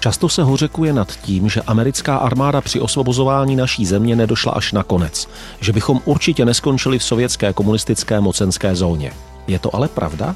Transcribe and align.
Často 0.00 0.28
se 0.28 0.42
hořekuje 0.42 0.92
nad 0.92 1.16
tím, 1.16 1.48
že 1.48 1.62
americká 1.62 2.16
armáda 2.16 2.60
při 2.60 2.80
osvobozování 2.80 3.56
naší 3.56 3.86
země 3.86 4.16
nedošla 4.16 4.52
až 4.52 4.72
na 4.72 4.82
konec, 4.82 5.28
že 5.60 5.72
bychom 5.72 6.00
určitě 6.04 6.44
neskončili 6.44 6.98
v 6.98 7.04
sovětské 7.04 7.52
komunistické 7.52 8.20
mocenské 8.20 8.74
zóně. 8.74 9.12
Je 9.46 9.58
to 9.58 9.74
ale 9.74 9.88
pravda? 9.88 10.34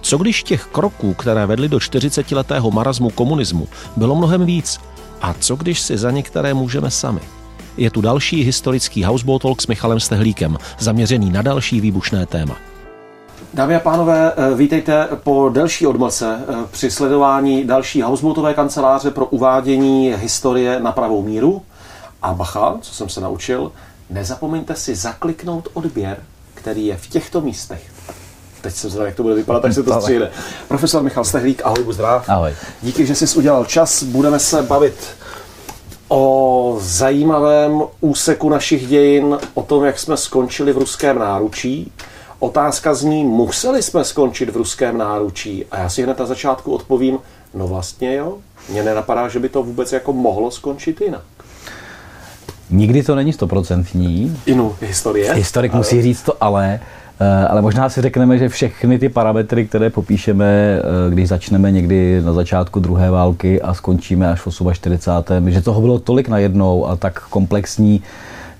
Co 0.00 0.18
když 0.18 0.42
těch 0.42 0.64
kroků, 0.64 1.14
které 1.14 1.46
vedly 1.46 1.68
do 1.68 1.78
40-letého 1.78 2.70
marazmu 2.70 3.10
komunismu, 3.10 3.68
bylo 3.96 4.14
mnohem 4.14 4.46
víc? 4.46 4.80
A 5.20 5.34
co 5.40 5.56
když 5.56 5.80
si 5.80 5.98
za 5.98 6.10
některé 6.10 6.54
můžeme 6.54 6.90
sami? 6.90 7.20
Je 7.76 7.90
tu 7.90 8.00
další 8.00 8.42
historický 8.42 9.04
Houseboat 9.04 9.42
Talk 9.42 9.62
s 9.62 9.66
Michalem 9.66 10.00
Stehlíkem, 10.00 10.58
zaměřený 10.78 11.30
na 11.30 11.42
další 11.42 11.80
výbušné 11.80 12.26
téma. 12.26 12.75
Dámy 13.54 13.76
a 13.76 13.80
pánové, 13.80 14.32
eh, 14.36 14.54
vítejte 14.54 15.08
po 15.24 15.48
delší 15.52 15.86
odmlce 15.86 16.40
eh, 16.48 16.54
při 16.70 16.90
sledování 16.90 17.64
další 17.64 18.02
Houseboatové 18.02 18.54
kanceláře 18.54 19.10
pro 19.10 19.26
uvádění 19.26 20.14
historie 20.16 20.80
na 20.80 20.92
pravou 20.92 21.22
míru. 21.22 21.62
A 22.22 22.32
bacha, 22.32 22.78
co 22.80 22.94
jsem 22.94 23.08
se 23.08 23.20
naučil, 23.20 23.72
nezapomeňte 24.10 24.74
si 24.74 24.94
zakliknout 24.94 25.68
odběr, 25.74 26.16
který 26.54 26.86
je 26.86 26.96
v 26.96 27.06
těchto 27.06 27.40
místech. 27.40 27.82
Teď 28.60 28.74
jsem 28.74 28.90
zvědavý, 28.90 29.08
jak 29.08 29.16
to 29.16 29.22
bude 29.22 29.34
vypadat, 29.34 29.60
tak 29.60 29.72
se 29.72 29.82
to 29.82 30.00
stříde. 30.00 30.30
Profesor 30.68 31.02
Michal 31.02 31.24
Stehlík, 31.24 31.62
ahoj, 31.64 31.86
zdrav. 31.90 32.28
Ahoj. 32.28 32.54
Díky, 32.82 33.06
že 33.06 33.14
jsi 33.14 33.38
udělal 33.38 33.64
čas. 33.64 34.02
Budeme 34.02 34.38
se 34.38 34.62
bavit 34.62 34.94
o 36.08 36.76
zajímavém 36.80 37.82
úseku 38.00 38.48
našich 38.48 38.86
dějin, 38.86 39.38
o 39.54 39.62
tom, 39.62 39.84
jak 39.84 39.98
jsme 39.98 40.16
skončili 40.16 40.72
v 40.72 40.78
ruském 40.78 41.18
náručí. 41.18 41.92
Otázka 42.38 42.94
zní, 42.94 43.24
museli 43.24 43.82
jsme 43.82 44.04
skončit 44.04 44.50
v 44.50 44.56
ruském 44.56 44.98
náručí? 44.98 45.64
A 45.70 45.78
já 45.78 45.88
si 45.88 46.02
hned 46.02 46.18
na 46.18 46.26
začátku 46.26 46.72
odpovím, 46.72 47.18
no 47.54 47.68
vlastně 47.68 48.14
jo. 48.14 48.38
Mně 48.70 48.82
nenapadá, 48.82 49.28
že 49.28 49.38
by 49.38 49.48
to 49.48 49.62
vůbec 49.62 49.92
jako 49.92 50.12
mohlo 50.12 50.50
skončit 50.50 51.00
jinak. 51.00 51.22
Nikdy 52.70 53.02
to 53.02 53.14
není 53.14 53.32
stoprocentní. 53.32 54.40
Inu, 54.46 54.76
historie. 54.80 55.34
Historik 55.34 55.72
ale... 55.72 55.78
musí 55.78 56.02
říct 56.02 56.22
to 56.22 56.44
ale. 56.44 56.80
Eh, 57.20 57.46
ale 57.46 57.62
možná 57.62 57.88
si 57.88 58.02
řekneme, 58.02 58.38
že 58.38 58.48
všechny 58.48 58.98
ty 58.98 59.08
parametry, 59.08 59.66
které 59.66 59.90
popíšeme, 59.90 60.78
eh, 60.78 61.10
když 61.10 61.28
začneme 61.28 61.70
někdy 61.70 62.20
na 62.24 62.32
začátku 62.32 62.80
druhé 62.80 63.10
války 63.10 63.62
a 63.62 63.74
skončíme 63.74 64.30
až 64.30 64.46
v 64.46 64.72
48., 64.72 65.50
že 65.50 65.62
toho 65.62 65.80
bylo 65.80 65.98
tolik 65.98 66.28
najednou 66.28 66.86
a 66.86 66.96
tak 66.96 67.22
komplexní, 67.28 68.02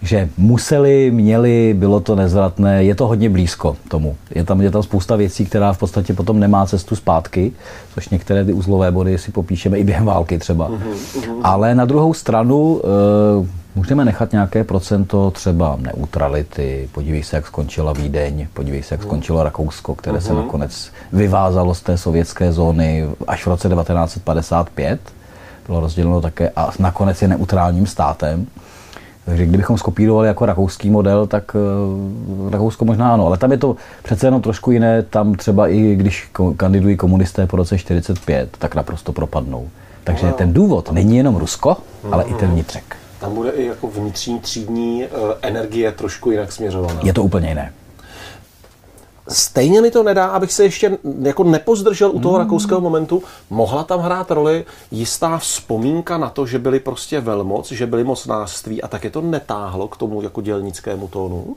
že 0.02 0.28
museli, 0.38 1.10
měli, 1.10 1.74
bylo 1.78 2.00
to 2.00 2.14
nezvratné, 2.14 2.84
je 2.84 2.94
to 2.94 3.06
hodně 3.06 3.30
blízko 3.30 3.76
tomu. 3.88 4.16
Je 4.34 4.44
tam, 4.44 4.60
je 4.60 4.70
tam 4.70 4.82
spousta 4.82 5.16
věcí, 5.16 5.46
která 5.46 5.72
v 5.72 5.78
podstatě 5.78 6.14
potom 6.14 6.40
nemá 6.40 6.66
cestu 6.66 6.96
zpátky, 6.96 7.52
což 7.94 8.08
některé 8.08 8.44
ty 8.44 8.52
uzlové 8.52 8.90
body 8.90 9.18
si 9.18 9.32
popíšeme 9.32 9.78
i 9.78 9.84
během 9.84 10.04
války 10.04 10.38
třeba. 10.38 10.70
Mm-hmm. 10.70 11.40
Ale 11.42 11.74
na 11.74 11.84
druhou 11.84 12.14
stranu 12.14 12.80
e, 12.84 13.46
můžeme 13.74 14.04
nechat 14.04 14.32
nějaké 14.32 14.64
procento 14.64 15.30
třeba 15.30 15.76
neutrality, 15.80 16.88
podívej 16.92 17.22
se, 17.22 17.36
jak 17.36 17.46
skončila 17.46 17.92
Vídeň, 17.92 18.46
podívej 18.54 18.82
se, 18.82 18.94
jak 18.94 19.00
mhm. 19.00 19.08
skončilo 19.08 19.42
Rakousko, 19.42 19.94
které 19.94 20.20
se 20.20 20.32
mhm. 20.32 20.42
nakonec 20.42 20.90
vyvázalo 21.12 21.74
z 21.74 21.80
té 21.80 21.98
sovětské 21.98 22.52
zóny 22.52 23.06
až 23.28 23.44
v 23.44 23.46
roce 23.46 23.68
1955 23.68 25.00
bylo 25.66 25.80
rozděleno 25.80 26.20
také 26.20 26.50
a 26.56 26.70
nakonec 26.78 27.22
je 27.22 27.28
neutrálním 27.28 27.86
státem. 27.86 28.46
Takže 29.26 29.46
kdybychom 29.46 29.78
skopírovali 29.78 30.28
jako 30.28 30.46
rakouský 30.46 30.90
model, 30.90 31.26
tak 31.26 31.56
uh, 32.44 32.50
Rakousko 32.50 32.84
možná 32.84 33.14
ano, 33.14 33.26
ale 33.26 33.38
tam 33.38 33.52
je 33.52 33.58
to 33.58 33.76
přece 34.02 34.26
jenom 34.26 34.42
trošku 34.42 34.70
jiné. 34.70 35.02
Tam 35.02 35.34
třeba 35.34 35.68
i 35.68 35.94
když 35.94 36.30
kandidují 36.56 36.96
komunisté 36.96 37.46
po 37.46 37.56
roce 37.56 37.78
45, 37.78 38.56
tak 38.58 38.74
naprosto 38.74 39.12
propadnou. 39.12 39.68
Takže 40.04 40.26
no, 40.26 40.32
ten 40.32 40.52
důvod 40.52 40.92
není 40.92 41.16
jenom 41.16 41.36
Rusko, 41.36 41.76
ale 42.10 42.24
i 42.24 42.34
ten 42.34 42.50
vnitřek. 42.50 42.96
Tam 43.20 43.34
bude 43.34 43.50
i 43.50 43.66
jako 43.66 43.88
vnitřní 43.88 44.40
třídní 44.40 45.04
uh, 45.04 45.30
energie 45.42 45.92
trošku 45.92 46.30
jinak 46.30 46.52
směřovaná. 46.52 47.00
Je 47.02 47.12
to 47.12 47.22
úplně 47.22 47.48
jiné. 47.48 47.72
Stejně 49.28 49.80
mi 49.80 49.90
to 49.90 50.02
nedá, 50.02 50.26
abych 50.26 50.52
se 50.52 50.64
ještě 50.64 50.98
jako 51.22 51.44
nepozdržel 51.44 52.10
u 52.10 52.20
toho 52.20 52.34
hmm. 52.34 52.44
rakouského 52.44 52.80
momentu. 52.80 53.22
Mohla 53.50 53.84
tam 53.84 54.00
hrát 54.00 54.30
roli 54.30 54.64
jistá 54.90 55.38
vzpomínka 55.38 56.18
na 56.18 56.30
to, 56.30 56.46
že 56.46 56.58
byli 56.58 56.80
prostě 56.80 57.20
velmoc, 57.20 57.72
že 57.72 57.86
byli 57.86 58.04
mocnářství 58.04 58.82
a 58.82 58.88
tak 58.88 59.04
je 59.04 59.10
to 59.10 59.20
netáhlo 59.20 59.88
k 59.88 59.96
tomu 59.96 60.22
jako 60.22 60.40
dělnickému 60.40 61.08
tónu? 61.08 61.56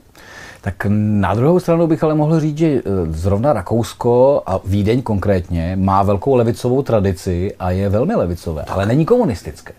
Tak 0.60 0.74
na 0.88 1.34
druhou 1.34 1.60
stranu 1.60 1.86
bych 1.86 2.04
ale 2.04 2.14
mohl 2.14 2.40
říct, 2.40 2.58
že 2.58 2.66
eh, 2.66 2.82
zrovna 3.08 3.52
Rakousko 3.52 4.42
a 4.46 4.60
Vídeň 4.64 5.02
konkrétně 5.02 5.76
má 5.80 6.02
velkou 6.02 6.34
levicovou 6.34 6.82
tradici 6.82 7.54
a 7.58 7.70
je 7.70 7.88
velmi 7.88 8.14
levicové, 8.14 8.62
tak. 8.62 8.74
ale 8.74 8.86
není 8.86 9.06
komunistické. 9.06 9.72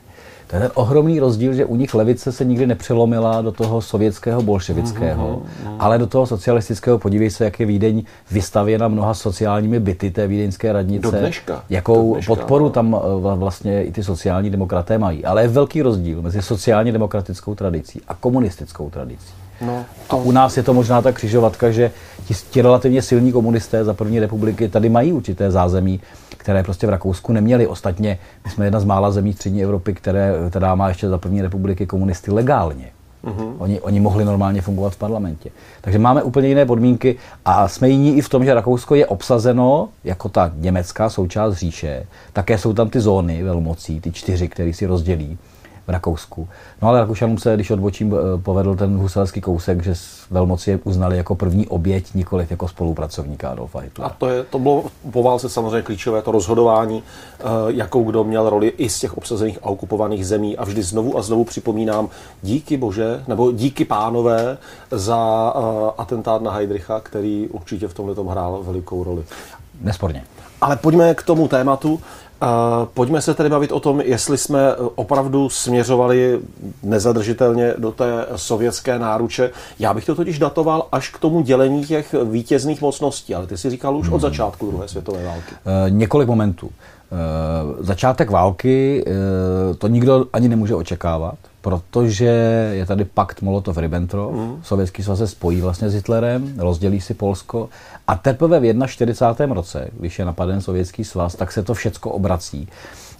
To 0.52 0.58
je 0.58 0.62
ten 0.62 0.72
ohromný 0.74 1.20
rozdíl, 1.20 1.54
že 1.54 1.66
u 1.66 1.76
nich 1.76 1.94
levice 1.94 2.32
se 2.32 2.46
nikdy 2.46 2.68
nepřelomila 2.68 3.42
do 3.42 3.52
toho 3.52 3.82
sovětského 3.82 4.42
bolševického, 4.42 5.42
mm-hmm. 5.46 5.76
ale 5.80 5.98
do 5.98 6.08
toho 6.08 6.28
socialistického. 6.28 7.00
Podívej 7.00 7.30
se, 7.30 7.44
jak 7.44 7.60
je 7.60 7.66
Vídeň 7.66 8.04
vystavěna 8.32 8.88
mnoha 8.88 9.14
sociálními 9.14 9.80
byty 9.80 10.12
té 10.12 10.28
vídeňské 10.28 10.74
radnice. 10.74 11.12
Do 11.12 11.12
dneška. 11.12 11.64
Jakou 11.70 12.08
do 12.08 12.14
dneška, 12.14 12.36
podporu 12.36 12.64
no. 12.64 12.70
tam 12.70 12.96
eh, 12.96 13.36
vlastně 13.36 13.84
i 13.84 13.92
ty 13.92 14.04
sociální 14.04 14.50
demokraté 14.50 14.98
mají. 14.98 15.26
Ale 15.26 15.42
je 15.42 15.48
velký 15.48 15.82
rozdíl 15.82 16.22
mezi 16.22 16.42
sociálně 16.42 16.92
demokratickou 16.92 17.56
tradicí 17.56 18.02
a 18.08 18.16
komunistickou 18.16 18.90
tradicí. 18.90 19.34
No, 19.62 19.86
to... 20.08 20.16
A 20.16 20.20
u 20.20 20.32
nás 20.32 20.58
je 20.58 20.64
to 20.64 20.74
možná 20.74 21.02
ta 21.02 21.12
křižovatka, 21.12 21.72
že 21.72 21.92
ti, 22.26 22.34
ti 22.52 22.62
relativně 22.62 23.02
silní 23.02 23.32
komunisté 23.32 23.84
za 23.84 23.94
první 23.94 24.20
republiky 24.20 24.70
tady 24.70 24.90
mají 24.90 25.14
určité 25.14 25.52
zázemí, 25.52 26.00
které 26.42 26.64
prostě 26.64 26.88
v 26.88 26.90
Rakousku 26.90 27.34
neměli. 27.34 27.68
Ostatně 27.68 28.18
my 28.46 28.52
jsme 28.52 28.66
jedna 28.66 28.80
z 28.80 28.84
mála 28.84 29.12
zemí 29.12 29.34
střední 29.34 29.64
Evropy, 29.64 29.94
které, 29.94 30.34
která 30.50 30.76
má 30.76 30.88
ještě 30.88 31.10
za 31.10 31.18
první 31.18 31.42
republiky 31.42 31.86
komunisty 31.86 32.32
legálně. 32.32 32.86
Uhum. 33.24 33.56
Oni, 33.60 33.82
oni 33.82 34.00
mohli 34.00 34.26
normálně 34.26 34.62
fungovat 34.62 34.94
v 34.94 34.98
parlamentě. 34.98 35.50
Takže 35.82 36.00
máme 36.00 36.24
úplně 36.24 36.48
jiné 36.48 36.66
podmínky 36.66 37.16
a 37.46 37.68
jsme 37.68 37.90
jiní 37.90 38.18
i 38.18 38.22
v 38.22 38.30
tom, 38.30 38.46
že 38.46 38.54
Rakousko 38.54 38.96
je 38.96 39.06
obsazeno 39.06 39.90
jako 40.04 40.30
ta 40.30 40.52
německá 40.56 41.10
součást 41.10 41.54
říše. 41.54 42.06
Také 42.34 42.58
jsou 42.58 42.74
tam 42.74 42.90
ty 42.90 43.00
zóny 43.00 43.44
velmocí, 43.44 44.02
ty 44.02 44.12
čtyři, 44.12 44.48
které 44.48 44.74
si 44.74 44.86
rozdělí 44.86 45.38
v 45.88 45.90
Rakousku. 45.90 46.48
No 46.82 46.88
ale 46.88 47.00
Rakušanům 47.00 47.38
se, 47.38 47.56
když 47.56 47.72
odbočím, 47.72 48.14
eh, 48.14 48.42
povedl 48.42 48.76
ten 48.76 48.98
huselský 48.98 49.42
kousek, 49.42 49.84
že 49.84 49.94
velmoci 50.32 50.72
je 50.72 50.80
uznali 50.84 51.18
jako 51.18 51.36
první 51.36 51.68
oběť, 51.68 52.14
nikoliv 52.14 52.52
jako 52.52 52.68
spolupracovníka 52.68 53.50
Adolfa 53.50 53.80
Hitlera. 53.80 54.10
A 54.10 54.14
to, 54.18 54.28
je, 54.28 54.44
to 54.44 54.60
bylo 54.60 54.84
po 55.12 55.24
válce 55.24 55.50
samozřejmě 55.50 55.82
klíčové, 55.82 56.22
to 56.22 56.32
rozhodování, 56.32 57.04
eh, 57.40 57.44
jakou 57.68 58.04
kdo 58.04 58.24
měl 58.24 58.50
roli 58.50 58.68
i 58.68 58.90
z 58.90 59.00
těch 59.00 59.18
obsazených 59.18 59.60
a 59.64 59.66
okupovaných 59.66 60.28
zemí. 60.28 60.58
A 60.58 60.66
vždy 60.66 60.84
znovu 60.84 61.18
a 61.18 61.22
znovu 61.22 61.44
připomínám, 61.44 62.10
díky 62.42 62.78
bože, 62.78 63.24
nebo 63.28 63.52
díky 63.52 63.86
pánové 63.86 64.58
za 64.92 65.54
eh, 65.56 65.92
atentát 65.98 66.42
na 66.42 66.52
Heidricha, 66.52 67.00
který 67.00 67.48
určitě 67.48 67.88
v 67.88 67.94
tomhle 67.94 68.16
hrál 68.32 68.64
velikou 68.64 69.04
roli. 69.04 69.24
Nesporně. 69.82 70.24
Ale 70.62 70.76
pojďme 70.76 71.16
k 71.16 71.24
tomu 71.24 71.48
tématu. 71.48 72.02
Pojďme 72.94 73.22
se 73.22 73.34
tedy 73.34 73.50
bavit 73.50 73.72
o 73.72 73.80
tom, 73.80 74.02
jestli 74.02 74.38
jsme 74.38 74.76
opravdu 74.96 75.50
směřovali 75.50 76.40
nezadržitelně 76.84 77.74
do 77.78 77.92
té 77.92 78.26
sovětské 78.36 79.00
náruče. 79.00 79.50
Já 79.80 79.94
bych 79.94 80.06
to 80.06 80.16
totiž 80.16 80.40
datoval 80.40 80.88
až 80.92 81.10
k 81.10 81.20
tomu 81.20 81.42
dělení 81.42 81.86
těch 81.86 82.16
vítězných 82.24 82.82
mocností, 82.82 83.36
ale 83.36 83.48
ty 83.48 83.58
si 83.58 83.70
říkal 83.70 83.98
už 83.98 84.06
hmm. 84.06 84.16
od 84.16 84.22
začátku 84.22 84.72
druhé 84.72 84.88
světové 84.88 85.26
války. 85.26 85.56
E, 85.86 85.90
několik 85.90 86.28
momentů. 86.28 86.70
E, 87.12 87.84
začátek 87.84 88.30
války 88.30 89.04
e, 89.08 89.74
to 89.74 89.88
nikdo 89.88 90.26
ani 90.34 90.50
nemůže 90.50 90.76
očekávat, 90.76 91.36
protože 91.62 92.26
je 92.74 92.86
tady 92.86 93.06
pakt 93.06 93.42
Molotov-Ribbentrop. 93.44 94.32
Hmm. 94.32 94.64
Sovětský 94.64 95.04
svaz 95.04 95.18
se 95.18 95.28
spojí 95.28 95.62
vlastně 95.62 95.90
s 95.90 95.94
Hitlerem, 95.94 96.54
rozdělí 96.58 97.02
si 97.02 97.14
Polsko 97.14 97.70
a 98.08 98.16
teprve 98.16 98.60
v 98.60 98.88
41. 98.88 99.56
roce, 99.56 99.88
když 100.00 100.20
je 100.20 100.26
napaden 100.26 100.62
Sovětský 100.62 101.04
svaz, 101.04 101.36
tak 101.36 101.52
se 101.52 101.64
to 101.64 101.74
všecko 101.74 102.12
obrací. 102.12 102.68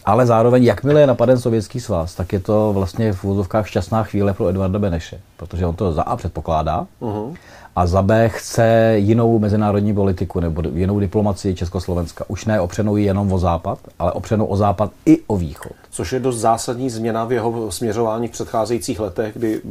Ale 0.06 0.26
zároveň, 0.26 0.64
jakmile 0.64 1.02
je 1.02 1.08
napaden 1.08 1.40
Sovětský 1.40 1.80
svaz, 1.80 2.16
tak 2.16 2.34
je 2.34 2.40
to 2.40 2.74
vlastně 2.74 3.14
v 3.14 3.26
úzovkách 3.26 3.68
šťastná 3.68 4.04
chvíle 4.04 4.34
pro 4.34 4.48
Edvarda 4.48 4.80
Beneše, 4.80 5.20
protože 5.38 5.66
on 5.66 5.76
to 5.76 5.94
za 5.94 6.02
A 6.02 6.16
předpokládá 6.16 6.88
uh-huh. 7.02 7.36
a 7.76 7.88
za 7.88 8.02
B 8.02 8.30
chce 8.30 8.94
jinou 8.96 9.40
mezinárodní 9.40 9.94
politiku 9.94 10.40
nebo 10.40 10.62
jinou 10.74 11.00
diplomacii 11.00 11.56
Československa. 11.56 12.26
Už 12.28 12.46
ne 12.46 12.62
opřenou 12.62 12.96
jenom 12.96 13.34
o 13.34 13.40
západ, 13.40 13.80
ale 14.00 14.12
opřenou 14.12 14.46
o 14.46 14.58
západ 14.58 14.92
i 15.06 15.20
o 15.28 15.38
východ. 15.38 15.72
Což 15.92 16.14
je 16.14 16.20
dost 16.20 16.38
zásadní 16.38 16.90
změna 16.90 17.26
v 17.26 17.32
jeho 17.32 17.72
směřování 17.72 18.28
v 18.28 18.32
předcházejících 18.32 19.00
letech, 19.00 19.34
kdy 19.36 19.62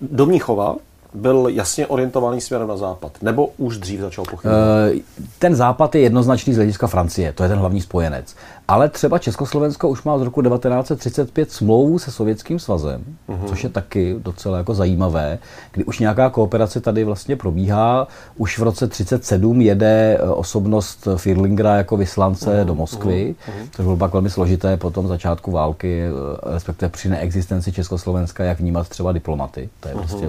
do 0.00 0.26
Mnichova 0.26 0.76
byl 1.14 1.48
jasně 1.50 1.86
orientovaný 1.86 2.40
směrem 2.40 2.68
na 2.68 2.76
západ? 2.76 3.12
Nebo 3.22 3.50
už 3.58 3.78
dřív 3.78 4.00
začal 4.00 4.24
pochybovat? 4.24 4.92
Ten 5.38 5.54
západ 5.54 5.94
je 5.94 6.00
jednoznačný 6.00 6.54
z 6.54 6.56
hlediska 6.56 6.86
Francie, 6.86 7.32
to 7.32 7.42
je 7.42 7.48
ten 7.48 7.58
hlavní 7.58 7.80
spojenec. 7.80 8.36
Ale 8.70 8.88
třeba 8.88 9.18
Československo 9.18 9.88
už 9.88 10.02
má 10.02 10.18
z 10.18 10.22
roku 10.22 10.42
1935 10.42 11.52
smlouvu 11.52 11.98
se 11.98 12.10
Sovětským 12.10 12.58
svazem, 12.58 13.04
uh-huh. 13.28 13.44
což 13.46 13.64
je 13.64 13.70
taky 13.70 14.16
docela 14.18 14.58
jako 14.58 14.74
zajímavé, 14.74 15.38
kdy 15.72 15.84
už 15.84 15.98
nějaká 15.98 16.30
kooperace 16.30 16.80
tady 16.80 17.04
vlastně 17.04 17.36
probíhá. 17.36 18.08
Už 18.36 18.58
v 18.58 18.62
roce 18.62 18.86
37 18.86 19.60
jede 19.60 20.18
eh, 20.20 20.22
osobnost 20.22 21.08
Firlingera 21.16 21.76
jako 21.76 21.96
vyslance 21.96 22.50
uh-huh. 22.50 22.64
do 22.64 22.74
Moskvy, 22.74 23.34
uh-huh. 23.34 23.68
což 23.72 23.84
bylo 23.84 23.96
pak 23.96 24.12
velmi 24.12 24.30
složité 24.30 24.76
po 24.76 24.90
tom 24.90 25.08
začátku 25.08 25.50
války, 25.50 26.02
eh, 26.02 26.52
respektive 26.54 26.88
při 26.88 27.08
neexistenci 27.08 27.72
Československa, 27.72 28.44
jak 28.44 28.60
vnímat 28.60 28.88
třeba 28.88 29.12
diplomaty. 29.12 29.68
To 29.80 29.88
je 29.88 29.94
uh-huh. 29.94 29.98
prostě 29.98 30.28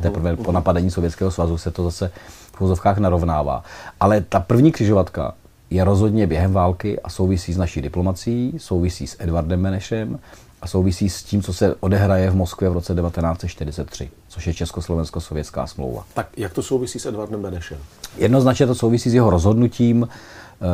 teprve 0.00 0.36
po 0.36 0.52
napadení 0.52 0.90
Sovětského 0.90 1.30
svazu 1.30 1.58
se 1.58 1.70
to 1.70 1.84
zase 1.84 2.10
v 2.52 2.60
úzovkách 2.60 2.98
narovnává. 2.98 3.62
Ale 4.00 4.20
ta 4.20 4.40
první 4.40 4.72
křižovatka 4.72 5.34
je 5.70 5.84
rozhodně 5.84 6.26
během 6.26 6.52
války 6.52 7.00
a 7.00 7.10
souvisí 7.10 7.52
s 7.52 7.56
naší 7.56 7.82
diplomací, 7.82 8.54
souvisí 8.58 9.06
s 9.06 9.16
Edvardem 9.18 9.62
Benešem 9.62 10.18
a 10.62 10.66
souvisí 10.66 11.10
s 11.10 11.22
tím, 11.22 11.42
co 11.42 11.52
se 11.52 11.74
odehraje 11.80 12.30
v 12.30 12.36
Moskvě 12.36 12.70
v 12.70 12.72
roce 12.72 12.94
1943, 12.94 14.10
což 14.28 14.46
je 14.46 14.54
Československo-sovětská 14.54 15.66
smlouva. 15.66 16.04
Tak 16.14 16.28
jak 16.36 16.52
to 16.52 16.62
souvisí 16.62 16.98
s 16.98 17.06
Edvardem 17.06 17.42
Benešem? 17.42 17.78
Jednoznačně 18.16 18.66
to 18.66 18.74
souvisí 18.74 19.10
s 19.10 19.14
jeho 19.14 19.30
rozhodnutím 19.30 20.08
eh, 20.08 20.66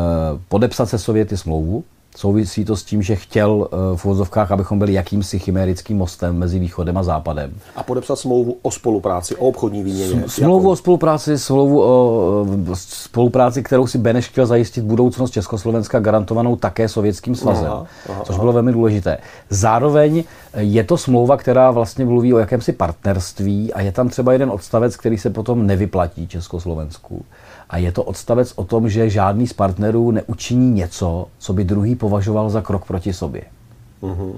podepsat 0.48 0.86
se 0.86 0.98
Sověty 0.98 1.36
smlouvu, 1.36 1.84
Souvisí 2.16 2.64
to 2.64 2.76
s 2.76 2.82
tím, 2.82 3.02
že 3.02 3.16
chtěl 3.16 3.68
eh, 3.72 3.96
v 3.96 4.04
úvozovkách, 4.04 4.52
abychom 4.52 4.78
byli 4.78 4.92
jakýmsi 4.92 5.38
chimérickým 5.38 5.96
mostem 5.96 6.38
mezi 6.38 6.58
východem 6.58 6.96
a 6.96 7.02
západem. 7.02 7.52
A 7.76 7.82
podepsat 7.82 8.16
smlouvu 8.16 8.56
o 8.62 8.70
spolupráci, 8.70 9.36
o 9.36 9.46
obchodní 9.46 9.82
výměně. 9.82 10.24
Smlouvu 10.26 10.70
o 10.70 10.76
spolupráci, 10.76 11.38
smlouvu 11.38 11.82
o 11.82 12.46
spolupráci, 12.74 13.62
kterou 13.62 13.86
si 13.86 13.98
Beneš 13.98 14.28
chtěl 14.28 14.46
zajistit 14.46 14.84
budoucnost 14.84 15.30
Československa 15.30 16.00
garantovanou 16.00 16.56
také 16.56 16.88
Sovětským 16.88 17.34
svazem, 17.34 17.66
aha, 17.66 17.86
aha, 18.08 18.22
což 18.24 18.36
bylo 18.36 18.52
velmi 18.52 18.72
důležité. 18.72 19.18
Zároveň 19.50 20.24
je 20.56 20.84
to 20.84 20.98
smlouva, 20.98 21.36
která 21.36 21.70
vlastně 21.70 22.04
mluví 22.04 22.34
o 22.34 22.38
jakémsi 22.38 22.72
partnerství 22.72 23.72
a 23.72 23.80
je 23.80 23.92
tam 23.92 24.08
třeba 24.08 24.32
jeden 24.32 24.50
odstavec, 24.50 24.96
který 24.96 25.18
se 25.18 25.30
potom 25.30 25.66
nevyplatí 25.66 26.26
Československu. 26.26 27.24
A 27.74 27.78
je 27.78 27.92
to 27.92 28.02
odstavec 28.02 28.52
o 28.56 28.64
tom, 28.64 28.88
že 28.88 29.10
žádný 29.10 29.46
z 29.46 29.52
partnerů 29.52 30.10
neučiní 30.10 30.70
něco, 30.70 31.26
co 31.38 31.52
by 31.52 31.64
druhý 31.64 31.94
považoval 31.94 32.50
za 32.50 32.60
krok 32.60 32.84
proti 32.84 33.12
sobě. 33.12 33.42
Mm-hmm. 34.02 34.32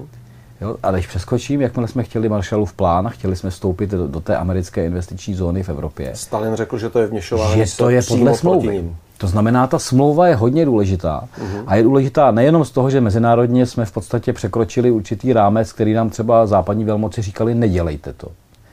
Jo, 0.61 0.75
a 0.83 0.91
když 0.91 1.07
přeskočím, 1.07 1.61
jakmile 1.61 1.87
jsme 1.87 2.03
chtěli 2.03 2.29
Marshallův 2.29 2.73
plán 2.73 3.07
a 3.07 3.09
chtěli 3.09 3.35
jsme 3.35 3.49
vstoupit 3.49 3.89
do, 3.89 4.07
do 4.07 4.19
té 4.19 4.37
americké 4.37 4.85
investiční 4.85 5.33
zóny 5.33 5.63
v 5.63 5.69
Evropě. 5.69 6.11
Stalin 6.13 6.55
řekl, 6.55 6.77
že 6.77 6.89
to 6.89 6.99
je 6.99 7.07
vněšování 7.07 7.65
že 7.65 7.77
to 7.77 7.89
je 7.89 8.01
podle 8.07 8.35
smlouvy. 8.35 8.91
To 9.17 9.27
znamená, 9.27 9.67
ta 9.67 9.79
smlouva 9.79 10.27
je 10.27 10.35
hodně 10.35 10.65
důležitá. 10.65 11.27
Uh-huh. 11.37 11.63
A 11.67 11.75
je 11.75 11.83
důležitá 11.83 12.31
nejenom 12.31 12.65
z 12.65 12.71
toho, 12.71 12.89
že 12.89 13.01
mezinárodně 13.01 13.65
jsme 13.65 13.85
v 13.85 13.91
podstatě 13.91 14.33
překročili 14.33 14.91
určitý 14.91 15.33
rámec, 15.33 15.73
který 15.73 15.93
nám 15.93 16.09
třeba 16.09 16.45
západní 16.45 16.85
velmoci 16.85 17.21
říkali, 17.21 17.55
nedělejte 17.55 18.13
to. 18.13 18.27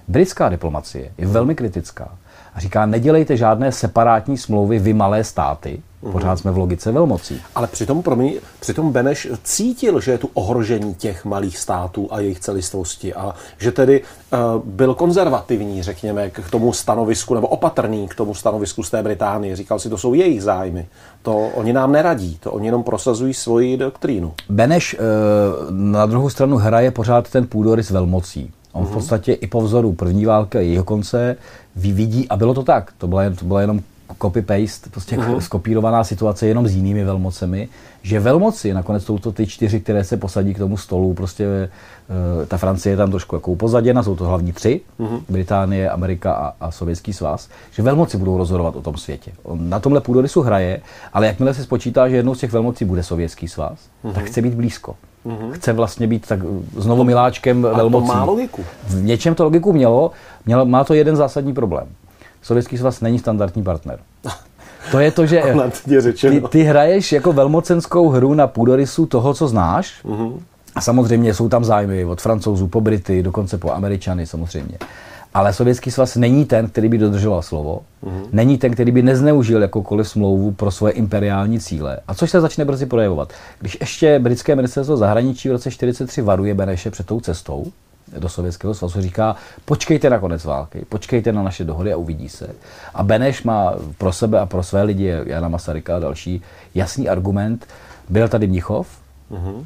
Britská 0.08 0.48
diplomacie 0.48 1.12
je 1.18 1.26
velmi 1.26 1.54
kritická 1.54 2.08
a 2.54 2.60
říká, 2.60 2.86
nedělejte 2.86 3.36
žádné 3.36 3.72
separátní 3.72 4.38
smlouvy 4.38 4.78
vy 4.78 4.92
malé 4.92 5.24
státy, 5.24 5.82
mhm. 6.02 6.12
Pořád 6.12 6.36
jsme 6.36 6.50
v 6.50 6.58
logice 6.58 6.92
velmocí. 6.92 7.40
Ale 7.54 7.66
přitom, 7.66 8.02
promiň, 8.02 8.34
přitom 8.60 8.92
Beneš 8.92 9.28
cítil, 9.42 10.00
že 10.00 10.12
je 10.12 10.18
tu 10.18 10.30
ohrožení 10.34 10.94
těch 10.94 11.24
malých 11.24 11.58
států 11.58 12.08
a 12.10 12.20
jejich 12.20 12.40
celistvosti 12.40 13.14
a 13.14 13.34
že 13.58 13.72
tedy 13.72 14.02
uh, 14.02 14.38
byl 14.64 14.94
konzervativní, 14.94 15.82
řekněme, 15.82 16.30
k 16.30 16.50
tomu 16.50 16.72
stanovisku, 16.72 17.34
nebo 17.34 17.48
opatrný 17.48 18.08
k 18.08 18.14
tomu 18.14 18.34
stanovisku 18.34 18.82
z 18.82 18.90
té 18.90 19.02
Británie. 19.02 19.56
Říkal 19.56 19.78
si, 19.78 19.90
to 19.90 19.98
jsou 19.98 20.14
jejich 20.14 20.42
zájmy. 20.42 20.86
To 21.22 21.36
oni 21.38 21.72
nám 21.72 21.92
neradí, 21.92 22.38
to 22.40 22.52
oni 22.52 22.66
jenom 22.66 22.82
prosazují 22.82 23.34
svoji 23.34 23.76
doktrínu. 23.76 24.32
Beneš 24.48 24.94
uh, 24.94 25.00
na 25.70 26.06
druhou 26.06 26.30
stranu 26.30 26.56
hraje 26.56 26.90
pořád 26.90 27.30
ten 27.30 27.46
půdorys 27.46 27.90
velmocí. 27.90 28.52
On 28.74 28.84
v 28.84 28.86
mhm. 28.86 28.94
podstatě 28.94 29.32
i 29.32 29.46
po 29.46 29.60
vzoru 29.60 29.92
první 29.92 30.26
války 30.26 30.58
a 30.58 30.60
jejího 30.60 30.84
konce 30.84 31.36
vyvidí, 31.76 32.28
a 32.28 32.36
bylo 32.36 32.54
to 32.54 32.62
tak, 32.62 32.92
to 32.98 33.06
byla, 33.06 33.22
to 33.30 33.44
byla 33.44 33.60
jenom 33.60 33.80
copy-paste, 34.18 34.90
prostě 34.90 35.16
uh-huh. 35.16 35.38
skopírovaná 35.38 36.04
situace 36.04 36.46
jenom 36.46 36.68
s 36.68 36.74
jinými 36.74 37.04
velmocemi, 37.04 37.68
že 38.02 38.20
velmoci, 38.20 38.74
nakonec 38.74 39.04
jsou 39.04 39.18
to 39.18 39.32
ty 39.32 39.46
čtyři, 39.46 39.80
které 39.80 40.04
se 40.04 40.16
posadí 40.16 40.54
k 40.54 40.58
tomu 40.58 40.76
stolu, 40.76 41.14
prostě 41.14 41.46
uh, 42.38 42.46
ta 42.46 42.56
Francie 42.56 42.92
je 42.92 42.96
tam 42.96 43.10
trošku 43.10 43.36
jako 43.36 43.52
upozaděna, 43.52 44.02
jsou 44.02 44.16
to 44.16 44.24
hlavní 44.24 44.52
tři, 44.52 44.80
uh-huh. 45.00 45.20
Británie, 45.28 45.90
Amerika 45.90 46.32
a, 46.32 46.54
a 46.60 46.70
Sovětský 46.70 47.12
svaz, 47.12 47.48
že 47.72 47.82
velmoci 47.82 48.16
budou 48.16 48.38
rozhodovat 48.38 48.76
o 48.76 48.82
tom 48.82 48.96
světě. 48.96 49.32
On 49.42 49.68
na 49.70 49.80
tomhle 49.80 50.00
půdorysu 50.00 50.42
hraje, 50.42 50.80
ale 51.12 51.26
jakmile 51.26 51.54
se 51.54 51.64
spočítá, 51.64 52.08
že 52.08 52.16
jednou 52.16 52.34
z 52.34 52.38
těch 52.38 52.52
velmocí 52.52 52.84
bude 52.84 53.02
Sovětský 53.02 53.48
svaz, 53.48 53.78
uh-huh. 54.04 54.12
tak 54.12 54.24
chce 54.24 54.42
být 54.42 54.54
blízko. 54.54 54.96
Mm-hmm. 55.26 55.52
Chce 55.52 55.72
vlastně 55.72 56.06
být 56.06 56.26
tak 56.26 56.40
znovu 56.76 57.04
miláčkem 57.04 57.62
velmocí. 57.62 58.06
to 58.06 58.14
má 58.14 58.24
logiku. 58.24 58.64
V 58.86 59.02
něčem 59.02 59.34
to 59.34 59.44
logiku 59.44 59.72
mělo, 59.72 60.10
mělo, 60.46 60.66
má 60.66 60.84
to 60.84 60.94
jeden 60.94 61.16
zásadní 61.16 61.54
problém. 61.54 61.86
Sovětský 62.42 62.78
svaz 62.78 63.00
není 63.00 63.18
standardní 63.18 63.62
partner. 63.62 63.98
To 64.90 64.98
je 64.98 65.10
to, 65.10 65.26
že 65.26 65.42
ty, 66.20 66.40
ty 66.48 66.62
hraješ 66.62 67.12
jako 67.12 67.32
velmocenskou 67.32 68.08
hru 68.08 68.34
na 68.34 68.46
půdorysu 68.46 69.06
toho, 69.06 69.34
co 69.34 69.48
znáš. 69.48 70.04
Mm-hmm. 70.04 70.38
A 70.74 70.80
samozřejmě 70.80 71.34
jsou 71.34 71.48
tam 71.48 71.64
zájmy 71.64 72.04
od 72.04 72.20
francouzů 72.20 72.68
po 72.68 72.80
Brity, 72.80 73.22
dokonce 73.22 73.58
po 73.58 73.72
Američany 73.72 74.26
samozřejmě. 74.26 74.78
Ale 75.34 75.52
Sovětský 75.52 75.90
svaz 75.90 76.16
není 76.16 76.44
ten, 76.44 76.68
který 76.68 76.88
by 76.88 76.98
dodržoval 76.98 77.42
slovo, 77.42 77.80
mm-hmm. 78.04 78.26
není 78.32 78.58
ten, 78.58 78.72
který 78.72 78.92
by 78.92 79.02
nezneužil 79.02 79.62
jakoukoliv 79.62 80.08
smlouvu 80.08 80.52
pro 80.52 80.70
svoje 80.70 80.92
imperiální 80.92 81.60
cíle. 81.60 81.98
A 82.08 82.14
což 82.14 82.30
se 82.30 82.40
začne 82.40 82.64
brzy 82.64 82.86
projevovat. 82.86 83.32
Když 83.60 83.76
ještě 83.80 84.18
britské 84.18 84.56
ministerstvo 84.56 84.96
zahraničí 84.96 85.48
v 85.48 85.52
roce 85.52 85.70
1943 85.70 86.22
varuje 86.22 86.54
Beneše 86.54 86.90
před 86.90 87.06
tou 87.06 87.20
cestou 87.20 87.64
do 88.18 88.28
Sovětského 88.28 88.74
svazu, 88.74 89.00
říká, 89.00 89.36
počkejte 89.64 90.10
na 90.10 90.18
konec 90.18 90.44
války, 90.44 90.84
počkejte 90.88 91.32
na 91.32 91.42
naše 91.42 91.64
dohody 91.64 91.92
a 91.92 91.96
uvidí 91.96 92.28
se. 92.28 92.48
A 92.94 93.02
Beneš 93.02 93.42
má 93.42 93.74
pro 93.98 94.12
sebe 94.12 94.40
a 94.40 94.46
pro 94.46 94.62
své 94.62 94.82
lidi, 94.82 95.12
Jana 95.24 95.48
Masaryka 95.48 95.96
a 95.96 95.98
další, 95.98 96.42
jasný 96.74 97.08
argument. 97.08 97.66
Byl 98.08 98.28
tady 98.28 98.46
Mnichov, 98.46 98.88
mm-hmm 99.30 99.64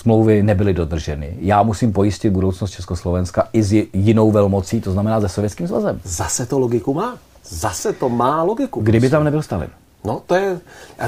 smlouvy 0.00 0.42
nebyly 0.42 0.74
dodrženy. 0.74 1.36
Já 1.40 1.62
musím 1.62 1.92
pojistit 1.92 2.30
budoucnost 2.30 2.70
Československa 2.70 3.48
i 3.52 3.62
s 3.62 3.72
jinou 3.92 4.30
velmocí, 4.30 4.80
to 4.80 4.92
znamená 4.92 5.20
se 5.20 5.28
Sovětským 5.28 5.68
svazem. 5.68 6.00
Zase 6.04 6.46
to 6.46 6.58
logiku 6.58 6.94
má. 6.94 7.18
Zase 7.44 7.92
to 7.92 8.08
má 8.08 8.42
logiku. 8.42 8.80
Kdyby 8.80 9.10
tam 9.10 9.24
nebyl 9.24 9.42
Stalin. 9.42 9.70
No, 10.04 10.22
to 10.26 10.34
je. 10.34 10.60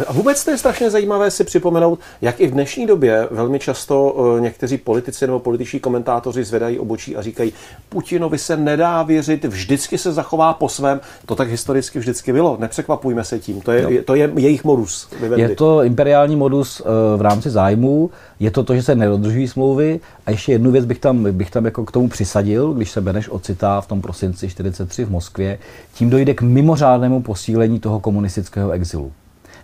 A 0.06 0.12
vůbec 0.12 0.44
to 0.44 0.50
je 0.50 0.58
strašně 0.58 0.90
zajímavé 0.90 1.30
si 1.30 1.44
připomenout, 1.44 1.98
jak 2.22 2.40
i 2.40 2.46
v 2.46 2.50
dnešní 2.50 2.86
době 2.86 3.28
velmi 3.30 3.58
často 3.58 4.16
eh, 4.36 4.40
někteří 4.40 4.78
politici 4.78 5.26
nebo 5.26 5.38
političní 5.38 5.80
komentátoři 5.80 6.44
zvedají 6.44 6.78
obočí 6.78 7.16
a 7.16 7.22
říkají, 7.22 7.52
Putinovi 7.88 8.38
se 8.38 8.56
nedá 8.56 9.02
věřit, 9.02 9.44
vždycky 9.44 9.98
se 9.98 10.12
zachová 10.12 10.54
po 10.54 10.68
svém. 10.68 11.00
To 11.26 11.34
tak 11.34 11.48
historicky 11.48 11.98
vždycky 11.98 12.32
bylo. 12.32 12.56
Nepřekvapujme 12.60 13.24
se 13.24 13.38
tím. 13.38 13.60
To 13.60 13.72
je, 13.72 13.82
no. 13.82 13.90
to 14.04 14.14
je 14.14 14.30
jejich 14.36 14.64
modus. 14.64 15.08
Vyvedli. 15.20 15.42
Je 15.42 15.56
to 15.56 15.82
imperiální 15.82 16.36
modus 16.36 16.82
eh, 16.84 17.16
v 17.16 17.20
rámci 17.20 17.50
zájmu, 17.50 18.10
je 18.42 18.50
to 18.50 18.64
to, 18.64 18.74
že 18.74 18.82
se 18.82 18.94
nedodržují 18.94 19.48
smlouvy. 19.48 20.00
A 20.26 20.30
ještě 20.30 20.52
jednu 20.52 20.70
věc 20.70 20.84
bych 20.84 20.98
tam, 20.98 21.32
bych 21.32 21.50
tam 21.50 21.64
jako 21.64 21.84
k 21.84 21.92
tomu 21.92 22.08
přisadil, 22.08 22.72
když 22.72 22.90
se 22.90 23.00
Beneš 23.00 23.28
ocitá 23.28 23.80
v 23.80 23.86
tom 23.86 24.02
prosinci 24.02 24.48
43 24.48 25.04
v 25.04 25.10
Moskvě, 25.10 25.58
tím 25.94 26.10
dojde 26.10 26.34
k 26.34 26.42
mimořádnému 26.42 27.22
posílení 27.22 27.80
toho 27.80 28.00
komunistického 28.00 28.70
exilu. 28.70 29.12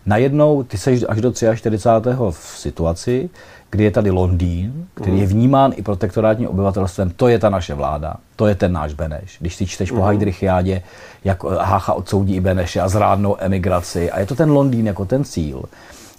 Najednou 0.06 0.62
ty 0.62 0.78
seš 0.78 1.04
až 1.08 1.20
do 1.20 1.32
43. 1.32 1.88
v 2.30 2.58
situaci, 2.58 3.30
kdy 3.70 3.84
je 3.84 3.90
tady 3.90 4.10
Londýn, 4.10 4.86
který 4.94 5.18
je 5.18 5.24
mhm. 5.24 5.32
vnímán 5.32 5.72
i 5.76 5.82
protektorátním 5.82 6.48
obyvatelstvem, 6.48 7.10
to 7.16 7.28
je 7.28 7.38
ta 7.38 7.50
naše 7.50 7.74
vláda, 7.74 8.14
to 8.36 8.46
je 8.46 8.54
ten 8.54 8.72
náš 8.72 8.94
Beneš. 8.94 9.36
Když 9.40 9.54
si 9.54 9.66
čteš 9.66 9.90
po 9.90 9.96
mhm. 9.96 10.06
Heidrichiádě, 10.06 10.82
jak 11.24 11.44
Hácha 11.44 11.92
odsoudí 11.92 12.36
i 12.36 12.40
Beneše 12.40 12.80
a 12.80 12.88
zrádnou 12.88 13.36
emigraci, 13.38 14.10
a 14.10 14.20
je 14.20 14.26
to 14.26 14.34
ten 14.34 14.50
Londýn 14.50 14.86
jako 14.86 15.04
ten 15.04 15.24
cíl. 15.24 15.62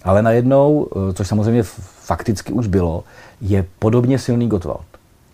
Ale 0.04 0.22
najednou, 0.22 0.88
eh, 0.92 1.14
což 1.14 1.28
samozřejmě 1.28 1.64
fakticky 2.04 2.54
už 2.54 2.68
bylo, 2.68 3.04
je 3.42 3.66
podobně 3.80 4.20
silný 4.20 4.48
Gottwald. 4.48 4.86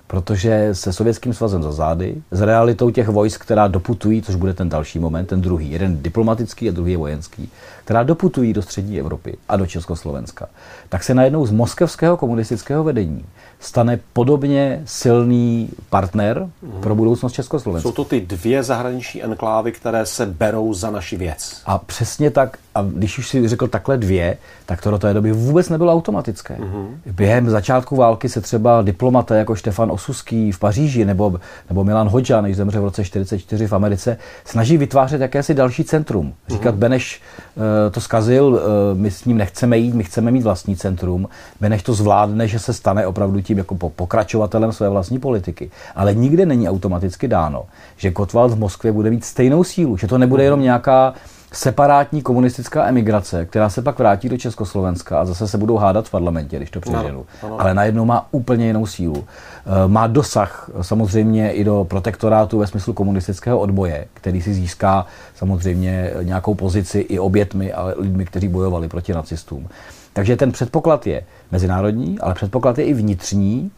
Protože 0.08 0.70
se 0.72 0.94
Sovětským 0.94 1.34
svazem 1.34 1.64
za 1.64 1.72
zády, 1.72 2.22
s 2.32 2.42
realitou 2.42 2.90
těch 2.90 3.08
vojsk, 3.08 3.42
která 3.42 3.68
doputují, 3.68 4.22
což 4.22 4.36
bude 4.36 4.54
ten 4.54 4.70
další 4.70 5.00
moment, 5.00 5.26
ten 5.26 5.42
druhý, 5.42 5.72
jeden 5.72 6.04
diplomatický 6.04 6.70
a 6.70 6.72
druhý 6.72 6.92
je 6.92 6.98
vojenský, 6.98 7.50
která 7.84 8.04
doputují 8.04 8.54
do 8.54 8.62
střední 8.62 9.00
Evropy 9.00 9.38
a 9.50 9.58
do 9.58 9.66
Československa, 9.66 10.48
tak 10.90 11.04
se 11.04 11.14
najednou 11.14 11.46
z 11.46 11.52
moskevského 11.52 12.18
komunistického 12.18 12.84
vedení 12.84 13.26
stane 13.66 14.00
podobně 14.14 14.82
silný 14.86 15.70
partner 15.90 16.50
mm. 16.62 16.72
pro 16.82 16.96
budoucnost 16.96 17.34
Československa. 17.34 17.90
Jsou 17.90 17.94
to 17.94 18.06
ty 18.06 18.22
dvě 18.22 18.64
zahraniční 18.64 19.24
enklávy, 19.24 19.72
které 19.72 20.06
se 20.06 20.26
berou 20.26 20.74
za 20.74 20.92
naši 20.92 21.18
věc. 21.18 21.62
A 21.66 21.78
přesně 21.78 22.32
tak, 22.32 22.58
a 22.76 22.82
když 22.82 23.18
už 23.18 23.30
si 23.30 23.48
řekl 23.48 23.68
takhle 23.68 23.98
dvě, 23.98 24.38
tak 24.66 24.82
to 24.82 24.92
do 24.92 24.98
té 24.98 25.14
doby 25.14 25.32
vůbec 25.32 25.70
nebylo 25.70 25.94
automatické. 25.94 26.56
Mm. 26.60 27.02
Během 27.06 27.50
začátku 27.50 27.96
války 27.96 28.30
se 28.30 28.42
třeba 28.42 28.82
diplomaté 28.82 29.38
jako 29.38 29.56
Štefan 29.56 29.92
Osuský 29.92 30.52
v 30.52 30.60
Paříži 30.60 31.06
nebo, 31.06 31.40
nebo 31.70 31.84
Milan 31.84 32.08
Hodža, 32.08 32.42
než 32.42 32.56
zemře 32.56 32.80
v 32.80 32.84
roce 32.84 33.02
1944 33.02 33.68
v 33.68 33.74
Americe, 33.74 34.18
snaží 34.46 34.78
vytvářet 34.78 35.22
jakési 35.22 35.54
další 35.54 35.84
centrum. 35.84 36.34
Říkat, 36.48 36.76
mm-hmm. 36.76 36.80
Beneš 36.80 37.22
uh, 37.56 37.64
to 37.92 38.02
zkazil, 38.02 38.46
uh, 38.46 38.60
my 38.94 39.12
s 39.12 39.26
ním 39.26 39.38
nechceme 39.38 39.78
jít, 39.78 39.96
my 39.96 40.04
chceme 40.04 40.32
mít 40.32 40.44
vlastní 40.44 40.76
centrum. 40.76 41.30
Beneš 41.62 41.84
to 41.84 41.94
zvládne, 41.94 42.48
že 42.48 42.60
se 42.60 42.74
stane 42.74 43.08
opravdu 43.08 43.42
tím 43.42 43.55
jako 43.58 43.76
pokračovatelem 43.76 44.72
své 44.72 44.90
vlastní 44.90 45.20
politiky. 45.20 45.72
Ale 45.96 46.14
nikde 46.14 46.46
není 46.46 46.70
automaticky 46.70 47.28
dáno, 47.28 47.66
že 47.98 48.12
Kotwald 48.12 48.52
v 48.52 48.60
Moskvě 48.60 48.92
bude 48.92 49.10
mít 49.10 49.26
stejnou 49.26 49.64
sílu, 49.64 49.98
že 49.98 50.08
to 50.08 50.18
nebude 50.18 50.44
jenom 50.44 50.62
nějaká 50.62 51.14
separátní 51.56 52.22
komunistická 52.22 52.88
emigrace, 52.88 53.46
která 53.46 53.70
se 53.70 53.82
pak 53.82 54.00
vrátí 54.00 54.30
do 54.30 54.38
Československa 54.38 55.22
a 55.22 55.26
zase 55.26 55.48
se 55.48 55.58
budou 55.58 55.78
hádat 55.78 56.08
v 56.08 56.12
parlamentě, 56.12 56.58
když 56.58 56.72
to 56.72 56.80
přeženu. 56.80 57.26
No. 57.44 57.62
Ale 57.62 57.74
najednou 57.74 58.06
má 58.06 58.28
úplně 58.32 58.68
jinou 58.68 58.86
sílu. 58.86 59.24
Eh, 59.66 59.88
má 59.88 60.08
dosah 60.08 60.70
samozřejmě 60.82 61.52
i 61.52 61.64
do 61.64 61.86
protektorátu 61.90 62.60
ve 62.60 62.68
smyslu 62.68 62.94
komunistického 62.94 63.60
odboje, 63.60 64.08
který 64.14 64.42
si 64.42 64.54
získá 64.54 65.06
samozřejmě 65.36 66.12
nějakou 66.24 66.56
pozici 66.56 67.00
i 67.00 67.20
obětmi 67.20 67.74
a 67.74 67.94
lidmi, 67.98 68.26
kteří 68.26 68.48
bojovali 68.48 68.88
proti 68.88 69.14
nacistům. 69.14 69.68
Takže 70.16 70.36
ten 70.36 70.52
předpoklad 70.52 71.08
je 71.08 71.24
mezinárodní, 71.52 72.20
ale 72.20 72.34
předpoklad 72.34 72.78
je 72.78 72.86
i 72.86 72.94
vnitřní, 72.94 73.72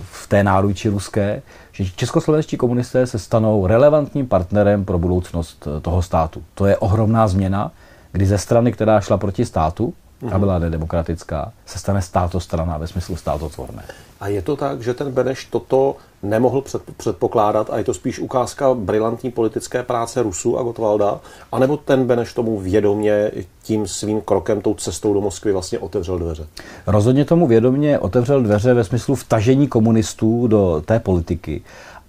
v 0.00 0.26
té 0.26 0.44
náruči 0.44 0.88
ruské, 0.88 1.42
že 1.72 1.84
českoslovenští 1.84 2.56
komunisté 2.56 3.06
se 3.06 3.18
stanou 3.18 3.66
relevantním 3.66 4.26
partnerem 4.26 4.84
pro 4.84 4.98
budoucnost 4.98 5.68
eh, 5.68 5.80
toho 5.80 6.02
státu. 6.02 6.42
To 6.54 6.66
je 6.66 6.76
ohromná 6.76 7.28
změna, 7.28 7.72
kdy 8.12 8.26
ze 8.26 8.38
strany, 8.38 8.72
která 8.72 9.00
šla 9.00 9.18
proti 9.18 9.44
státu, 9.44 9.94
a 10.22 10.26
mhm. 10.26 10.40
byla 10.40 10.58
nedemokratická, 10.58 11.52
se 11.66 11.78
stane 11.78 12.02
státostrana 12.02 12.78
ve 12.78 12.86
smyslu 12.86 13.16
státotvorné. 13.16 13.82
A 14.20 14.28
je 14.28 14.42
to 14.42 14.56
tak, 14.56 14.82
že 14.82 14.94
ten 14.94 15.12
Beneš 15.12 15.44
toto 15.44 15.96
nemohl 16.28 16.64
předpokládat 16.96 17.70
a 17.70 17.78
je 17.78 17.84
to 17.84 17.94
spíš 17.94 18.18
ukázka 18.18 18.74
brilantní 18.74 19.30
politické 19.30 19.82
práce 19.82 20.22
Rusů 20.22 20.58
a 20.58 20.62
Gotwalda, 20.62 21.20
anebo 21.52 21.76
ten 21.76 22.06
Beneš 22.06 22.32
tomu 22.32 22.58
vědomě 22.58 23.30
tím 23.62 23.86
svým 23.86 24.20
krokem, 24.20 24.60
tou 24.60 24.74
cestou 24.74 25.14
do 25.14 25.20
Moskvy 25.20 25.52
vlastně 25.52 25.78
otevřel 25.78 26.18
dveře? 26.18 26.46
Rozhodně 26.86 27.24
tomu 27.24 27.46
vědomě 27.46 27.98
otevřel 27.98 28.42
dveře 28.42 28.74
ve 28.74 28.84
smyslu 28.84 29.14
vtažení 29.14 29.68
komunistů 29.68 30.46
do 30.46 30.82
té 30.86 31.00
politiky 31.00 31.62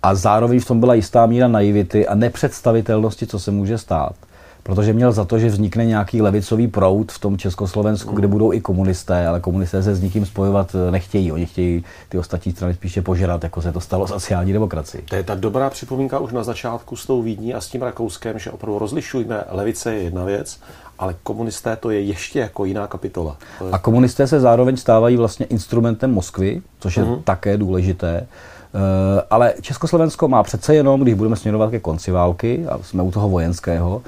a 0.04 0.16
zároveň 0.16 0.60
v 0.60 0.66
tom 0.66 0.80
byla 0.80 0.94
jistá 0.94 1.26
míra 1.26 1.48
naivity 1.48 2.08
a 2.08 2.16
nepředstavitelnosti, 2.16 3.28
co 3.28 3.40
se 3.40 3.52
může 3.52 3.78
stát 3.78 4.16
protože 4.68 4.94
měl 4.94 5.12
za 5.12 5.26
to, 5.26 5.40
že 5.40 5.48
vznikne 5.48 5.86
nějaký 5.86 6.22
levicový 6.22 6.68
proud 6.68 7.12
v 7.12 7.20
tom 7.20 7.38
Československu, 7.38 8.16
kde 8.16 8.28
budou 8.28 8.54
i 8.54 8.62
komunisté, 8.62 9.28
ale 9.28 9.40
komunisté 9.40 9.84
se 9.84 9.96
s 9.96 10.02
nikým 10.02 10.26
spojovat 10.26 10.76
eh, 10.76 10.92
nechtějí. 10.92 11.32
Oni 11.32 11.46
chtějí 11.46 11.84
ty 12.10 12.18
ostatní 12.18 12.52
strany 12.52 12.74
spíše 12.74 13.02
požerat, 13.02 13.44
jako 13.44 13.62
se 13.62 13.72
to 13.72 13.82
stalo 13.82 14.08
sociální 14.08 14.54
demokracii. 14.54 15.04
To 15.10 15.16
je 15.16 15.24
ta 15.24 15.36
dobrá 15.36 15.70
připomínka 15.70 16.20
už 16.20 16.32
na 16.32 16.44
začátku 16.44 16.96
s 16.96 17.06
tou 17.06 17.22
Vídní 17.22 17.54
a 17.54 17.62
s 17.62 17.68
tím 17.68 17.82
Rakouskem, 17.82 18.40
že 18.40 18.52
opravdu 18.52 18.80
rozlišujeme, 18.80 19.44
levice 19.50 19.96
je 19.96 20.04
jedna 20.04 20.24
věc, 20.24 20.60
ale 21.00 21.16
komunisté 21.24 21.76
to 21.76 21.90
je 21.90 22.02
ještě 22.02 22.40
jako 22.40 22.66
jiná 22.66 22.88
kapitola. 22.88 23.38
Je... 23.66 23.72
A 23.72 23.78
komunisté 23.78 24.28
se 24.28 24.40
zároveň 24.40 24.78
stávají 24.78 25.18
vlastně 25.18 25.46
instrumentem 25.46 26.12
Moskvy, 26.12 26.62
což 26.80 26.98
je 26.98 27.04
uh-huh. 27.04 27.22
také 27.24 27.58
důležité. 27.58 28.28
Uh, 28.74 28.82
ale 29.30 29.54
Československo 29.62 30.28
má 30.28 30.44
přece 30.44 30.76
jenom, 30.76 31.02
když 31.02 31.14
budeme 31.14 31.36
směrovat 31.36 31.72
ke 31.72 31.80
konci 31.80 32.12
války, 32.12 32.66
a 32.70 32.80
jsme 32.84 33.04
u 33.04 33.12
toho 33.12 33.30
vojenského, 33.30 34.02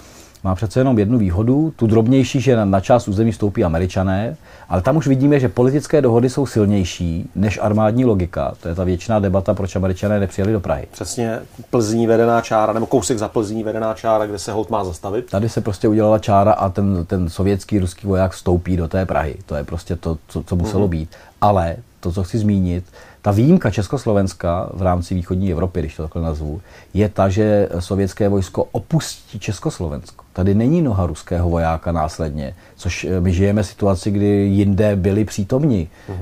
má 0.44 0.56
přece 0.56 0.80
jenom 0.80 1.00
jednu 1.00 1.18
výhodu, 1.18 1.74
tu 1.76 1.88
drobnější, 1.88 2.42
že 2.42 2.66
na, 2.66 2.80
část 2.80 3.08
území 3.08 3.34
stoupí 3.34 3.64
američané, 3.64 4.38
ale 4.70 4.82
tam 4.82 4.98
už 4.98 5.08
vidíme, 5.08 5.40
že 5.40 5.50
politické 5.50 6.02
dohody 6.02 6.30
jsou 6.30 6.46
silnější 6.46 7.30
než 7.36 7.60
armádní 7.62 8.06
logika. 8.06 8.54
To 8.62 8.68
je 8.68 8.76
ta 8.76 8.84
věčná 8.84 9.20
debata, 9.20 9.54
proč 9.54 9.76
američané 9.76 10.20
nepřijeli 10.20 10.54
do 10.54 10.60
Prahy. 10.60 10.88
Přesně 10.92 11.40
Plzní 11.70 12.08
vedená 12.08 12.42
čára, 12.42 12.74
nebo 12.74 12.86
kousek 12.86 13.18
za 13.18 13.28
Plzní 13.28 13.64
vedená 13.64 13.94
čára, 13.94 14.26
kde 14.26 14.40
se 14.40 14.52
hold 14.52 14.70
má 14.70 14.84
zastavit. 14.84 15.30
Tady 15.30 15.50
se 15.50 15.62
prostě 15.62 15.88
udělala 15.88 16.20
čára 16.20 16.52
a 16.52 16.70
ten, 16.70 17.06
ten 17.06 17.30
sovětský, 17.30 17.80
ruský 17.80 18.08
voják 18.08 18.32
vstoupí 18.32 18.78
do 18.78 18.88
té 18.88 19.06
Prahy. 19.06 19.36
To 19.46 19.56
je 19.56 19.64
prostě 19.64 19.96
to, 19.96 20.18
co, 20.28 20.44
co 20.44 20.56
muselo 20.56 20.86
mm-hmm. 20.86 20.90
být. 20.90 21.10
Ale 21.42 21.76
to, 22.00 22.12
co 22.12 22.24
chci 22.24 22.38
zmínit, 22.38 22.84
ta 23.22 23.32
výjimka 23.32 23.72
Československa 23.72 24.70
v 24.74 24.82
rámci 24.82 25.16
východní 25.16 25.52
Evropy, 25.52 25.80
když 25.80 25.96
to 25.96 26.04
takhle 26.04 26.22
nazvu, 26.22 26.62
je 26.94 27.10
ta, 27.10 27.30
že 27.30 27.70
sovětské 27.80 28.30
vojsko 28.30 28.64
opustí 28.72 29.40
Československo. 29.40 30.26
Tady 30.34 30.56
není 30.56 30.82
noha 30.82 31.06
ruského 31.06 31.50
vojáka 31.50 31.92
následně, 31.92 32.56
což 32.76 33.04
eh, 33.04 33.22
my 33.22 33.34
žijeme 33.34 33.64
situaci, 33.64 34.12
kdy 34.12 34.26
jinde 34.28 34.96
byli 34.96 35.26
přítomni 35.26 35.88
eh, 36.10 36.14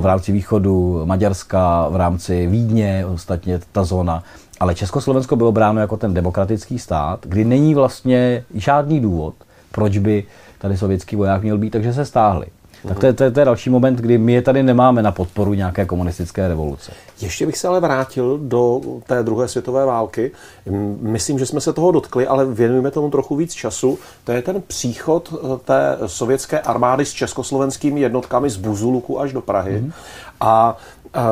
v 0.00 0.06
rámci 0.06 0.32
východu 0.32 1.02
Maďarska, 1.04 1.88
v 1.88 1.96
rámci 1.96 2.46
Vídně, 2.46 3.06
ostatně 3.06 3.60
ta 3.72 3.84
zóna. 3.84 4.22
Ale 4.60 4.74
Československo 4.74 5.36
bylo 5.36 5.52
bráno 5.52 5.80
jako 5.80 5.96
ten 5.96 6.14
demokratický 6.14 6.78
stát, 6.78 7.26
kdy 7.26 7.44
není 7.44 7.74
vlastně 7.74 8.44
žádný 8.54 9.00
důvod, 9.00 9.34
proč 9.72 9.98
by 9.98 10.24
tady 10.58 10.76
sovětský 10.76 11.16
voják 11.16 11.42
měl 11.42 11.58
být, 11.58 11.70
takže 11.70 11.92
se 11.92 12.04
stáhli. 12.04 12.46
Tak 12.88 12.98
to 12.98 13.06
je, 13.06 13.12
to, 13.12 13.24
je, 13.24 13.30
to 13.30 13.40
je 13.40 13.44
další 13.44 13.70
moment, 13.70 13.98
kdy 13.98 14.18
my 14.18 14.32
je 14.32 14.42
tady 14.42 14.62
nemáme 14.62 15.02
na 15.02 15.12
podporu 15.12 15.54
nějaké 15.54 15.84
komunistické 15.84 16.48
revoluce. 16.48 16.92
Ještě 17.20 17.46
bych 17.46 17.58
se 17.58 17.68
ale 17.68 17.80
vrátil 17.80 18.38
do 18.42 18.80
té 19.06 19.22
druhé 19.22 19.48
světové 19.48 19.86
války. 19.86 20.30
Myslím, 21.00 21.38
že 21.38 21.46
jsme 21.46 21.60
se 21.60 21.72
toho 21.72 21.92
dotkli, 21.92 22.26
ale 22.26 22.46
věnujeme 22.46 22.90
tomu 22.90 23.10
trochu 23.10 23.36
víc 23.36 23.52
času. 23.52 23.98
To 24.24 24.32
je 24.32 24.42
ten 24.42 24.62
příchod 24.66 25.34
eh, 25.34 25.58
té 25.64 25.98
sovětské 26.06 26.60
armády 26.60 27.04
s 27.04 27.12
československými 27.12 28.00
jednotkami 28.00 28.50
z 28.50 28.56
Buzuluku 28.56 29.20
až 29.20 29.32
do 29.32 29.40
Prahy. 29.40 29.82
Mm-hmm. 29.82 29.92
A 30.40 30.76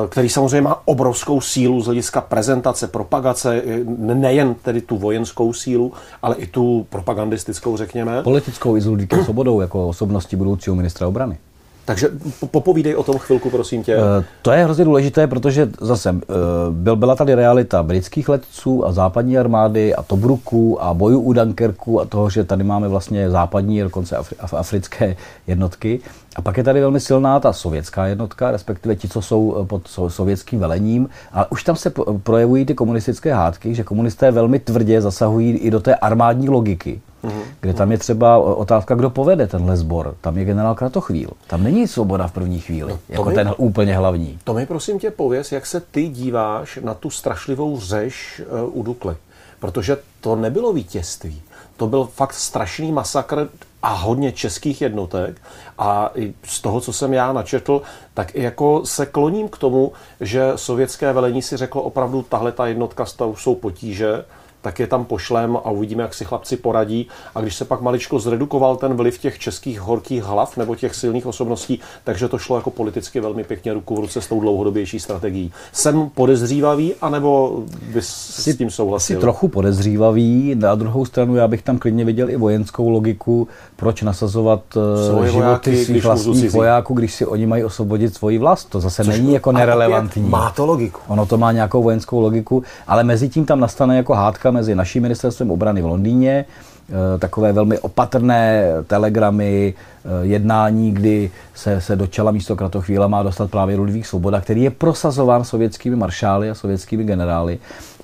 který 0.09 0.29
samozřejmě 0.29 0.61
má 0.61 0.83
obrovskou 0.85 1.41
sílu 1.41 1.83
z 1.83 1.85
hlediska 1.85 2.21
prezentace, 2.21 2.87
propagace, 2.89 3.63
nejen 3.99 4.55
tedy 4.55 4.81
tu 4.81 4.99
vojenskou 4.99 5.53
sílu, 5.53 5.93
ale 6.23 6.35
i 6.35 6.47
tu 6.47 6.87
propagandistickou, 6.91 7.77
řekněme. 7.77 8.23
Politickou 8.23 8.77
i 8.77 8.81
s 8.81 8.87
Ludvíkem 8.87 9.25
Sobodou 9.25 9.61
jako 9.61 9.89
osobnosti 9.89 10.37
budoucího 10.37 10.77
ministra 10.77 11.09
obrany. 11.09 11.39
Takže 11.89 12.09
popovídej 12.51 12.97
o 12.97 13.03
tom 13.03 13.19
chvilku, 13.19 13.51
prosím 13.51 13.83
tě. 13.83 13.97
Eh, 13.97 14.25
to 14.43 14.51
je 14.51 14.65
hrozně 14.65 14.85
důležité, 14.85 15.27
protože 15.27 15.69
zase 15.81 16.11
eh, 16.11 16.35
byl, 16.71 16.97
byla 16.97 17.17
tady 17.17 17.35
realita 17.35 17.83
britských 17.83 18.29
letců 18.29 18.87
a 18.87 18.93
západní 18.93 19.39
armády 19.39 19.95
a 19.95 20.03
Tobruku 20.03 20.83
a 20.83 20.95
bojů 20.95 21.21
u 21.21 21.33
Dunkerku 21.33 22.01
a 22.01 22.05
toho, 22.05 22.31
že 22.31 22.45
tady 22.45 22.65
máme 22.65 22.89
vlastně 22.89 23.31
západní, 23.31 23.81
dokonce 23.81 24.17
africké 24.53 25.17
jednotky. 25.47 26.01
A 26.37 26.43
pak 26.43 26.57
je 26.57 26.65
tady 26.65 26.81
velmi 26.81 27.01
silná 27.01 27.41
ta 27.41 27.53
sovětská 27.53 28.07
jednotka, 28.07 28.51
respektive 28.51 28.97
ti, 28.97 29.09
co 29.09 29.23
jsou 29.23 29.57
eh, 29.63 29.67
pod 29.67 29.89
sovětským 30.09 30.61
velením, 30.61 31.09
ale 31.33 31.47
už 31.51 31.65
tam 31.65 31.77
se 31.77 31.93
projevují 32.23 32.65
ty 32.65 32.75
komunistické 32.75 33.35
hádky, 33.35 33.75
že 33.75 33.85
komunisté 33.85 34.31
velmi 34.31 34.59
tvrdě 34.59 35.01
zasahují 35.01 35.51
i 35.51 35.71
do 35.71 35.81
té 35.81 35.95
armádní 35.95 36.49
logiky. 36.49 37.01
Mm-hmm. 37.25 37.43
Kde 37.61 37.75
tam 37.75 37.93
je 37.93 37.99
třeba 37.99 38.39
otázka, 38.39 38.95
kdo 38.95 39.11
povede 39.11 39.47
tenhle 39.47 39.77
sbor. 39.77 40.15
Tam 40.21 40.39
je 40.39 40.45
generál 40.45 40.75
Kratochvíl. 40.75 41.31
Tam 41.47 41.63
není 41.63 41.89
svoboda 41.89 42.27
v 42.27 42.33
první 42.33 42.61
chvíli, 42.61 42.93
no, 42.93 42.99
jako 43.09 43.29
mi, 43.29 43.35
ten 43.35 43.55
úplně 43.57 43.97
hlavní. 43.97 44.39
To 44.45 44.55
mi 44.55 44.67
prosím 44.67 44.99
tě 44.99 45.11
pověz, 45.11 45.53
jak 45.53 45.67
se 45.67 45.81
ty 45.81 46.09
díváš 46.09 46.79
na 46.83 46.95
tu 46.95 47.11
strašlivou 47.11 47.81
řeš 47.81 48.43
uh, 48.65 48.79
u 48.79 48.83
Dukly. 48.83 49.17
Protože 49.61 49.97
to 50.21 50.37
nebylo 50.37 50.73
vítězství. 50.73 51.43
To 51.77 51.87
byl 51.87 52.05
fakt 52.05 52.35
strašný 52.35 52.93
masakr 52.93 53.49
a 53.83 53.93
hodně 53.93 54.33
českých 54.33 54.81
jednotek. 54.81 55.41
A 55.79 56.11
z 56.45 56.61
toho, 56.61 56.81
co 56.81 56.93
jsem 56.93 57.13
já 57.13 57.33
načetl, 57.33 57.83
tak 58.15 58.35
i 58.35 58.43
jako 58.43 58.87
se 58.87 59.07
kloním 59.07 59.49
k 59.49 59.59
tomu, 59.59 59.93
že 60.21 60.53
sovětské 60.57 61.13
velení 61.13 61.43
si 61.43 61.57
řeklo 61.57 61.83
opravdu, 61.83 62.23
tahle 62.23 62.53
ta 62.53 62.67
jednotka 62.67 63.07
jsou 63.35 63.55
potíže, 63.55 64.25
tak 64.63 64.81
je 64.81 64.87
tam 64.87 65.05
pošlem 65.05 65.57
a 65.57 65.71
uvidíme, 65.71 66.03
jak 66.03 66.15
si 66.15 66.25
chlapci 66.25 66.57
poradí. 66.57 67.07
A 67.35 67.41
když 67.41 67.55
se 67.55 67.65
pak 67.65 67.81
maličko 67.81 68.19
zredukoval 68.19 68.77
ten 68.77 68.95
vliv 68.95 69.19
těch 69.19 69.39
českých 69.39 69.81
horkých 69.81 70.23
hlav 70.23 70.57
nebo 70.57 70.75
těch 70.75 70.95
silných 70.95 71.27
osobností, 71.27 71.81
takže 72.05 72.29
to 72.29 72.39
šlo 72.39 72.57
jako 72.57 72.71
politicky 72.71 73.21
velmi 73.21 73.45
pěkně 73.45 73.75
ruku 73.75 73.97
v 73.97 73.99
ruce 73.99 74.21
s 74.21 74.27
tou 74.27 74.41
dlouhodobější 74.41 75.01
strategií. 75.01 75.53
Jsem 75.73 76.11
podezřívavý, 76.15 76.95
anebo 77.01 77.63
bys 77.93 78.09
jsi, 78.09 78.53
s 78.53 78.57
tím 78.57 78.71
souhlasil? 78.71 79.17
Jsi 79.17 79.21
trochu 79.21 79.49
podezřívavý, 79.49 80.55
na 80.55 80.75
druhou 80.75 81.05
stranu 81.05 81.37
já 81.37 81.49
bych 81.49 81.63
tam 81.63 81.79
klidně 81.79 82.05
viděl 82.05 82.31
i 82.31 82.37
vojenskou 82.37 82.91
logiku, 82.91 83.49
proč 83.77 84.03
nasazovat 84.03 84.61
eh, 84.77 85.09
Svoje 85.09 85.31
životy 85.31 85.71
vojáky, 85.71 85.85
svých 85.85 86.05
vlastních 86.05 86.53
vojáků, 86.53 86.95
když 86.95 87.15
si 87.15 87.27
oni 87.27 87.47
mají 87.47 87.65
osvobodit 87.65 88.15
svoji 88.15 88.39
vlast. 88.39 88.71
To 88.71 88.81
zase 88.81 89.05
Což 89.05 89.19
není 89.19 89.33
jako 89.33 89.53
nerelevantní. 89.53 90.23
Má 90.23 90.51
to 90.51 90.67
logiku. 90.67 91.01
Ono 91.09 91.27
to 91.27 91.39
má 91.39 91.53
nějakou 91.53 91.83
vojenskou 91.83 92.21
logiku, 92.21 92.63
ale 92.87 93.05
mezi 93.05 93.29
tím 93.29 93.47
tam 93.47 93.61
nastane 93.61 93.97
jako 93.97 94.15
hádka 94.15 94.48
mezi 94.51 94.75
naším 94.75 95.03
ministerstvem 95.03 95.51
obrany 95.51 95.83
v 95.83 95.87
Londýně, 95.87 96.45
eh, 96.89 97.19
takové 97.19 97.53
velmi 97.53 97.79
opatrné 97.79 98.65
telegramy, 98.87 99.75
eh, 99.75 100.09
jednání, 100.23 100.93
kdy 100.93 101.31
se, 101.55 101.81
se 101.81 101.97
do 101.97 102.07
čela 102.07 102.31
místo 102.31 102.57
Kratochvíla 102.57 103.09
má 103.09 103.23
dostat 103.23 103.51
právě 103.51 103.77
Ludvík 103.77 104.07
Svoboda, 104.07 104.41
který 104.41 104.63
je 104.63 104.71
prosazován 104.71 105.45
sovětskými 105.45 105.97
maršály 105.97 106.51
a 106.51 106.55
sovětskými 106.55 107.05
generály, 107.05 107.59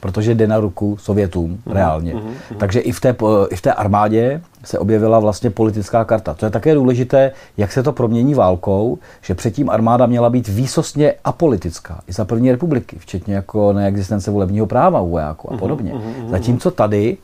protože 0.04 0.34
jde 0.34 0.46
na 0.46 0.60
ruku 0.60 0.96
Sovětům 1.00 1.50
mm-hmm. 1.50 1.72
reálně. 1.72 2.14
Mm-hmm. 2.14 2.56
Takže 2.56 2.80
i 2.80 2.92
v, 2.92 3.00
té, 3.00 3.16
i 3.50 3.56
v 3.56 3.60
té 3.60 3.72
armádě 3.72 4.40
se 4.64 4.78
objevila 4.78 5.18
vlastně 5.18 5.50
politická 5.50 6.04
karta. 6.04 6.34
To 6.34 6.46
je 6.46 6.50
také 6.50 6.74
důležité, 6.74 7.32
jak 7.56 7.72
se 7.72 7.82
to 7.82 7.92
promění 7.92 8.34
válkou, 8.34 8.98
že 9.22 9.34
předtím 9.34 9.70
armáda 9.70 10.06
měla 10.06 10.30
být 10.30 10.48
výsostně 10.48 11.14
apolitická. 11.24 12.00
I 12.06 12.12
za 12.12 12.24
první 12.24 12.50
republiky, 12.50 12.96
včetně 13.00 13.34
jako 13.34 13.72
neexistence 13.72 14.30
volebního 14.30 14.66
práva 14.66 15.00
u 15.00 15.10
vojáků 15.10 15.50
a 15.50 15.52
mhm, 15.52 15.60
podobně. 15.60 15.92
Mm-hmm. 15.92 16.28
Zatímco 16.28 16.70
tady 16.70 17.16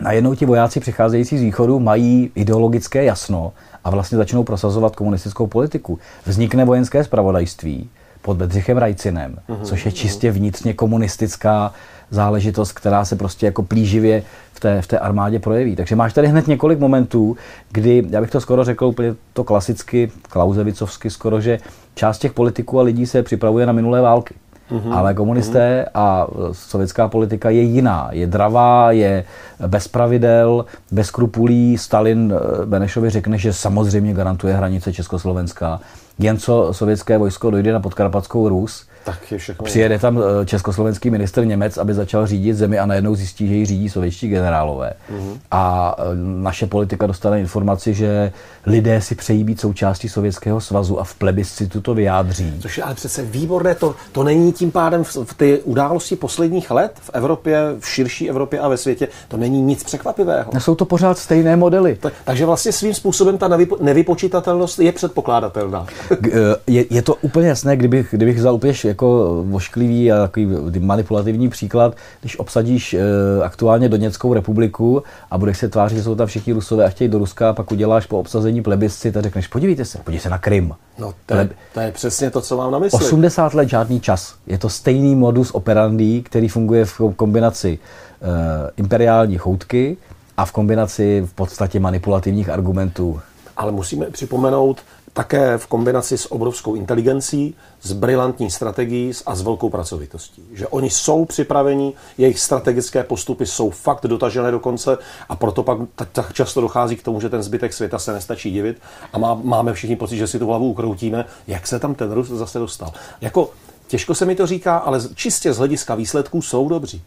najednou 0.00 0.34
ti 0.34 0.46
vojáci 0.46 0.80
přicházející 0.80 1.38
z 1.38 1.42
východu 1.42 1.80
mají 1.80 2.30
ideologické 2.34 3.04
jasno 3.04 3.52
a 3.84 3.90
vlastně 3.90 4.18
začnou 4.18 4.44
prosazovat 4.44 4.96
komunistickou 4.96 5.46
politiku. 5.46 5.98
Vznikne 6.26 6.64
vojenské 6.64 7.04
spravodajství 7.04 7.90
pod 8.22 8.36
Bedřichem 8.36 8.78
Rajcinem, 8.78 9.36
mm-hmm. 9.48 9.62
což 9.62 9.86
je 9.86 9.92
čistě 9.92 10.30
vnitřně 10.30 10.74
komunistická 10.74 11.72
záležitost, 12.10 12.72
která 12.72 13.04
se 13.04 13.16
prostě 13.16 13.46
jako 13.46 13.62
plíživě 13.62 14.22
v 14.52 14.60
té, 14.60 14.82
v 14.82 14.86
té 14.86 14.98
armádě 14.98 15.38
projeví. 15.38 15.76
Takže 15.76 15.96
máš 15.96 16.12
tady 16.12 16.28
hned 16.28 16.48
několik 16.48 16.78
momentů, 16.78 17.36
kdy, 17.72 18.06
já 18.10 18.20
bych 18.20 18.30
to 18.30 18.40
skoro 18.40 18.64
řekl 18.64 18.84
úplně 18.84 19.14
to 19.32 19.44
klasicky, 19.44 20.12
klauzevicovsky 20.22 21.10
skoro, 21.10 21.40
že 21.40 21.58
část 21.94 22.18
těch 22.18 22.32
politiků 22.32 22.80
a 22.80 22.82
lidí 22.82 23.06
se 23.06 23.22
připravuje 23.22 23.66
na 23.66 23.72
minulé 23.72 24.00
války. 24.00 24.34
Mm-hmm. 24.70 24.92
Ale 24.94 25.14
komunisté 25.14 25.84
mm-hmm. 25.84 25.90
a 25.94 26.26
sovětská 26.52 27.08
politika 27.08 27.50
je 27.50 27.62
jiná. 27.62 28.08
Je 28.12 28.26
dravá, 28.26 28.92
je 28.92 29.24
bez 29.66 29.88
pravidel, 29.88 30.64
bez 30.92 31.06
skrupulí. 31.06 31.78
Stalin 31.78 32.34
eh, 32.34 32.66
Benešovi 32.66 33.10
řekne, 33.10 33.38
že 33.38 33.52
samozřejmě 33.52 34.14
garantuje 34.14 34.54
hranice 34.54 34.92
Československa. 34.92 35.80
Jen 36.22 36.38
co 36.38 36.68
sovětské 36.72 37.18
vojsko 37.18 37.50
dojde 37.50 37.72
na 37.72 37.80
podkarpatskou 37.80 38.48
Rus, 38.48 38.86
tak 39.04 39.32
je 39.32 39.38
všechno. 39.38 39.64
Přijede 39.64 39.98
tam 39.98 40.18
eh, 40.18 40.46
československý 40.46 41.10
minister 41.10 41.46
Němec, 41.46 41.78
aby 41.78 41.94
začal 41.94 42.26
řídit 42.26 42.54
zemi 42.54 42.78
a 42.78 42.86
najednou 42.86 43.14
zjistí, 43.14 43.48
že 43.48 43.54
ji 43.54 43.66
řídí 43.66 43.88
sovětští 43.88 44.28
generálové. 44.28 44.92
Mm-hmm. 45.12 45.38
A 45.50 45.96
eh, 45.98 46.02
naše 46.42 46.66
politika 46.66 47.06
dostane 47.06 47.40
informaci, 47.40 47.94
že 47.94 48.32
lidé 48.66 49.00
si 49.00 49.14
přejí 49.14 49.44
být 49.44 49.60
součástí 49.60 50.08
Sovětského 50.08 50.60
svazu 50.60 51.00
a 51.00 51.04
v 51.04 51.14
plebiscitu 51.14 51.80
to 51.80 51.94
vyjádří. 51.94 52.54
Což 52.60 52.78
je 52.78 52.84
ale 52.84 52.94
přece 52.94 53.22
výborné, 53.22 53.74
to, 53.74 53.94
to 54.12 54.24
není 54.24 54.52
tím 54.52 54.70
pádem 54.70 55.04
v, 55.04 55.16
v 55.24 55.34
ty 55.34 55.60
události 55.64 56.16
posledních 56.16 56.70
let 56.70 56.92
v 57.00 57.10
Evropě, 57.12 57.60
v 57.80 57.88
širší 57.88 58.30
Evropě 58.30 58.60
a 58.60 58.68
ve 58.68 58.76
světě, 58.76 59.08
to 59.28 59.36
není 59.36 59.62
nic 59.62 59.84
překvapivého. 59.84 60.52
Jsou 60.58 60.74
to 60.74 60.84
pořád 60.84 61.18
stejné 61.18 61.56
modely. 61.56 61.96
To, 62.00 62.10
takže 62.24 62.46
vlastně 62.46 62.72
svým 62.72 62.94
způsobem 62.94 63.38
ta 63.38 63.48
nevypo, 63.48 63.76
nevypočítatelnost 63.80 64.78
je 64.78 64.92
předpokládatelná. 64.92 65.86
Eh, 66.10 66.38
je, 66.66 66.84
je 66.90 67.02
to 67.02 67.14
úplně 67.14 67.48
jasné, 67.48 67.76
kdybych, 67.76 68.08
kdybych 68.10 68.38
vzal 68.38 68.54
úplně 68.54 68.74
jako 68.90 69.40
vošklivý 69.46 70.12
a 70.12 70.20
takový 70.20 70.48
manipulativní 70.78 71.48
příklad, 71.48 71.96
když 72.20 72.38
obsadíš 72.38 72.94
e, 72.94 73.00
aktuálně 73.42 73.88
Doněckou 73.88 74.34
republiku 74.34 75.02
a 75.30 75.38
budeš 75.38 75.58
se 75.58 75.68
tvářit, 75.68 75.96
že 75.96 76.02
jsou 76.02 76.14
tam 76.14 76.26
všichni 76.26 76.52
Rusové 76.52 76.84
a 76.84 76.88
chtějí 76.88 77.08
do 77.08 77.18
Ruska 77.18 77.50
a 77.50 77.52
pak 77.52 77.72
uděláš 77.72 78.06
po 78.06 78.18
obsazení 78.18 78.62
plebiscit 78.62 79.16
a 79.16 79.22
řekneš, 79.22 79.46
podívejte 79.46 79.84
se, 79.84 79.98
podívejte 79.98 80.22
se 80.22 80.30
na 80.30 80.38
Krym. 80.38 80.74
No, 80.98 81.14
to 81.26 81.34
je, 81.34 81.48
to 81.74 81.80
je 81.80 81.92
přesně 81.92 82.30
to, 82.30 82.40
co 82.40 82.56
mám 82.56 82.72
na 82.72 82.78
mysli. 82.78 82.98
80 82.98 83.54
let 83.54 83.68
žádný 83.68 84.00
čas. 84.00 84.34
Je 84.46 84.58
to 84.58 84.68
stejný 84.68 85.14
modus 85.14 85.50
operandi, 85.50 86.22
který 86.22 86.48
funguje 86.48 86.84
v 86.84 87.00
kombinaci 87.16 87.78
e, 87.78 88.70
imperiální 88.76 89.38
choutky 89.38 89.96
a 90.36 90.44
v 90.44 90.52
kombinaci 90.52 91.22
v 91.26 91.34
podstatě 91.34 91.80
manipulativních 91.80 92.48
argumentů. 92.48 93.20
Ale 93.56 93.72
musíme 93.72 94.06
připomenout, 94.06 94.80
také 95.12 95.58
v 95.58 95.66
kombinaci 95.66 96.18
s 96.18 96.32
obrovskou 96.32 96.74
inteligencí, 96.74 97.54
s 97.82 97.92
brilantní 97.92 98.50
strategií 98.50 99.12
a 99.26 99.34
s 99.34 99.42
velkou 99.42 99.70
pracovitostí. 99.70 100.42
Že 100.52 100.66
oni 100.66 100.90
jsou 100.90 101.24
připraveni, 101.24 101.92
jejich 102.18 102.40
strategické 102.40 103.04
postupy 103.04 103.46
jsou 103.46 103.70
fakt 103.70 104.06
dotažené 104.06 104.50
do 104.50 104.60
konce 104.60 104.98
a 105.28 105.36
proto 105.36 105.62
pak 105.62 105.78
tak 106.12 106.32
často 106.32 106.60
dochází 106.60 106.96
k 106.96 107.02
tomu, 107.02 107.20
že 107.20 107.28
ten 107.28 107.42
zbytek 107.42 107.72
světa 107.72 107.98
se 107.98 108.12
nestačí 108.12 108.50
divit 108.50 108.80
a 109.12 109.18
má, 109.18 109.34
máme 109.34 109.72
všichni 109.72 109.96
pocit, 109.96 110.16
že 110.16 110.26
si 110.26 110.38
tu 110.38 110.46
hlavu 110.46 110.70
ukroutíme, 110.70 111.24
jak 111.46 111.66
se 111.66 111.78
tam 111.78 111.94
ten 111.94 112.12
Rus 112.12 112.28
zase 112.28 112.58
dostal. 112.58 112.92
Jako 113.20 113.50
Těžko 113.90 114.14
se 114.14 114.24
mi 114.24 114.34
to 114.34 114.46
říká, 114.46 114.76
ale 114.76 115.00
čistě 115.14 115.52
z 115.52 115.58
hlediska 115.58 115.94
výsledků 115.94 116.42
jsou 116.42 116.68
dobří. 116.68 117.02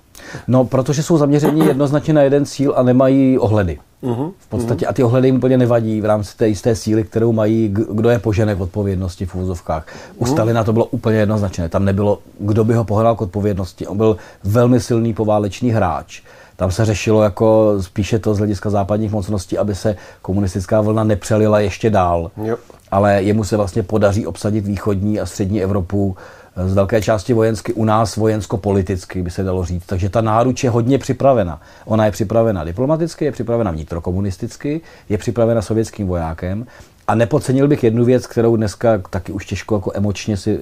No, 0.47 0.65
protože 0.65 1.03
jsou 1.03 1.17
zaměření 1.17 1.65
jednoznačně 1.65 2.13
na 2.13 2.21
jeden 2.21 2.45
cíl 2.45 2.73
a 2.77 2.83
nemají 2.83 3.39
ohledy. 3.39 3.79
Uh-huh. 4.03 4.31
V 4.39 4.47
podstatě. 4.47 4.87
A 4.87 4.93
ty 4.93 5.03
ohledy 5.03 5.27
jim 5.27 5.35
úplně 5.35 5.57
nevadí 5.57 6.01
v 6.01 6.05
rámci 6.05 6.37
té 6.37 6.47
jisté 6.47 6.75
síly, 6.75 7.03
kterou 7.03 7.31
mají, 7.31 7.75
kdo 7.91 8.09
je 8.09 8.19
poženek 8.19 8.57
k 8.57 8.61
odpovědnosti 8.61 9.25
v 9.25 9.35
úzovkách. 9.35 9.85
U 10.17 10.23
uh-huh. 10.23 10.31
Stalina 10.31 10.63
to 10.63 10.73
bylo 10.73 10.85
úplně 10.85 11.17
jednoznačné. 11.17 11.69
Tam 11.69 11.85
nebylo, 11.85 12.19
kdo 12.39 12.63
by 12.63 12.73
ho 12.73 12.83
pohrál 12.83 13.15
k 13.15 13.21
odpovědnosti. 13.21 13.87
On 13.87 13.97
byl 13.97 14.17
velmi 14.43 14.79
silný 14.79 15.13
poválečný 15.13 15.71
hráč. 15.71 16.21
Tam 16.55 16.71
se 16.71 16.85
řešilo 16.85 17.23
jako 17.23 17.75
spíše 17.81 18.19
to 18.19 18.35
z 18.35 18.37
hlediska 18.37 18.69
západních 18.69 19.11
mocností, 19.11 19.57
aby 19.57 19.75
se 19.75 19.95
komunistická 20.21 20.81
vlna 20.81 21.03
nepřelila 21.03 21.59
ještě 21.59 21.89
dál. 21.89 22.31
Jo. 22.43 22.57
Ale 22.91 23.23
jemu 23.23 23.43
se 23.43 23.57
vlastně 23.57 23.83
podaří 23.83 24.27
obsadit 24.27 24.67
východní 24.67 25.19
a 25.19 25.25
střední 25.25 25.63
Evropu 25.63 26.15
z 26.55 26.73
velké 26.73 27.01
části 27.01 27.33
vojensky, 27.33 27.73
u 27.73 27.85
nás 27.85 28.17
vojensko-politicky 28.17 29.21
by 29.21 29.29
se 29.29 29.43
dalo 29.43 29.65
říct. 29.65 29.85
Takže 29.85 30.09
ta 30.09 30.21
náruč 30.21 30.63
je 30.63 30.69
hodně 30.69 30.97
připravena. 30.97 31.61
Ona 31.85 32.05
je 32.05 32.11
připravena 32.11 32.63
diplomaticky, 32.63 33.25
je 33.25 33.31
připravena 33.31 33.71
vnitrokomunisticky, 33.71 34.81
je 35.09 35.17
připravena 35.17 35.61
sovětským 35.61 36.07
vojákem. 36.07 36.65
A 37.07 37.15
nepodcenil 37.15 37.67
bych 37.67 37.83
jednu 37.83 38.05
věc, 38.05 38.27
kterou 38.27 38.55
dneska 38.55 39.01
taky 39.09 39.31
už 39.31 39.45
těžko 39.45 39.75
jako 39.75 39.91
emočně 39.93 40.37
si 40.37 40.55
e, 40.55 40.59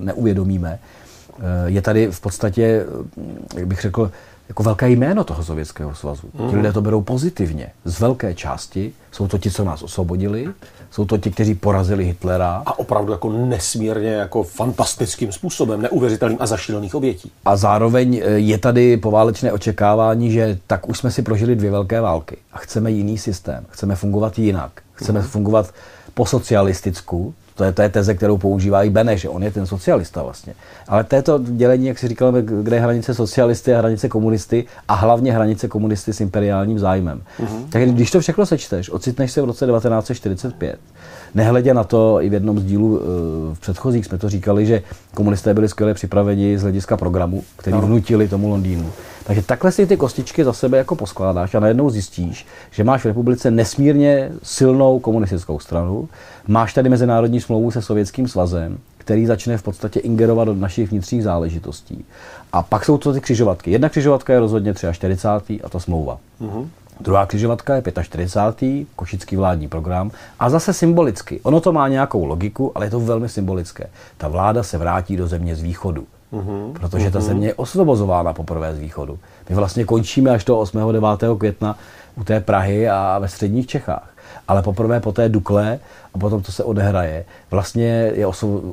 neuvědomíme. 0.00 0.78
E, 0.78 1.70
je 1.70 1.82
tady 1.82 2.10
v 2.10 2.20
podstatě, 2.20 2.84
jak 3.56 3.66
bych 3.66 3.80
řekl, 3.80 4.10
jako 4.48 4.62
velké 4.62 4.88
jméno 4.88 5.24
toho 5.24 5.44
Sovětského 5.44 5.94
svazu. 5.94 6.26
Mm. 6.26 6.38
Ti 6.38 6.46
mhm. 6.46 6.56
lidé 6.56 6.72
to 6.72 6.82
berou 6.82 7.02
pozitivně. 7.02 7.70
Z 7.84 8.00
velké 8.00 8.34
části 8.34 8.92
jsou 9.12 9.28
to 9.28 9.38
ti, 9.38 9.50
co 9.50 9.64
nás 9.64 9.82
osvobodili, 9.82 10.48
jsou 10.90 11.04
to 11.04 11.18
ti, 11.18 11.30
kteří 11.30 11.54
porazili 11.54 12.04
Hitlera. 12.04 12.62
A 12.66 12.78
opravdu 12.78 13.12
jako 13.12 13.32
nesmírně 13.32 14.12
jako 14.12 14.42
fantastickým 14.42 15.32
způsobem, 15.32 15.82
neuvěřitelným 15.82 16.38
a 16.40 16.46
zašílených 16.46 16.94
obětí. 16.94 17.32
A 17.44 17.56
zároveň 17.56 18.22
e, 18.24 18.30
je 18.30 18.58
tady 18.58 18.96
poválečné 18.96 19.52
očekávání, 19.52 20.30
že 20.30 20.58
tak 20.66 20.88
už 20.88 20.98
jsme 20.98 21.10
si 21.10 21.22
prožili 21.22 21.56
dvě 21.56 21.70
velké 21.70 22.00
války 22.00 22.36
a 22.52 22.58
chceme 22.58 22.90
jiný 22.90 23.18
systém, 23.18 23.66
chceme 23.70 23.96
fungovat 23.96 24.38
jinak, 24.38 24.70
chceme 24.92 25.20
mm. 25.20 25.26
fungovat 25.26 25.74
po 26.14 26.26
socialisticku, 26.26 27.34
to 27.56 27.64
je, 27.64 27.72
to 27.72 27.82
je 27.82 27.88
teze, 27.88 28.14
kterou 28.14 28.38
používá 28.38 28.82
i 28.82 28.90
Beneš, 28.90 29.20
že 29.20 29.28
on 29.28 29.42
je 29.42 29.50
ten 29.50 29.66
socialista 29.66 30.22
vlastně. 30.22 30.54
Ale 30.88 31.04
této 31.04 31.38
dělení, 31.38 31.86
jak 31.86 31.98
si 31.98 32.08
říkal, 32.08 32.32
kde 32.42 32.76
je 32.76 32.80
hranice 32.80 33.14
socialisty 33.14 33.74
a 33.74 33.78
hranice 33.78 34.08
komunisty 34.08 34.64
a 34.88 34.94
hlavně 34.94 35.32
hranice 35.32 35.68
komunisty 35.68 36.12
s 36.12 36.20
imperiálním 36.20 36.78
zájmem. 36.78 37.22
Mm-hmm. 37.40 37.68
Tak 37.70 37.82
když 37.82 38.10
to 38.10 38.20
všechno 38.20 38.46
sečteš, 38.46 38.90
ocitneš 38.90 39.32
se 39.32 39.42
v 39.42 39.44
roce 39.44 39.66
1945. 39.66 40.78
Nehledě 41.36 41.74
na 41.74 41.84
to, 41.84 42.22
i 42.22 42.28
v 42.28 42.32
jednom 42.32 42.58
z 42.58 42.64
dílů 42.64 43.00
eh, 43.00 43.04
v 43.54 43.60
předchozích 43.60 44.06
jsme 44.06 44.18
to 44.18 44.28
říkali, 44.28 44.66
že 44.66 44.82
komunisté 45.14 45.54
byli 45.54 45.68
skvěle 45.68 45.94
připraveni 45.94 46.58
z 46.58 46.62
hlediska 46.62 46.96
programu, 46.96 47.42
který 47.56 47.76
no. 47.76 47.82
vnutili 47.82 48.28
tomu 48.28 48.48
Londýnu. 48.48 48.92
Takže 49.24 49.42
takhle 49.42 49.72
si 49.72 49.86
ty 49.86 49.96
kostičky 49.96 50.44
za 50.44 50.52
sebe 50.52 50.78
jako 50.78 50.96
poskládáš 50.96 51.54
a 51.54 51.60
najednou 51.60 51.90
zjistíš, 51.90 52.46
že 52.70 52.84
máš 52.84 53.02
v 53.02 53.06
republice 53.06 53.50
nesmírně 53.50 54.30
silnou 54.42 54.98
komunistickou 54.98 55.58
stranu, 55.58 56.08
máš 56.48 56.74
tady 56.74 56.88
mezinárodní 56.88 57.40
smlouvu 57.40 57.70
se 57.70 57.82
Sovětským 57.82 58.28
svazem, 58.28 58.78
který 58.98 59.26
začne 59.26 59.58
v 59.58 59.62
podstatě 59.62 60.00
ingerovat 60.00 60.48
do 60.48 60.54
našich 60.54 60.90
vnitřních 60.90 61.22
záležitostí. 61.22 62.04
A 62.52 62.62
pak 62.62 62.84
jsou 62.84 62.98
to 62.98 63.12
ty 63.12 63.20
křižovatky. 63.20 63.70
Jedna 63.70 63.88
křižovatka 63.88 64.32
je 64.32 64.40
rozhodně 64.40 64.74
43. 64.92 65.60
a 65.62 65.68
to 65.68 65.80
smlouva. 65.80 66.18
Mm-hmm. 66.40 66.66
Druhá 67.00 67.26
křižovatka 67.26 67.74
je 67.74 67.82
45. 68.02 68.86
košický 68.96 69.36
vládní 69.36 69.68
program 69.68 70.10
a 70.38 70.50
zase 70.50 70.72
symbolicky. 70.72 71.40
Ono 71.42 71.60
to 71.60 71.72
má 71.72 71.88
nějakou 71.88 72.24
logiku, 72.24 72.72
ale 72.74 72.86
je 72.86 72.90
to 72.90 73.00
velmi 73.00 73.28
symbolické. 73.28 73.86
Ta 74.18 74.28
vláda 74.28 74.62
se 74.62 74.78
vrátí 74.78 75.16
do 75.16 75.26
země 75.26 75.56
z 75.56 75.62
východu. 75.62 76.06
Uhum, 76.30 76.72
protože 76.72 77.10
ta 77.10 77.18
mhm. 77.18 77.28
země 77.28 77.48
je 77.48 77.54
osvobozována 77.54 78.32
poprvé 78.32 78.74
z 78.74 78.78
východu. 78.78 79.18
My 79.48 79.54
vlastně 79.54 79.84
končíme 79.84 80.30
až 80.30 80.44
do 80.44 80.58
8. 80.58 80.92
9. 80.92 81.08
května 81.38 81.78
u 82.16 82.24
té 82.24 82.40
Prahy 82.40 82.88
a 82.88 83.18
ve 83.18 83.28
středních 83.28 83.66
Čechách. 83.66 84.10
Ale 84.48 84.62
poprvé 84.62 85.00
po 85.00 85.12
té 85.12 85.28
Dukle 85.28 85.78
a 86.14 86.18
potom, 86.18 86.42
co 86.42 86.52
se 86.52 86.64
odehraje, 86.64 87.24
vlastně 87.50 88.10
je 88.14 88.26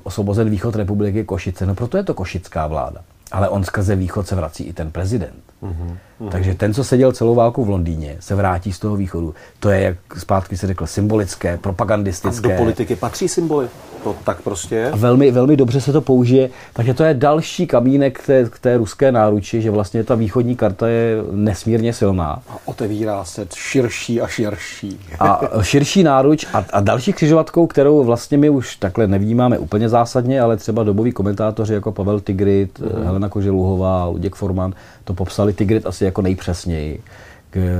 osvobozen 0.03 0.49
východ 0.49 0.75
republiky 0.75 1.23
Košice. 1.23 1.65
No 1.65 1.75
proto 1.75 1.97
je 1.97 2.03
to 2.03 2.13
košická 2.13 2.67
vláda. 2.67 3.01
Ale 3.31 3.49
on 3.49 3.63
skrze 3.63 3.95
východ 3.95 4.27
se 4.27 4.36
vrací 4.36 4.63
i 4.63 4.73
ten 4.73 4.91
prezident. 4.91 5.53
Mm-hmm. 5.63 5.97
Takže 6.30 6.54
ten, 6.54 6.73
co 6.73 6.84
seděl 6.84 7.12
celou 7.12 7.36
válku 7.36 7.65
v 7.65 7.69
Londýně, 7.69 8.17
se 8.19 8.36
vrátí 8.36 8.73
z 8.73 8.80
toho 8.80 8.95
východu. 8.95 9.34
To 9.60 9.69
je, 9.69 9.82
jak 9.82 9.97
zpátky 10.17 10.58
se 10.58 10.67
řekl, 10.67 10.88
symbolické, 10.88 11.58
propagandistické. 11.58 12.47
A 12.47 12.52
do 12.52 12.63
politiky 12.63 12.95
patří 12.95 13.28
symboly? 13.28 13.67
To 14.04 14.15
tak 14.23 14.41
prostě 14.41 14.76
je? 14.76 14.91
A 14.91 14.95
velmi, 14.95 15.32
velmi 15.32 15.58
dobře 15.58 15.82
se 15.82 15.91
to 15.91 16.02
použije. 16.02 16.49
Takže 16.73 16.93
to 16.93 17.04
je 17.04 17.13
další 17.13 17.67
kamínek 17.67 18.19
k 18.19 18.26
té, 18.26 18.49
k 18.49 18.60
té 18.60 18.78
ruské 18.78 19.12
náruči, 19.12 19.62
že 19.62 19.71
vlastně 19.71 20.04
ta 20.04 20.15
východní 20.15 20.56
karta 20.56 20.88
je 20.88 21.15
nesmírně 21.32 21.93
silná. 21.93 22.41
A 22.49 22.58
otevírá 22.65 23.26
se 23.26 23.47
širší 23.56 24.21
a 24.21 24.28
širší. 24.28 24.99
a 25.19 25.41
širší 25.62 26.04
náruč 26.04 26.45
a, 26.54 26.65
a 26.73 26.82
další 26.82 27.13
křižovatkou, 27.13 27.67
kterou 27.67 28.04
vlastně 28.04 28.38
my 28.38 28.49
už 28.49 28.76
takhle 28.76 29.08
nevnímáme 29.08 29.58
úplně 29.58 29.89
zásadně, 29.89 30.41
ale 30.41 30.58
třeba 30.58 30.84
doboví 30.84 31.12
komentátoři 31.12 31.73
jako 31.73 31.91
Pavel 31.91 32.19
Tigrit, 32.19 32.80
mm. 32.80 33.06
Helena 33.06 33.30
Koželuhová, 33.30 34.06
Luděk 34.06 34.36
Forman 34.36 34.73
to 35.04 35.13
popsali 35.13 35.53
Tigrit 35.54 35.86
asi 35.86 36.06
jako 36.06 36.22
nejpřesněji, 36.22 37.02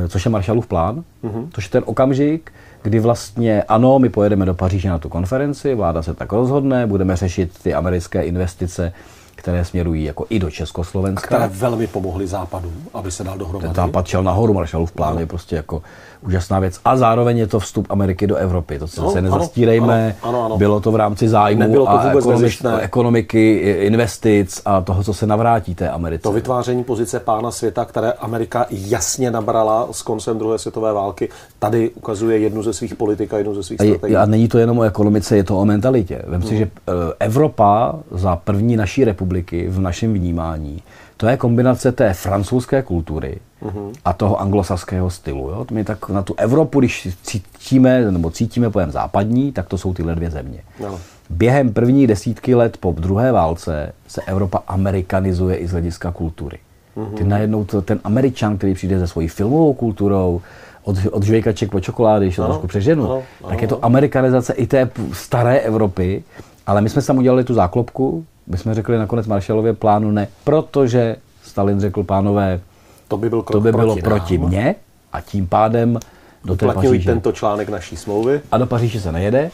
což 0.08 0.26
je 0.26 0.32
Marshallův 0.32 0.68
plán, 0.68 1.04
mm-hmm. 1.24 1.48
což 1.54 1.66
je 1.66 1.70
ten 1.70 1.84
okamžik, 1.86 2.52
kdy 2.84 3.00
vlastně 3.00 3.64
ano, 3.64 4.00
my 4.00 4.10
pojedeme 4.10 4.46
do 4.46 4.54
Paříže 4.54 4.90
na 4.90 5.00
tu 5.00 5.10
konferenci, 5.10 5.76
vláda 5.76 6.04
se 6.04 6.14
tak 6.14 6.32
rozhodne, 6.32 6.88
budeme 6.88 7.16
řešit 7.16 7.52
ty 7.64 7.74
americké 7.74 8.24
investice 8.24 8.94
které 9.44 9.66
směrují 9.66 10.04
jako 10.04 10.26
i 10.30 10.40
do 10.40 10.52
Československa. 10.52 11.28
Které 11.28 11.48
velmi 11.48 11.88
pomohly 11.88 12.28
západu, 12.28 12.72
aby 12.94 13.12
se 13.12 13.24
dal 13.24 13.38
dohromady. 13.38 13.68
Ten 13.68 13.76
západ 13.76 14.08
šel 14.08 14.24
nahoru, 14.24 14.54
Marshallův 14.54 14.92
plán 14.92 15.14
no. 15.14 15.20
je 15.20 15.26
prostě 15.26 15.56
jako 15.56 15.82
úžasná 16.22 16.60
věc. 16.60 16.80
A 16.86 16.98
zároveň 16.98 17.38
je 17.38 17.48
to 17.48 17.60
vstup 17.60 17.88
Ameriky 17.90 18.28
do 18.28 18.36
Evropy. 18.36 18.80
To 18.80 18.86
no, 19.02 19.12
se 19.12 19.22
nezastírejme. 19.22 20.16
Ano, 20.22 20.30
ano, 20.30 20.46
ano. 20.46 20.58
Bylo 20.58 20.80
to 20.80 20.92
v 20.92 20.96
rámci 20.96 21.30
zájmu 21.30 21.74
to 21.74 21.90
a 21.90 22.12
ekonomik, 22.12 22.62
ekonomiky, 22.80 23.58
investic 23.80 24.62
a 24.66 24.82
toho, 24.82 25.04
co 25.04 25.14
se 25.14 25.28
navrátí 25.28 25.76
té 25.76 25.90
Americe. 25.90 26.24
To 26.24 26.32
vytváření 26.32 26.84
pozice 26.84 27.20
pána 27.20 27.52
světa, 27.52 27.86
které 27.86 28.12
Amerika 28.12 28.66
jasně 28.70 29.32
nabrala 29.32 29.88
s 29.92 30.02
koncem 30.02 30.38
druhé 30.38 30.58
světové 30.58 30.94
války, 30.94 31.30
tady 31.60 31.90
ukazuje 31.90 32.38
jednu 32.38 32.64
ze 32.64 32.74
svých 32.74 32.96
politik 32.96 33.34
a 33.34 33.38
jednu 33.38 33.56
ze 33.56 33.64
svých 33.64 33.80
strategií. 33.80 34.16
A 34.16 34.26
není 34.26 34.48
to 34.48 34.58
jenom 34.58 34.80
o 34.80 34.84
ekonomice, 34.84 35.38
je 35.38 35.44
to 35.44 35.58
o 35.58 35.66
mentalitě. 35.66 36.22
Vem 36.28 36.42
si, 36.42 36.50
hmm. 36.50 36.58
že 36.58 36.64
eh, 36.64 36.92
Evropa 37.20 37.96
za 38.12 38.36
první 38.36 38.78
naší 38.78 39.04
republiky 39.04 39.33
v 39.70 39.80
našem 39.80 40.14
vnímání 40.14 40.84
to 41.18 41.28
je 41.28 41.38
kombinace 41.38 41.92
té 41.92 42.14
francouzské 42.14 42.82
kultury 42.82 43.38
mm-hmm. 43.64 43.92
a 44.06 44.14
toho 44.14 44.42
anglosaského 44.42 45.10
stylu. 45.10 45.50
Jo? 45.50 45.66
My 45.72 45.84
tak 45.84 46.10
na 46.10 46.22
tu 46.22 46.36
Evropu, 46.38 46.80
když 46.80 47.08
cítíme, 47.24 48.12
nebo 48.12 48.30
cítíme 48.30 48.70
pojem 48.70 48.92
západní, 48.92 49.52
tak 49.52 49.68
to 49.68 49.78
jsou 49.78 49.94
tyhle 49.94 50.16
dvě 50.16 50.30
země. 50.32 50.60
No. 50.82 51.00
Během 51.30 51.74
první 51.74 52.08
desítky 52.08 52.56
let 52.56 52.78
po 52.78 52.96
druhé 53.00 53.32
válce 53.32 53.94
se 54.08 54.22
Evropa 54.22 54.64
amerikanizuje 54.68 55.56
i 55.56 55.68
z 55.68 55.72
hlediska 55.72 56.12
kultury. 56.12 56.58
Mm-hmm. 56.98 57.14
Ty 57.14 57.24
najednou 57.24 57.66
to, 57.66 57.82
ten 57.82 58.00
američan, 58.04 58.58
který 58.58 58.74
přijde 58.74 59.00
se 59.00 59.08
svojí 59.08 59.28
filmovou 59.28 59.74
kulturou, 59.74 60.42
od, 60.84 60.96
od 61.12 61.24
žvejkaček 61.24 61.72
po 61.72 61.80
čokolády, 61.80 62.26
když 62.26 62.36
to 62.36 62.42
no, 62.42 62.48
trošku 62.48 62.68
přeženu, 62.68 63.04
no, 63.04 63.22
no, 63.44 63.50
tak 63.50 63.62
je 63.62 63.68
to 63.68 63.86
amerikanizace 63.86 64.54
i 64.54 64.68
té 64.68 64.90
staré 65.14 65.60
Evropy, 65.60 66.24
ale 66.68 66.82
my 66.82 66.90
jsme 66.90 67.02
tam 67.02 67.18
udělali 67.18 67.44
tu 67.44 67.54
záklopku, 67.54 68.26
my 68.48 68.58
jsme 68.58 68.74
řekli 68.74 68.98
nakonec 68.98 69.28
Marshallově 69.28 69.74
plánu 69.74 70.12
ne, 70.12 70.28
protože 70.44 71.16
Stalin 71.44 71.80
řekl 71.80 72.04
pánové, 72.04 72.60
to 73.08 73.18
by, 73.18 73.30
byl 73.30 73.42
to 73.42 73.62
by 73.62 73.72
bylo 73.72 73.96
proti, 73.96 74.02
proti 74.02 74.38
mně 74.38 74.76
a 75.14 75.22
tím 75.22 75.48
pádem 75.48 76.00
do 76.46 76.56
té 76.56 76.66
Paříže. 76.66 77.12
tento 77.12 77.32
článek 77.32 77.70
naší 77.70 77.98
smlouvy. 77.98 78.42
A 78.52 78.58
do 78.58 78.66
Paříže 78.66 79.02
se 79.02 79.12
nejede 79.12 79.52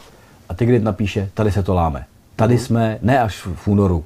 a 0.48 0.54
Tigrit 0.54 0.82
napíše, 0.82 1.28
tady 1.34 1.52
se 1.52 1.62
to 1.62 1.74
láme. 1.74 2.04
Tady 2.36 2.54
mm. 2.54 2.60
jsme 2.60 2.98
ne 3.02 3.20
až 3.20 3.46
v 3.54 3.68
únoru 3.68 4.04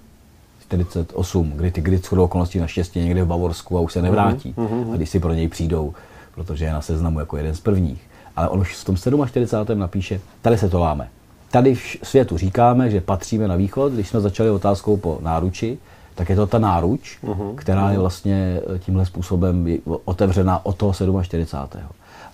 48, 0.61 1.53
kdy 1.57 1.71
Tigrit 1.71 2.05
shodou 2.05 2.25
okolností 2.25 2.59
naštěstí 2.59 3.01
někde 3.01 3.25
v 3.25 3.27
Bavorsku 3.27 3.79
a 3.79 3.81
už 3.81 3.93
se 3.93 4.03
nevrátí. 4.03 4.55
Mm. 4.57 4.93
A 4.93 4.97
když 4.97 5.11
si 5.11 5.21
pro 5.21 5.33
něj 5.33 5.49
přijdou, 5.49 5.95
protože 6.35 6.65
je 6.65 6.73
na 6.73 6.81
seznamu 6.81 7.21
jako 7.21 7.37
jeden 7.37 7.55
z 7.55 7.61
prvních. 7.61 8.03
Ale 8.37 8.49
on 8.49 8.61
už 8.61 8.77
v 8.77 8.85
tom 8.85 8.97
47. 8.97 9.79
napíše, 9.79 10.21
tady 10.43 10.59
se 10.59 10.69
to 10.69 10.79
láme. 10.79 11.09
Tady 11.55 11.75
v 11.75 11.97
světu 12.03 12.39
říkáme, 12.39 12.91
že 12.91 13.01
patříme 13.01 13.49
na 13.49 13.57
východ. 13.57 13.93
Když 13.93 14.09
jsme 14.09 14.21
začali 14.21 14.51
otázkou 14.51 14.97
po 14.97 15.19
náruči, 15.23 15.79
tak 16.15 16.29
je 16.29 16.37
to 16.37 16.47
ta 16.47 16.59
náruč, 16.59 17.19
uh-huh. 17.25 17.55
která 17.55 17.91
je 17.91 17.99
vlastně 17.99 18.61
eh, 18.75 18.79
tímhle 18.79 19.07
způsobem 19.07 19.67
otevřená 20.05 20.67
od 20.67 20.77
toho 20.77 20.93
47. 21.23 21.83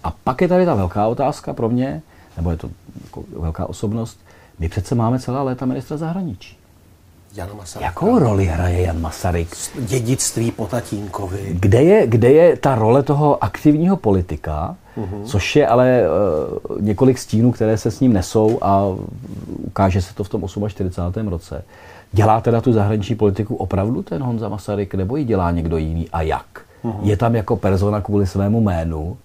A 0.04 0.11
pak 0.24 0.40
je 0.40 0.48
tady 0.48 0.66
ta 0.66 0.74
velká 0.74 1.06
otázka 1.06 1.52
pro 1.52 1.68
mě, 1.68 2.02
nebo 2.37 2.50
je 2.50 2.56
to 2.56 2.70
jako 3.04 3.24
velká 3.40 3.66
osobnost, 3.66 4.20
my 4.59 4.68
přece 4.68 4.94
máme 4.94 5.18
celá 5.18 5.42
léta 5.42 5.66
ministra 5.66 5.96
zahraničí. 5.96 6.56
Jan 7.35 7.49
Masaryk. 7.57 7.85
Jakou 7.85 8.19
roli 8.19 8.45
hraje 8.45 8.81
Jan 8.81 9.01
Masaryk? 9.01 9.57
Dědictví 9.79 10.51
po 10.51 10.66
tatínkovi. 10.66 11.57
Kde 11.61 11.83
je, 11.83 12.07
kde 12.07 12.33
je 12.33 12.57
ta 12.57 12.75
role 12.75 13.03
toho 13.03 13.45
aktivního 13.45 13.97
politika, 13.97 14.77
mm-hmm. 14.99 15.25
což 15.25 15.57
je 15.57 15.66
ale 15.66 16.03
uh, 16.69 16.83
několik 16.83 17.19
stínů, 17.19 17.53
které 17.53 17.79
se 17.79 17.90
s 17.90 18.01
ním 18.01 18.12
nesou 18.12 18.59
a 18.62 18.97
ukáže 19.66 20.03
se 20.03 20.14
to 20.14 20.25
v 20.25 20.29
tom 20.29 20.45
48. 20.69 21.29
roce. 21.29 21.64
Dělá 22.12 22.40
teda 22.40 22.61
tu 22.61 22.73
zahraniční 22.73 23.14
politiku 23.14 23.55
opravdu 23.55 24.03
ten 24.03 24.23
Honza 24.23 24.49
Masaryk, 24.49 24.95
nebo 24.95 25.16
ji 25.16 25.25
dělá 25.25 25.51
někdo 25.51 25.77
jiný 25.77 26.09
a 26.12 26.23
jak? 26.23 26.47
Mm-hmm. 26.85 27.01
Je 27.03 27.16
tam 27.16 27.35
jako 27.35 27.57
persona 27.57 28.01
kvůli 28.01 28.27
svému 28.27 28.61
jménu 28.61 29.16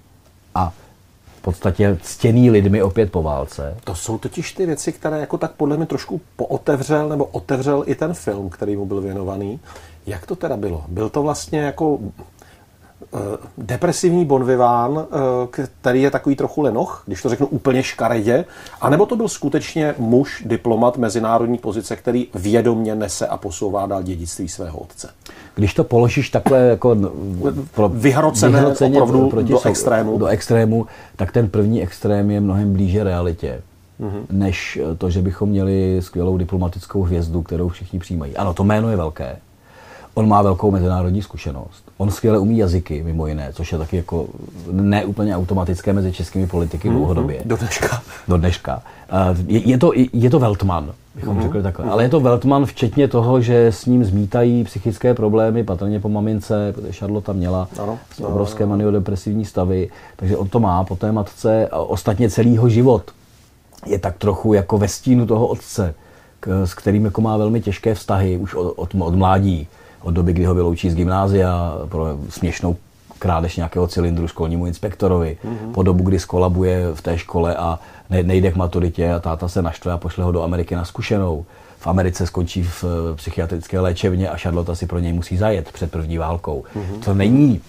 podstatě 1.45 1.97
ctěný 2.01 2.51
lidmi 2.51 2.83
opět 2.83 3.11
po 3.11 3.23
válce. 3.23 3.77
To 3.83 3.95
jsou 3.95 4.17
totiž 4.17 4.53
ty 4.53 4.65
věci, 4.65 4.91
které 4.91 5.19
jako 5.19 5.37
tak 5.37 5.51
podle 5.51 5.77
mě 5.77 5.85
trošku 5.85 6.21
pootevřel 6.35 7.09
nebo 7.09 7.25
otevřel 7.25 7.83
i 7.87 7.95
ten 7.95 8.13
film, 8.13 8.49
který 8.49 8.75
mu 8.75 8.85
byl 8.85 9.01
věnovaný. 9.01 9.59
Jak 10.05 10.25
to 10.25 10.35
teda 10.35 10.57
bylo? 10.57 10.83
Byl 10.87 11.09
to 11.09 11.23
vlastně 11.23 11.59
jako 11.59 11.99
depresivní 13.57 14.25
bonviván, 14.25 15.05
eh, 15.05 15.57
který 15.81 16.01
je 16.01 16.11
takový 16.11 16.35
trochu 16.35 16.61
lenoch, 16.61 17.03
když 17.05 17.21
to 17.21 17.29
řeknu 17.29 17.47
úplně 17.47 17.83
škaredě, 17.83 18.45
anebo 18.81 19.05
to 19.05 19.15
byl 19.15 19.27
skutečně 19.27 19.95
muž, 19.97 20.43
diplomat 20.45 20.97
mezinárodní 20.97 21.57
pozice, 21.57 21.95
který 21.95 22.27
vědomně 22.33 22.95
nese 22.95 23.27
a 23.27 23.37
posouvá 23.37 23.85
dál 23.85 24.03
dědictví 24.03 24.47
svého 24.47 24.79
otce. 24.79 25.09
Když 25.55 25.73
to 25.73 25.83
položíš 25.83 26.29
takhle 26.29 26.59
jako 26.59 26.95
pro, 27.73 27.89
vyhrocené, 27.89 28.59
vyhroceně 28.59 29.01
opravdu 29.01 29.29
proti 29.29 29.51
do 29.51 29.65
extrému. 29.65 30.17
do 30.17 30.25
extrému, 30.25 30.85
tak 31.15 31.31
ten 31.31 31.49
první 31.49 31.83
extrém 31.83 32.31
je 32.31 32.41
mnohem 32.41 32.73
blíže 32.73 33.03
realitě. 33.03 33.61
Mm-hmm. 34.01 34.25
než 34.29 34.79
to, 34.97 35.09
že 35.09 35.21
bychom 35.21 35.49
měli 35.49 35.97
skvělou 35.99 36.37
diplomatickou 36.37 37.03
hvězdu, 37.03 37.41
kterou 37.41 37.69
všichni 37.69 37.99
přijímají. 37.99 38.37
Ano, 38.37 38.53
to 38.53 38.63
jméno 38.63 38.89
je 38.89 38.97
velké, 38.97 39.37
On 40.13 40.27
má 40.27 40.41
velkou 40.41 40.71
mezinárodní 40.71 41.21
zkušenost. 41.21 41.84
On 41.97 42.11
skvěle 42.11 42.39
umí 42.39 42.57
jazyky, 42.57 43.03
mimo 43.03 43.27
jiné, 43.27 43.53
což 43.53 43.71
je 43.71 43.77
taky 43.77 43.97
jako 43.97 44.27
neúplně 44.71 45.35
automatické 45.35 45.93
mezi 45.93 46.11
českými 46.11 46.47
politiky 46.47 46.89
mm-hmm. 46.89 46.93
dlouhodobě. 46.93 47.41
Do 47.45 47.57
dneška. 47.57 48.01
Do 48.27 48.37
dneška. 48.37 48.83
Je, 49.47 49.69
je, 49.69 49.77
to, 49.77 49.91
je 50.13 50.29
to 50.29 50.39
Veltman, 50.39 50.93
bychom 51.15 51.37
mm-hmm. 51.37 51.41
řekli 51.41 51.63
takhle. 51.63 51.85
Ale 51.85 52.03
je 52.03 52.09
to 52.09 52.19
Veltman 52.19 52.65
včetně 52.65 53.07
toho, 53.07 53.41
že 53.41 53.67
s 53.67 53.85
ním 53.85 54.05
zmítají 54.05 54.63
psychické 54.63 55.13
problémy, 55.13 55.63
patrně 55.63 55.99
po 55.99 56.09
mamince, 56.09 56.73
protože 56.75 56.91
Charlotte 56.91 57.33
měla 57.33 57.67
ano, 57.79 57.99
obrovské 58.23 58.63
ano. 58.63 58.69
maniodepresivní 58.69 59.45
stavy, 59.45 59.89
takže 60.15 60.37
on 60.37 60.47
to 60.47 60.59
má 60.59 60.83
po 60.83 60.95
té 60.95 61.11
matce 61.11 61.67
a 61.67 61.77
ostatně 61.77 62.29
celýho 62.29 62.69
život 62.69 63.11
je 63.85 63.99
tak 63.99 64.17
trochu 64.17 64.53
jako 64.53 64.77
ve 64.77 64.87
stínu 64.87 65.25
toho 65.25 65.47
otce, 65.47 65.95
k, 66.39 66.65
s 66.65 66.73
kterým 66.73 67.05
jako 67.05 67.21
má 67.21 67.37
velmi 67.37 67.61
těžké 67.61 67.95
vztahy 67.95 68.37
už 68.37 68.53
od, 68.53 68.73
od, 68.75 68.95
od 68.99 69.15
mládí 69.15 69.67
od 70.01 70.11
doby, 70.11 70.33
kdy 70.33 70.45
ho 70.45 70.55
vyloučí 70.55 70.89
z 70.89 70.95
gymnázia 70.95 71.77
pro 71.89 72.17
směšnou 72.29 72.75
krádež 73.19 73.55
nějakého 73.55 73.87
cylindru 73.87 74.27
školnímu 74.27 74.65
inspektorovi, 74.65 75.37
mm-hmm. 75.45 75.71
po 75.71 75.83
dobu, 75.83 76.03
kdy 76.03 76.19
skolabuje 76.19 76.93
v 76.93 77.01
té 77.01 77.17
škole 77.17 77.55
a 77.55 77.79
nejde 78.09 78.51
k 78.51 78.55
maturitě 78.55 79.13
a 79.13 79.19
táta 79.19 79.47
se 79.47 79.61
naštve 79.61 79.91
a 79.91 79.97
pošle 79.97 80.23
ho 80.23 80.31
do 80.31 80.43
Ameriky 80.43 80.75
na 80.75 80.85
zkušenou. 80.85 81.45
V 81.79 81.87
Americe 81.87 82.27
skončí 82.27 82.63
v 82.63 82.83
eh, 82.83 83.15
psychiatrické 83.15 83.79
léčebně 83.79 84.29
a 84.29 84.37
Charlotte 84.37 84.75
si 84.75 84.85
pro 84.85 84.99
něj 84.99 85.13
musí 85.13 85.37
zajet 85.37 85.71
před 85.71 85.91
první 85.91 86.17
válkou. 86.17 86.63
Mm-hmm. 86.75 86.99
To 87.05 87.13
není 87.13 87.61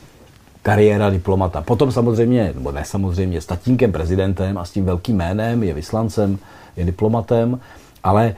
kariéra 0.63 1.11
diplomata. 1.11 1.63
Potom 1.63 1.93
samozřejmě, 1.93 2.53
nebo 2.55 2.73
ne 2.73 2.85
samozřejmě, 2.85 3.41
s 3.41 3.47
tatínkem 3.47 3.93
prezidentem 3.93 4.59
a 4.59 4.65
s 4.65 4.71
tím 4.71 4.85
velkým 4.85 5.17
jménem, 5.17 5.63
je 5.63 5.75
vyslancem, 5.75 6.39
je 6.77 6.85
diplomatem, 6.85 7.61
ale 8.05 8.35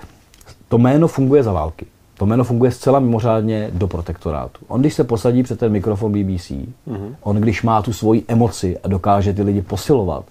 to 0.68 0.78
jméno 0.78 1.08
funguje 1.08 1.42
za 1.42 1.52
války. 1.52 1.86
To 2.18 2.26
jméno 2.26 2.44
funguje 2.44 2.70
zcela 2.70 2.98
mimořádně 3.00 3.70
do 3.72 3.86
protektorátu. 3.86 4.60
On, 4.68 4.80
když 4.80 4.94
se 4.94 5.04
posadí 5.04 5.42
před 5.42 5.58
ten 5.58 5.72
mikrofon 5.72 6.12
BBC, 6.12 6.50
mm-hmm. 6.50 7.14
on, 7.22 7.36
když 7.36 7.62
má 7.62 7.82
tu 7.82 7.92
svoji 7.92 8.24
emoci 8.28 8.78
a 8.78 8.88
dokáže 8.88 9.32
ty 9.32 9.42
lidi 9.42 9.62
posilovat, 9.62 10.24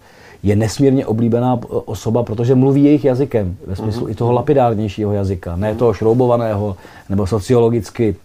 je 0.43 0.56
nesmírně 0.56 1.06
oblíbená 1.06 1.60
osoba, 1.69 2.23
protože 2.23 2.56
mluví 2.56 2.84
jejich 2.84 3.06
jazykem, 3.06 3.58
ve 3.67 3.76
smyslu 3.76 4.08
mm-hmm. 4.08 4.12
i 4.12 4.15
toho 4.15 4.32
lapidárnějšího 4.32 5.13
jazyka, 5.13 5.56
ne 5.56 5.76
toho 5.76 5.93
šroubovaného 5.93 6.78
nebo 7.10 7.28
sociologicky 7.28 8.15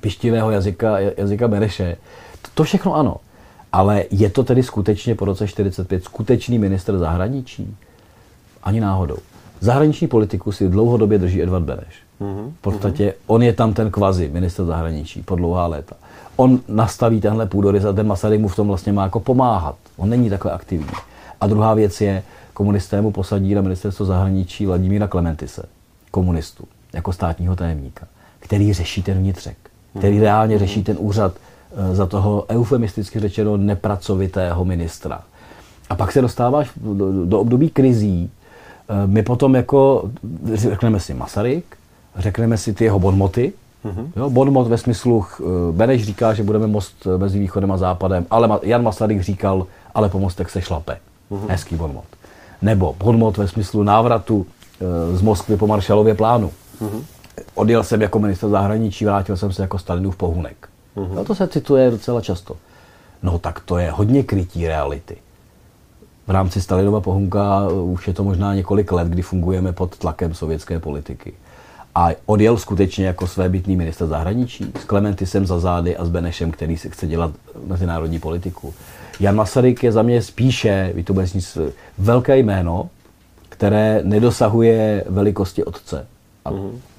pištivého 0.00 0.50
jazyka, 0.50 0.98
jazyka 0.98 1.48
Bereše. 1.48 1.96
To 2.54 2.64
všechno 2.64 2.94
ano. 2.94 3.16
Ale 3.72 4.04
je 4.10 4.30
to 4.30 4.44
tedy 4.44 4.62
skutečně 4.62 5.14
po 5.14 5.24
roce 5.24 5.48
45 5.48 6.04
skutečný 6.04 6.58
minister 6.58 6.98
zahraničí? 6.98 7.76
Ani 8.62 8.80
náhodou. 8.80 9.16
Zahraniční 9.60 10.06
politiku 10.06 10.52
si 10.52 10.68
dlouhodobě 10.68 11.18
drží 11.18 11.42
Edvard 11.42 11.64
Beneš. 11.64 11.94
V 12.58 12.60
podstatě 12.60 13.14
on 13.26 13.42
je 13.42 13.52
tam 13.52 13.74
ten 13.74 13.90
kvazi, 13.90 14.30
minister 14.32 14.64
zahraničí, 14.64 15.22
po 15.22 15.36
dlouhá 15.36 15.66
léta. 15.66 15.96
on 16.36 16.60
nastaví 16.68 17.20
tenhle 17.20 17.46
půdorys 17.46 17.84
a 17.84 17.92
ten 17.92 18.06
Masaryk 18.06 18.40
mu 18.40 18.48
v 18.48 18.56
tom 18.56 18.68
vlastně 18.68 18.92
má 18.92 19.04
jako 19.04 19.20
pomáhat. 19.20 19.76
On 19.96 20.08
není 20.08 20.30
takhle 20.30 20.52
aktivní. 20.52 20.92
A 21.40 21.46
druhá 21.46 21.74
věc 21.74 22.00
je, 22.00 22.22
komunisté 22.54 23.00
mu 23.00 23.10
posadí 23.10 23.54
na 23.54 23.62
ministerstvo 23.62 24.06
zahraničí 24.06 24.66
Vladimíra 24.66 25.08
Klementise, 25.08 25.62
komunistu, 26.10 26.64
jako 26.92 27.12
státního 27.12 27.56
tajemníka, 27.56 28.06
který 28.38 28.72
řeší 28.72 29.02
ten 29.02 29.18
vnitřek, 29.18 29.56
který 29.98 30.20
reálně 30.20 30.58
řeší 30.58 30.84
ten 30.84 30.96
úřad 31.00 31.34
eh, 31.36 31.94
za 31.94 32.06
toho 32.06 32.44
eufemisticky 32.48 33.20
řečeno 33.20 33.56
nepracovitého 33.56 34.64
ministra. 34.64 35.20
A 35.90 35.94
pak 35.94 36.12
se 36.12 36.20
dostáváš 36.20 36.70
do, 36.76 37.26
do 37.26 37.40
období 37.40 37.70
krizí. 37.70 38.30
Eh, 38.88 39.06
my 39.06 39.22
potom 39.22 39.54
jako 39.54 40.10
řekneme 40.54 41.00
si 41.00 41.14
Masaryk, 41.14 41.76
řekneme 42.16 42.58
si 42.58 42.72
ty 42.72 42.84
jeho 42.84 42.98
bonmoty, 42.98 43.52
Mm-hmm. 43.84 44.06
Jo, 44.16 44.30
bonmot 44.30 44.68
ve 44.68 44.78
smyslu, 44.78 45.24
eh, 45.40 45.44
Beneš 45.72 46.04
říká, 46.04 46.34
že 46.34 46.42
budeme 46.42 46.66
most 46.66 47.06
mezi 47.16 47.38
východem 47.38 47.72
a 47.72 47.76
západem, 47.76 48.26
ale 48.30 48.58
Jan 48.62 48.82
Masaryk 48.82 49.22
říkal, 49.22 49.66
ale 49.94 50.08
po 50.08 50.18
mostech 50.18 50.50
se 50.50 50.62
šlape. 50.62 50.98
Mm-hmm. 51.30 51.48
Hezký 51.48 51.76
bonmot. 51.76 52.04
Nebo 52.62 52.94
bonmot 52.98 53.36
ve 53.36 53.48
smyslu 53.48 53.82
návratu 53.82 54.46
z 55.12 55.22
Moskvy 55.22 55.56
po 55.56 55.66
Maršalově 55.66 56.14
plánu. 56.14 56.50
Mm-hmm 56.82 57.02
odjel 57.54 57.84
jsem 57.84 58.02
jako 58.02 58.18
minister 58.18 58.48
zahraničí, 58.48 59.04
vrátil 59.04 59.36
jsem 59.36 59.52
se 59.52 59.62
jako 59.62 59.78
Stalinův 59.78 60.16
pohunek. 60.16 60.68
Mm-hmm. 60.96 61.14
No 61.14 61.24
to 61.24 61.34
se 61.34 61.48
cituje 61.48 61.90
docela 61.90 62.20
často. 62.20 62.56
No 63.22 63.38
tak 63.38 63.60
to 63.60 63.78
je 63.78 63.90
hodně 63.90 64.22
krytí 64.22 64.66
reality. 64.66 65.16
V 66.26 66.30
rámci 66.30 66.60
Stalinova 66.60 67.00
pohunka 67.00 67.68
už 67.68 68.08
je 68.08 68.14
to 68.14 68.24
možná 68.24 68.54
několik 68.54 68.92
let, 68.92 69.08
kdy 69.08 69.22
fungujeme 69.22 69.72
pod 69.72 69.98
tlakem 69.98 70.34
sovětské 70.34 70.78
politiky. 70.78 71.32
A 71.94 72.08
odjel 72.26 72.56
skutečně 72.56 73.06
jako 73.06 73.26
svébytný 73.26 73.76
minister 73.76 74.06
zahraničí 74.06 74.72
s 74.80 74.84
Klementisem 74.84 75.46
za 75.46 75.58
zády 75.58 75.96
a 75.96 76.04
s 76.04 76.08
Benešem, 76.08 76.50
který 76.50 76.76
se 76.76 76.88
chce 76.88 77.06
dělat 77.06 77.30
mezinárodní 77.66 78.18
politiku. 78.18 78.74
Jan 79.20 79.36
Masaryk 79.36 79.82
je 79.82 79.92
za 79.92 80.02
mě 80.02 80.22
spíše, 80.22 80.92
vy 80.94 81.02
to 81.02 81.14
velké 81.98 82.38
jméno, 82.38 82.90
které 83.48 84.00
nedosahuje 84.04 85.04
velikosti 85.08 85.64
otce. 85.64 86.06
A 86.44 86.50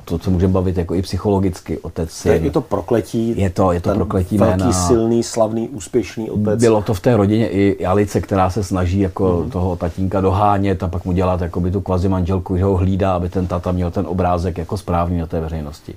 to, 0.06 0.20
co 0.20 0.32
můžeme 0.32 0.54
bavit 0.54 0.78
jako 0.78 0.96
i 0.96 1.02
psychologicky, 1.02 1.80
otec 1.80 2.26
je, 2.26 2.34
je 2.36 2.52
to 2.52 2.62
prokletí. 2.62 3.40
Je 3.42 3.50
to, 3.50 3.72
je 3.72 3.82
to 3.82 3.94
prokletí 3.96 4.38
velký, 4.38 4.60
jména. 4.60 4.72
silný, 4.72 5.24
slavný, 5.24 5.70
úspěšný 5.70 6.32
otec. 6.32 6.60
Bylo 6.60 6.82
to 6.82 6.94
v 6.94 7.00
té 7.00 7.18
rodině 7.18 7.50
i 7.50 7.86
Alice, 7.86 8.22
která 8.22 8.50
se 8.50 8.64
snaží 8.64 9.00
jako 9.00 9.42
mm. 9.46 9.52
toho 9.52 9.76
tatínka 9.76 10.22
dohánět 10.22 10.84
a 10.84 10.88
pak 10.88 11.06
mu 11.06 11.12
dělat 11.12 11.42
jako 11.42 11.60
by 11.60 11.72
tu 11.72 11.82
kvazi 11.82 12.10
manželku, 12.10 12.58
že 12.58 12.64
ho 12.64 12.78
hlídá, 12.78 13.14
aby 13.14 13.30
ten 13.30 13.48
tata 13.48 13.72
měl 13.72 13.92
ten 13.92 14.08
obrázek 14.08 14.58
jako 14.58 14.78
správný 14.78 15.18
na 15.18 15.28
té 15.28 15.40
veřejnosti. 15.40 15.96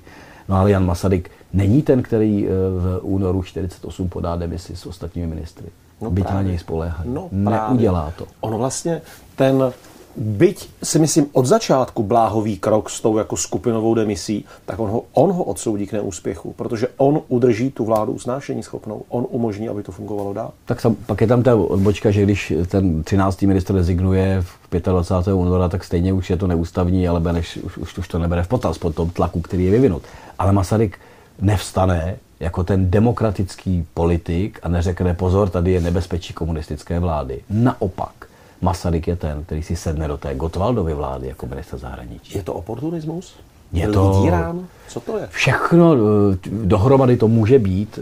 No 0.48 0.56
ale 0.56 0.70
Jan 0.70 0.86
Masaryk 0.86 1.30
není 1.52 1.82
ten, 1.82 2.02
který 2.02 2.46
eh, 2.46 2.50
v 2.50 3.00
únoru 3.02 3.42
48 3.42 4.08
podá 4.08 4.36
demisi 4.36 4.76
s 4.76 4.86
ostatními 4.86 5.26
ministry. 5.26 5.66
No 6.00 6.10
Byť 6.10 6.24
právě. 6.24 6.42
na 6.42 6.48
něj 6.48 6.58
spoléhají. 6.58 7.10
No 7.12 7.28
Neudělá 7.32 8.12
to. 8.18 8.26
On 8.40 8.54
vlastně 8.54 9.02
ten 9.36 9.72
byť 10.16 10.68
si 10.83 10.98
myslím 10.98 11.26
od 11.33 11.46
začátku 11.46 12.02
bláhový 12.02 12.59
krok 12.59 12.90
s 12.90 13.00
tou 13.00 13.18
jako 13.18 13.37
skupinovou 13.37 13.94
demisí, 13.94 14.44
tak 14.64 14.79
on 14.79 14.90
ho, 14.90 15.02
on 15.12 15.33
ho 15.33 15.44
odsoudí 15.44 15.87
k 15.87 15.92
neúspěchu, 15.92 16.52
protože 16.52 16.88
on 16.96 17.20
udrží 17.29 17.70
tu 17.70 17.85
vládu 17.85 18.12
usnášení 18.12 18.62
schopnou. 18.62 19.02
On 19.09 19.26
umožní, 19.31 19.68
aby 19.68 19.83
to 19.83 19.92
fungovalo 19.92 20.33
dál. 20.33 20.50
Tak 20.64 20.81
sam, 20.81 20.94
pak 21.07 21.20
je 21.20 21.26
tam 21.26 21.42
ta 21.42 21.57
odbočka, 21.57 22.11
že 22.11 22.22
když 22.22 22.52
ten 22.68 23.02
13. 23.02 23.42
ministr 23.42 23.74
rezignuje 23.74 24.42
v 24.42 24.81
25. 24.81 25.35
února, 25.35 25.68
tak 25.68 25.85
stejně 25.85 26.12
už 26.12 26.31
je 26.31 26.37
to 26.37 26.46
neústavní, 26.46 27.09
ale 27.09 27.20
Beneš 27.20 27.57
už, 27.57 27.79
už, 27.79 27.98
už 27.98 28.09
to 28.09 28.18
nebere 28.18 28.42
v 28.42 28.48
potaz 28.48 28.79
pod 28.79 28.94
tom 28.94 29.11
tlaku, 29.11 29.40
který 29.40 29.64
je 29.64 29.70
vyvinut. 29.70 30.02
Ale 30.38 30.52
Masaryk 30.52 30.98
nevstane 31.40 32.16
jako 32.40 32.64
ten 32.64 32.90
demokratický 32.90 33.87
politik 33.94 34.59
a 34.62 34.68
neřekne 34.68 35.14
pozor, 35.14 35.48
tady 35.48 35.72
je 35.72 35.81
nebezpečí 35.81 36.35
komunistické 36.35 37.00
vlády. 37.00 37.40
Naopak 37.50 38.25
Masaryk 38.60 39.08
je 39.08 39.16
ten, 39.16 39.44
který 39.44 39.62
si 39.62 39.76
sedne 39.76 40.08
do 40.08 40.16
té 40.16 40.34
Gotwaldovy 40.34 40.94
vlády 40.94 41.28
jako 41.28 41.46
minister 41.46 41.78
zahraničí. 41.78 42.38
Je 42.38 42.42
to 42.42 42.54
oportunismus? 42.54 43.34
Je 43.72 43.88
to... 43.88 44.12
Vydírán? 44.12 44.66
Co 44.88 45.00
to 45.00 45.18
je? 45.18 45.28
Všechno 45.30 45.94
eh, 45.94 46.36
dohromady 46.50 47.16
to 47.16 47.28
může 47.28 47.58
být. 47.58 47.98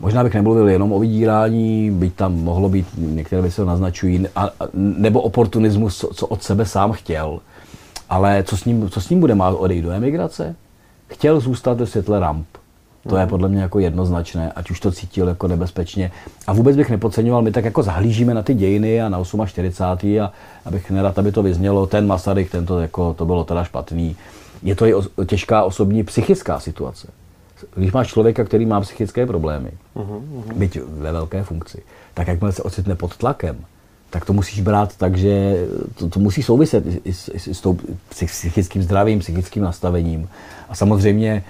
Možná 0.00 0.24
bych 0.24 0.34
nemluvil 0.34 0.68
jenom 0.68 0.92
o 0.92 0.98
vydírání, 0.98 1.90
byť 1.90 2.14
tam 2.14 2.34
mohlo 2.34 2.68
být, 2.68 2.86
některé 2.96 3.42
věci 3.42 3.60
ho 3.60 3.66
naznačují, 3.66 4.26
a, 4.36 4.50
nebo 4.74 5.20
oportunismus, 5.20 5.98
co, 5.98 6.08
co 6.14 6.26
od 6.26 6.42
sebe 6.42 6.66
sám 6.66 6.92
chtěl. 6.92 7.40
Ale 8.10 8.42
co 8.42 8.56
s 8.56 8.64
ním, 8.64 8.90
co 8.90 9.00
s 9.00 9.10
ním 9.10 9.20
bude? 9.20 9.34
Má 9.34 9.48
odejít 9.48 9.82
do 9.82 9.90
emigrace? 9.90 10.56
Chtěl 11.08 11.40
zůstat 11.40 11.78
ve 11.78 11.86
světle 11.86 12.20
ramp. 12.20 12.46
To 13.08 13.16
je 13.16 13.26
podle 13.26 13.48
mě 13.48 13.62
jako 13.62 13.78
jednoznačné, 13.78 14.52
ať 14.52 14.70
už 14.70 14.80
to 14.80 14.92
cítil 14.92 15.28
jako 15.28 15.48
nebezpečně. 15.48 16.10
A 16.46 16.52
vůbec 16.52 16.76
bych 16.76 16.90
nepodceňoval, 16.90 17.42
my 17.42 17.52
tak 17.52 17.64
jako 17.64 17.82
zahlížíme 17.82 18.34
na 18.34 18.42
ty 18.42 18.54
dějiny 18.54 19.02
a 19.02 19.08
na 19.08 19.24
48. 19.46 20.20
a 20.20 20.32
abych 20.64 20.90
nerad, 20.90 21.18
aby 21.18 21.32
to 21.32 21.42
vyznělo, 21.42 21.86
ten 21.86 22.06
Masaryk, 22.06 22.50
ten 22.50 22.66
to, 22.66 22.80
jako, 22.80 23.14
to 23.14 23.26
bylo 23.26 23.44
teda 23.44 23.64
špatný. 23.64 24.16
Je 24.62 24.74
to 24.74 24.86
i 24.86 24.94
těžká 25.26 25.64
osobní 25.64 26.04
psychická 26.04 26.60
situace. 26.60 27.08
Když 27.76 27.92
máš 27.92 28.08
člověka, 28.08 28.44
který 28.44 28.66
má 28.66 28.80
psychické 28.80 29.26
problémy, 29.26 29.70
uh-huh, 29.96 30.20
uh-huh. 30.20 30.54
byť 30.54 30.78
ve 30.86 31.12
velké 31.12 31.42
funkci, 31.42 31.82
tak 32.14 32.28
jakmile 32.28 32.52
se 32.52 32.62
ocitne 32.62 32.94
pod 32.94 33.16
tlakem, 33.16 33.56
tak 34.10 34.24
to 34.24 34.32
musíš 34.32 34.60
brát 34.60 34.96
tak, 34.96 35.16
že 35.16 35.66
to, 35.94 36.08
to 36.08 36.20
musí 36.20 36.42
souviset 36.42 36.86
i, 36.86 37.00
i, 37.04 37.12
i 37.34 37.54
s 37.54 37.60
tou 37.60 37.78
psychickým 38.08 38.82
zdravím, 38.82 39.18
psychickým 39.18 39.62
nastavením. 39.62 40.28
A 40.68 40.74
samozřejmě 40.74 41.44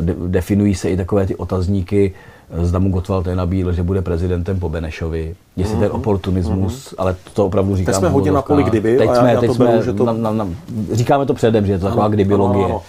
de, 0.00 0.14
definují 0.26 0.74
se 0.74 0.90
i 0.90 0.96
takové 0.96 1.26
ty 1.26 1.36
otazníky, 1.36 2.14
zda 2.62 2.78
mu 2.78 2.90
Gottwald 2.90 3.26
nabídl, 3.34 3.72
že 3.72 3.82
bude 3.82 4.02
prezidentem 4.02 4.60
po 4.60 4.68
Benešovi. 4.68 5.34
Jestli 5.56 5.76
mm-hmm. 5.76 5.80
ten 5.80 5.92
oportunismus, 5.92 6.74
mm-hmm. 6.74 6.94
ale 6.98 7.16
to 7.32 7.46
opravdu 7.46 7.76
říkám. 7.76 7.92
Teď 7.92 7.98
jsme 7.98 8.08
hodně 8.08 8.32
na 8.32 8.42
poli 8.42 8.64
kdyby 8.64 8.98
teď 8.98 9.10
jsme, 9.16 9.36
teď 9.36 9.48
to 9.48 9.54
jsme, 9.54 9.66
beru, 9.66 9.92
to... 9.92 10.04
Na, 10.04 10.12
na, 10.12 10.32
na, 10.32 10.48
říkáme 10.92 11.26
to 11.26 11.34
předem, 11.34 11.66
že 11.66 11.72
je 11.72 11.78
to 11.78 11.86
taková 11.86 12.08
kdybylogie. 12.08 12.64
Ano, 12.64 12.74
ano. 12.74 12.82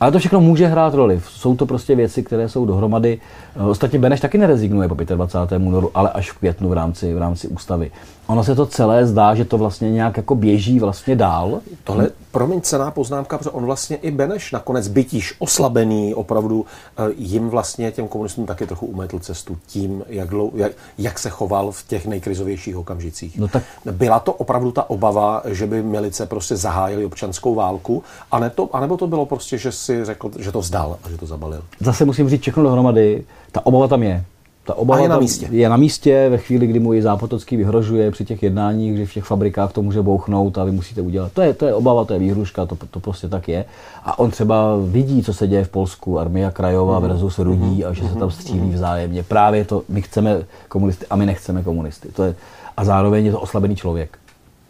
Ale 0.00 0.12
to 0.12 0.18
všechno 0.18 0.40
může 0.40 0.66
hrát 0.66 0.94
roli. 0.94 1.20
Jsou 1.28 1.56
to 1.56 1.66
prostě 1.66 1.94
věci, 1.94 2.22
které 2.22 2.48
jsou 2.48 2.66
dohromady. 2.66 3.20
Ostatně 3.68 3.98
Beneš 3.98 4.20
taky 4.20 4.38
nerezignuje 4.38 4.88
po 4.88 4.94
25. 4.94 5.58
únoru, 5.58 5.90
ale 5.94 6.10
až 6.10 6.30
v 6.30 6.38
květnu 6.38 6.68
v 6.68 6.72
rámci, 6.72 7.14
v 7.14 7.18
rámci 7.18 7.48
ústavy. 7.48 7.90
Ono 8.26 8.44
se 8.44 8.54
to 8.54 8.66
celé 8.66 9.06
zdá, 9.06 9.34
že 9.34 9.44
to 9.44 9.58
vlastně 9.58 9.90
nějak 9.90 10.16
jako 10.16 10.34
běží 10.34 10.80
vlastně 10.80 11.16
dál. 11.16 11.60
Tohle, 11.84 12.10
promiň, 12.32 12.60
cená 12.60 12.90
poznámka, 12.90 13.38
protože 13.38 13.50
on 13.50 13.66
vlastně 13.66 13.96
i 13.96 14.10
Beneš 14.10 14.52
nakonec 14.52 14.88
bytíž 14.88 15.34
oslabený, 15.38 16.14
opravdu 16.14 16.66
eh, 16.98 17.02
jim 17.16 17.48
vlastně 17.48 17.92
těm 17.92 18.08
komunistům 18.08 18.46
taky 18.46 18.66
trochu 18.66 18.86
umetl 18.86 19.18
cestu 19.18 19.58
tím, 19.66 20.04
jak, 20.08 20.28
dlou, 20.28 20.52
jak, 20.54 20.72
jak 20.98 21.18
se 21.18 21.30
choval 21.30 21.72
v 21.72 21.86
těch 21.86 22.06
nejkrizovějších 22.06 22.76
okamžicích. 22.76 23.38
No 23.38 23.48
tak... 23.48 23.62
Byla 23.90 24.20
to 24.20 24.32
opravdu 24.32 24.72
ta 24.72 24.90
obava, 24.90 25.42
že 25.46 25.66
by 25.66 25.82
milice 25.82 26.26
prostě 26.26 26.56
zahájili 26.56 27.04
občanskou 27.04 27.54
válku, 27.54 28.02
a 28.32 28.38
ne 28.38 28.50
to, 28.50 28.76
anebo 28.76 28.96
to 28.96 29.06
bylo 29.06 29.26
prostě, 29.26 29.58
že 29.58 29.72
si 29.86 30.04
řekl, 30.04 30.30
že 30.38 30.52
to 30.52 30.60
vzdal 30.60 30.98
a 31.04 31.10
že 31.10 31.18
to 31.18 31.26
zabalil? 31.26 31.62
Zase 31.80 32.04
musím 32.04 32.28
říct 32.28 32.40
všechno 32.40 32.62
dohromady. 32.62 33.24
Ta 33.52 33.66
obava 33.66 33.88
tam 33.88 34.02
je. 34.02 34.24
Ta 34.64 34.74
obava 34.74 35.00
a 35.00 35.02
je 35.02 35.08
na 35.08 35.18
místě. 35.18 35.48
Je 35.50 35.68
na 35.68 35.76
místě 35.76 36.28
ve 36.28 36.38
chvíli, 36.38 36.66
kdy 36.66 36.78
mu 36.78 36.94
i 36.94 37.02
Zápotocký 37.02 37.56
vyhrožuje 37.56 38.10
při 38.10 38.24
těch 38.24 38.42
jednáních, 38.42 38.96
že 38.96 39.06
v 39.06 39.12
těch 39.12 39.24
fabrikách 39.24 39.72
to 39.72 39.82
může 39.82 40.02
bouchnout 40.02 40.58
a 40.58 40.64
vy 40.64 40.72
musíte 40.72 41.00
udělat. 41.00 41.32
To 41.32 41.42
je, 41.42 41.54
to 41.54 41.66
je 41.66 41.74
obava, 41.74 42.04
to 42.04 42.12
je 42.12 42.18
výhruška, 42.18 42.66
to, 42.66 42.76
to 42.90 43.00
prostě 43.00 43.28
tak 43.28 43.48
je. 43.48 43.64
A 44.04 44.18
on 44.18 44.30
třeba 44.30 44.76
vidí, 44.86 45.22
co 45.22 45.34
se 45.34 45.46
děje 45.46 45.64
v 45.64 45.68
Polsku, 45.68 46.18
armia 46.18 46.50
krajová 46.50 46.98
mm. 46.98 47.08
versus 47.08 47.38
rudí 47.38 47.82
mm. 47.82 47.84
a 47.88 47.92
že 47.92 48.02
se 48.02 48.14
tam 48.14 48.28
mhm. 48.28 48.30
střílí 48.30 48.70
vzájemně. 48.70 49.22
Právě 49.22 49.64
to, 49.64 49.82
my 49.88 50.02
chceme 50.02 50.44
komunisty 50.68 51.06
a 51.10 51.16
my 51.16 51.26
nechceme 51.26 51.62
komunisty. 51.62 52.08
To 52.12 52.22
je, 52.22 52.34
a 52.76 52.84
zároveň 52.84 53.26
je 53.26 53.32
to 53.32 53.40
oslabený 53.40 53.76
člověk. 53.76 54.18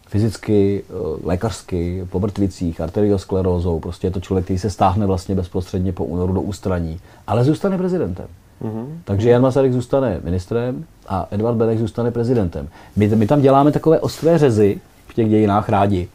Fyzicky, 0.07 0.83
eh, 0.89 0.93
lékařsky, 1.23 2.07
po 2.09 2.19
mrtvicích, 2.19 2.81
arteriosklerózou. 2.81 3.79
Prostě 3.79 4.07
je 4.07 4.11
to 4.11 4.19
člověk, 4.19 4.45
který 4.45 4.59
se 4.59 4.69
stáhne 4.69 5.05
vlastně 5.05 5.35
bezprostředně 5.35 5.93
po 5.93 6.05
únoru 6.05 6.33
do 6.33 6.41
ústraní, 6.41 6.99
ale 7.27 7.43
zůstane 7.43 7.77
prezidentem. 7.77 8.25
Mm-hmm. 8.63 8.85
Takže 9.03 9.29
Jan 9.29 9.41
Masaryk 9.41 9.73
zůstane 9.73 10.19
ministrem 10.23 10.85
a 11.07 11.27
Edvard 11.31 11.57
Beneš 11.57 11.79
zůstane 11.79 12.11
prezidentem. 12.11 12.67
My, 12.95 13.07
my 13.07 13.27
tam 13.27 13.41
děláme 13.41 13.71
takové 13.71 13.99
ostré 13.99 14.37
řezy 14.37 14.81
v 15.07 15.13
těch 15.13 15.29
dějinách 15.29 15.69
rádi. 15.69 16.07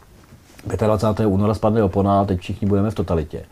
25. 0.65 1.25
února 1.25 1.53
spadne 1.53 1.83
opona 1.83 2.25
teď 2.25 2.39
všichni 2.39 2.67
budeme 2.67 2.91
v 2.91 2.95
totalitě. 2.95 3.43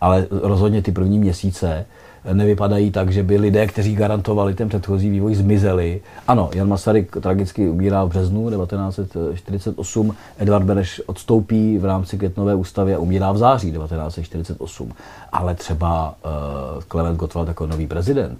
Ale 0.00 0.26
rozhodně 0.30 0.82
ty 0.82 0.92
první 0.92 1.18
měsíce 1.18 1.86
nevypadají 2.32 2.90
tak, 2.90 3.12
že 3.12 3.22
by 3.22 3.36
lidé, 3.36 3.66
kteří 3.66 3.94
garantovali 3.94 4.54
ten 4.54 4.68
předchozí 4.68 5.10
vývoj, 5.10 5.34
zmizeli. 5.34 6.00
Ano, 6.28 6.50
Jan 6.54 6.68
Masaryk 6.68 7.16
tragicky 7.20 7.68
umírá 7.68 8.04
v 8.04 8.08
březnu 8.08 8.50
1948, 8.50 10.14
Edvard 10.38 10.64
Beneš 10.64 11.02
odstoupí 11.06 11.78
v 11.78 11.84
rámci 11.84 12.18
květnové 12.18 12.54
ústavy 12.54 12.94
a 12.94 12.98
umírá 12.98 13.32
v 13.32 13.38
září 13.38 13.72
1948. 13.72 14.92
Ale 15.32 15.54
třeba 15.54 16.14
uh, 16.24 16.82
Klement 16.82 17.18
Gottwald 17.18 17.48
jako 17.48 17.66
nový 17.66 17.86
prezident 17.86 18.38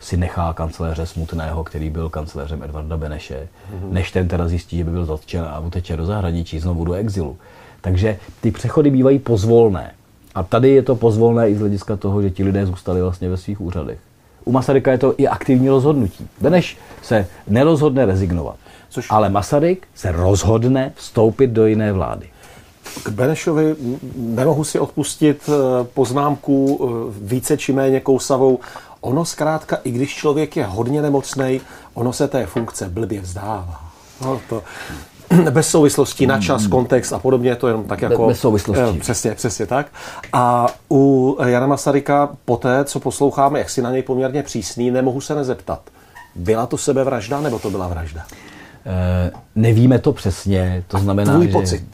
si 0.00 0.16
nechá 0.16 0.52
kancléře 0.52 1.06
Smutného, 1.06 1.64
který 1.64 1.90
byl 1.90 2.08
kancléřem 2.08 2.62
Edvarda 2.62 2.96
Beneše, 2.96 3.48
mm-hmm. 3.48 3.92
než 3.92 4.12
ten 4.12 4.28
teda 4.28 4.48
zjistí, 4.48 4.76
že 4.76 4.84
by 4.84 4.90
byl 4.90 5.04
zatčen 5.04 5.44
a 5.44 5.58
uteče 5.58 5.96
do 5.96 6.06
zahraničí, 6.06 6.58
znovu 6.58 6.84
do 6.84 6.92
exilu. 6.92 7.36
Takže 7.80 8.18
ty 8.40 8.50
přechody 8.50 8.90
bývají 8.90 9.18
pozvolné. 9.18 9.94
A 10.36 10.42
tady 10.42 10.70
je 10.70 10.82
to 10.82 10.96
pozvolné 10.96 11.50
i 11.50 11.54
z 11.54 11.60
hlediska 11.60 11.96
toho, 11.96 12.22
že 12.22 12.30
ti 12.30 12.44
lidé 12.44 12.66
zůstali 12.66 13.02
vlastně 13.02 13.28
ve 13.28 13.36
svých 13.36 13.60
úřadech. 13.60 13.98
U 14.44 14.52
Masaryka 14.52 14.92
je 14.92 14.98
to 14.98 15.14
i 15.18 15.28
aktivní 15.28 15.68
rozhodnutí. 15.68 16.28
Beneš 16.40 16.78
se 17.02 17.26
nerozhodne 17.48 18.06
rezignovat. 18.06 18.56
Což... 18.88 19.06
Ale 19.10 19.28
Masaryk 19.28 19.88
se 19.94 20.12
rozhodne 20.12 20.92
vstoupit 20.94 21.46
do 21.46 21.66
jiné 21.66 21.92
vlády. 21.92 22.28
K 23.02 23.08
Benešovi 23.08 23.76
nemohu 24.16 24.64
si 24.64 24.78
odpustit 24.78 25.48
eh, 25.48 25.84
poznámku 25.94 26.80
eh, 26.80 27.14
více 27.22 27.56
či 27.56 27.72
méně 27.72 28.00
kousavou. 28.00 28.58
Ono 29.00 29.24
zkrátka, 29.24 29.78
i 29.84 29.90
když 29.90 30.14
člověk 30.14 30.56
je 30.56 30.64
hodně 30.64 31.02
nemocný, 31.02 31.60
ono 31.94 32.12
se 32.12 32.28
té 32.28 32.46
funkce 32.46 32.88
blbě 32.88 33.20
vzdává. 33.20 33.80
No, 34.20 34.40
to, 34.48 34.62
bez 35.50 35.68
souvislostí 35.68 36.26
na 36.26 36.40
čas, 36.40 36.66
kontext 36.66 37.12
a 37.12 37.18
podobně, 37.18 37.50
je 37.50 37.56
to 37.56 37.68
jenom 37.68 37.84
tak 37.84 38.02
jako... 38.02 38.26
Bez 38.26 38.40
souvislostí. 38.40 38.96
Eh, 38.96 39.00
přesně, 39.00 39.34
přesně 39.34 39.66
tak. 39.66 39.86
A 40.32 40.66
u 40.90 41.36
Jana 41.44 41.66
Masaryka, 41.66 42.28
poté, 42.44 42.84
co 42.84 43.00
posloucháme, 43.00 43.58
jak 43.58 43.70
si 43.70 43.82
na 43.82 43.90
něj 43.90 44.02
poměrně 44.02 44.42
přísný, 44.42 44.90
nemohu 44.90 45.20
se 45.20 45.34
nezeptat. 45.34 45.80
Byla 46.34 46.66
to 46.66 46.78
sebevražda, 46.78 47.40
nebo 47.40 47.58
to 47.58 47.70
byla 47.70 47.88
vražda? 47.88 48.22
E, 48.86 49.30
nevíme 49.54 49.98
to 49.98 50.12
přesně, 50.12 50.84
to 50.88 50.98
znamená, 50.98 51.32
Tvůj 51.32 51.46
že... 51.46 51.52
pocit. 51.52 51.84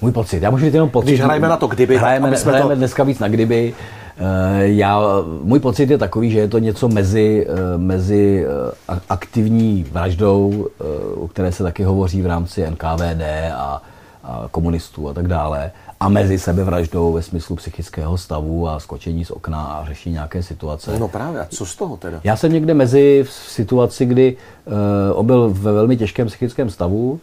Můj 0.00 0.12
pocit. 0.12 0.42
Já 0.42 0.50
můžu 0.50 0.64
říct 0.64 0.74
jenom 0.74 0.90
pocit. 0.90 1.06
Když 1.06 1.20
hrajeme 1.20 1.48
na 1.48 1.56
to 1.56 1.66
kdyby, 1.66 1.98
hrajeme, 1.98 2.30
tak, 2.30 2.46
hrajeme 2.46 2.68
to... 2.68 2.74
dneska 2.74 3.04
víc 3.04 3.18
na 3.18 3.28
kdyby. 3.28 3.74
Eh, 4.20 4.68
já, 4.68 5.00
můj 5.42 5.60
pocit 5.60 5.90
je 5.90 5.98
takový, 5.98 6.30
že 6.30 6.38
je 6.38 6.48
to 6.48 6.58
něco 6.58 6.88
mezi, 6.88 7.46
eh, 7.48 7.78
mezi 7.78 8.46
eh, 8.88 9.00
aktivní 9.08 9.86
vraždou, 9.92 10.68
o 11.14 11.28
které 11.28 11.52
se 11.52 11.62
taky 11.62 11.82
hovoří 11.82 12.22
v 12.22 12.26
rámci 12.26 12.70
NKVD 12.70 13.52
a, 13.54 13.82
a 14.24 14.48
komunistů 14.50 15.08
a 15.08 15.14
tak 15.14 15.28
dále, 15.28 15.72
a 16.00 16.08
mezi 16.08 16.38
sebevraždou 16.38 17.12
ve 17.12 17.22
smyslu 17.22 17.56
psychického 17.56 18.18
stavu 18.18 18.68
a 18.68 18.80
skočení 18.80 19.24
z 19.24 19.30
okna 19.30 19.64
a 19.64 19.86
řešení 19.86 20.12
nějaké 20.12 20.42
situace. 20.42 20.98
No 20.98 21.08
právě, 21.08 21.40
a 21.40 21.46
co 21.50 21.66
z 21.66 21.76
toho 21.76 21.96
teda? 21.96 22.20
Já 22.24 22.36
jsem 22.36 22.52
někde 22.52 22.74
mezi 22.74 23.24
v 23.28 23.32
situaci, 23.32 24.06
kdy 24.06 24.36
uh, 24.66 24.74
on 25.18 25.26
byl 25.26 25.50
ve 25.50 25.72
velmi 25.72 25.96
těžkém 25.96 26.26
psychickém 26.26 26.70
stavu, 26.70 27.20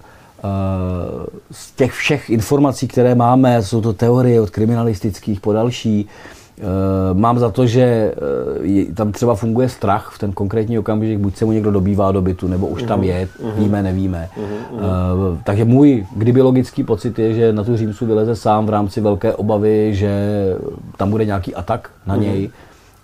z 1.52 1.72
těch 1.72 1.92
všech 1.92 2.30
informací, 2.30 2.88
které 2.88 3.16
máme, 3.16 3.64
jsou 3.64 3.82
to 3.82 3.94
teorie 3.94 4.42
od 4.42 4.50
kriminalistických 4.50 5.40
po 5.40 5.54
další, 5.54 6.08
mám 7.14 7.40
za 7.40 7.50
to, 7.50 7.68
že 7.68 8.14
eh, 8.66 8.94
tam 8.94 9.12
třeba 9.12 9.36
funguje 9.36 9.70
strach 9.70 10.12
v 10.16 10.20
ten 10.20 10.32
konkrétní 10.32 10.80
okamžik, 10.80 11.20
buď 11.20 11.36
se 11.36 11.46
mu 11.46 11.52
někdo 11.52 11.72
dobývá 11.72 12.12
do 12.12 12.22
bytu, 12.22 12.48
nebo 12.48 12.68
už 12.68 12.84
tam 12.84 13.00
mhm. 13.00 13.08
je, 13.08 13.28
mhm. 13.44 13.52
víme, 13.58 13.84
nevíme. 13.84 14.30
Mhm. 14.38 14.46
Eh, 14.74 15.42
takže 15.44 15.66
můj 15.66 16.06
kdyby 16.16 16.42
logický 16.42 16.84
pocit 16.84 17.20
je, 17.20 17.34
že 17.34 17.54
na 17.54 17.64
tu 17.64 17.78
Římsu 17.78 18.06
vyleze 18.06 18.36
sám 18.36 18.66
v 18.66 18.70
rámci 18.70 19.02
velké 19.02 19.34
obavy, 19.34 19.96
že 19.96 20.12
tam 20.98 21.12
bude 21.12 21.26
nějaký 21.26 21.56
atak 21.56 21.90
na 22.06 22.16
něj 22.16 22.50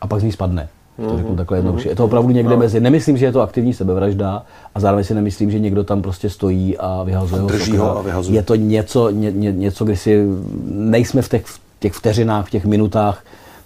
a 0.01 0.07
pak 0.07 0.19
z 0.19 0.23
ní 0.23 0.31
spadne. 0.31 0.67
To 1.09 1.17
řeknu 1.17 1.35
takhle 1.35 1.57
jednoduše. 1.57 1.89
Je 1.89 1.95
to 1.95 2.05
opravdu 2.05 2.29
někde 2.29 2.53
no. 2.53 2.57
mezi. 2.57 2.79
Nemyslím, 2.79 3.17
že 3.17 3.25
je 3.25 3.31
to 3.31 3.41
aktivní 3.41 3.73
sebevražda 3.73 4.43
a 4.75 4.79
zároveň 4.79 5.03
si 5.03 5.13
nemyslím, 5.13 5.51
že 5.51 5.59
někdo 5.59 5.83
tam 5.83 6.01
prostě 6.01 6.29
stojí 6.29 6.77
a 6.77 7.03
vyhazuje 7.03 7.41
ho. 7.41 7.47
Drží 7.47 7.77
ho 7.77 7.97
a 7.97 8.01
vyhazuje. 8.01 8.37
Je 8.37 8.43
to 8.43 8.55
něco, 8.55 9.09
ně, 9.09 9.31
ně, 9.31 9.51
něco, 9.51 9.85
kdy 9.85 9.97
si 9.97 10.25
nejsme 10.65 11.21
v 11.21 11.29
těch, 11.29 11.45
v 11.45 11.59
těch 11.79 11.93
vteřinách, 11.93 12.47
v 12.47 12.49
těch 12.49 12.65
minutách, 12.65 13.23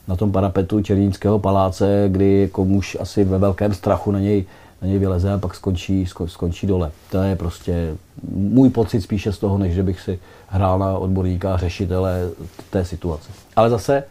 na 0.08 0.16
tom 0.16 0.32
parapetu 0.32 0.82
Černínského 0.82 1.40
paláce, 1.40 2.06
kdy 2.08 2.42
jako 2.42 2.66
muž 2.66 2.98
asi 3.00 3.24
ve 3.24 3.38
velkém 3.38 3.74
strachu 3.74 4.12
na 4.12 4.20
něj, 4.20 4.46
na 4.82 4.88
něj 4.88 5.00
vyleze 5.00 5.34
a 5.34 5.38
pak 5.38 5.56
skončí, 5.56 6.06
skončí 6.26 6.68
dole. 6.68 6.92
To 7.12 7.18
je 7.18 7.36
prostě 7.36 7.96
můj 8.34 8.70
pocit 8.70 9.02
spíše 9.02 9.32
z 9.32 9.38
toho, 9.38 9.58
než 9.58 9.74
že 9.74 9.84
bych 9.84 10.02
si 10.02 10.20
hrál 10.48 10.80
na 10.80 10.98
odborníka 10.98 11.54
a 11.54 11.58
řešitele 11.58 12.30
té 12.70 12.86
situace. 12.86 13.30
Ale 13.56 13.70
zase, 13.70 14.04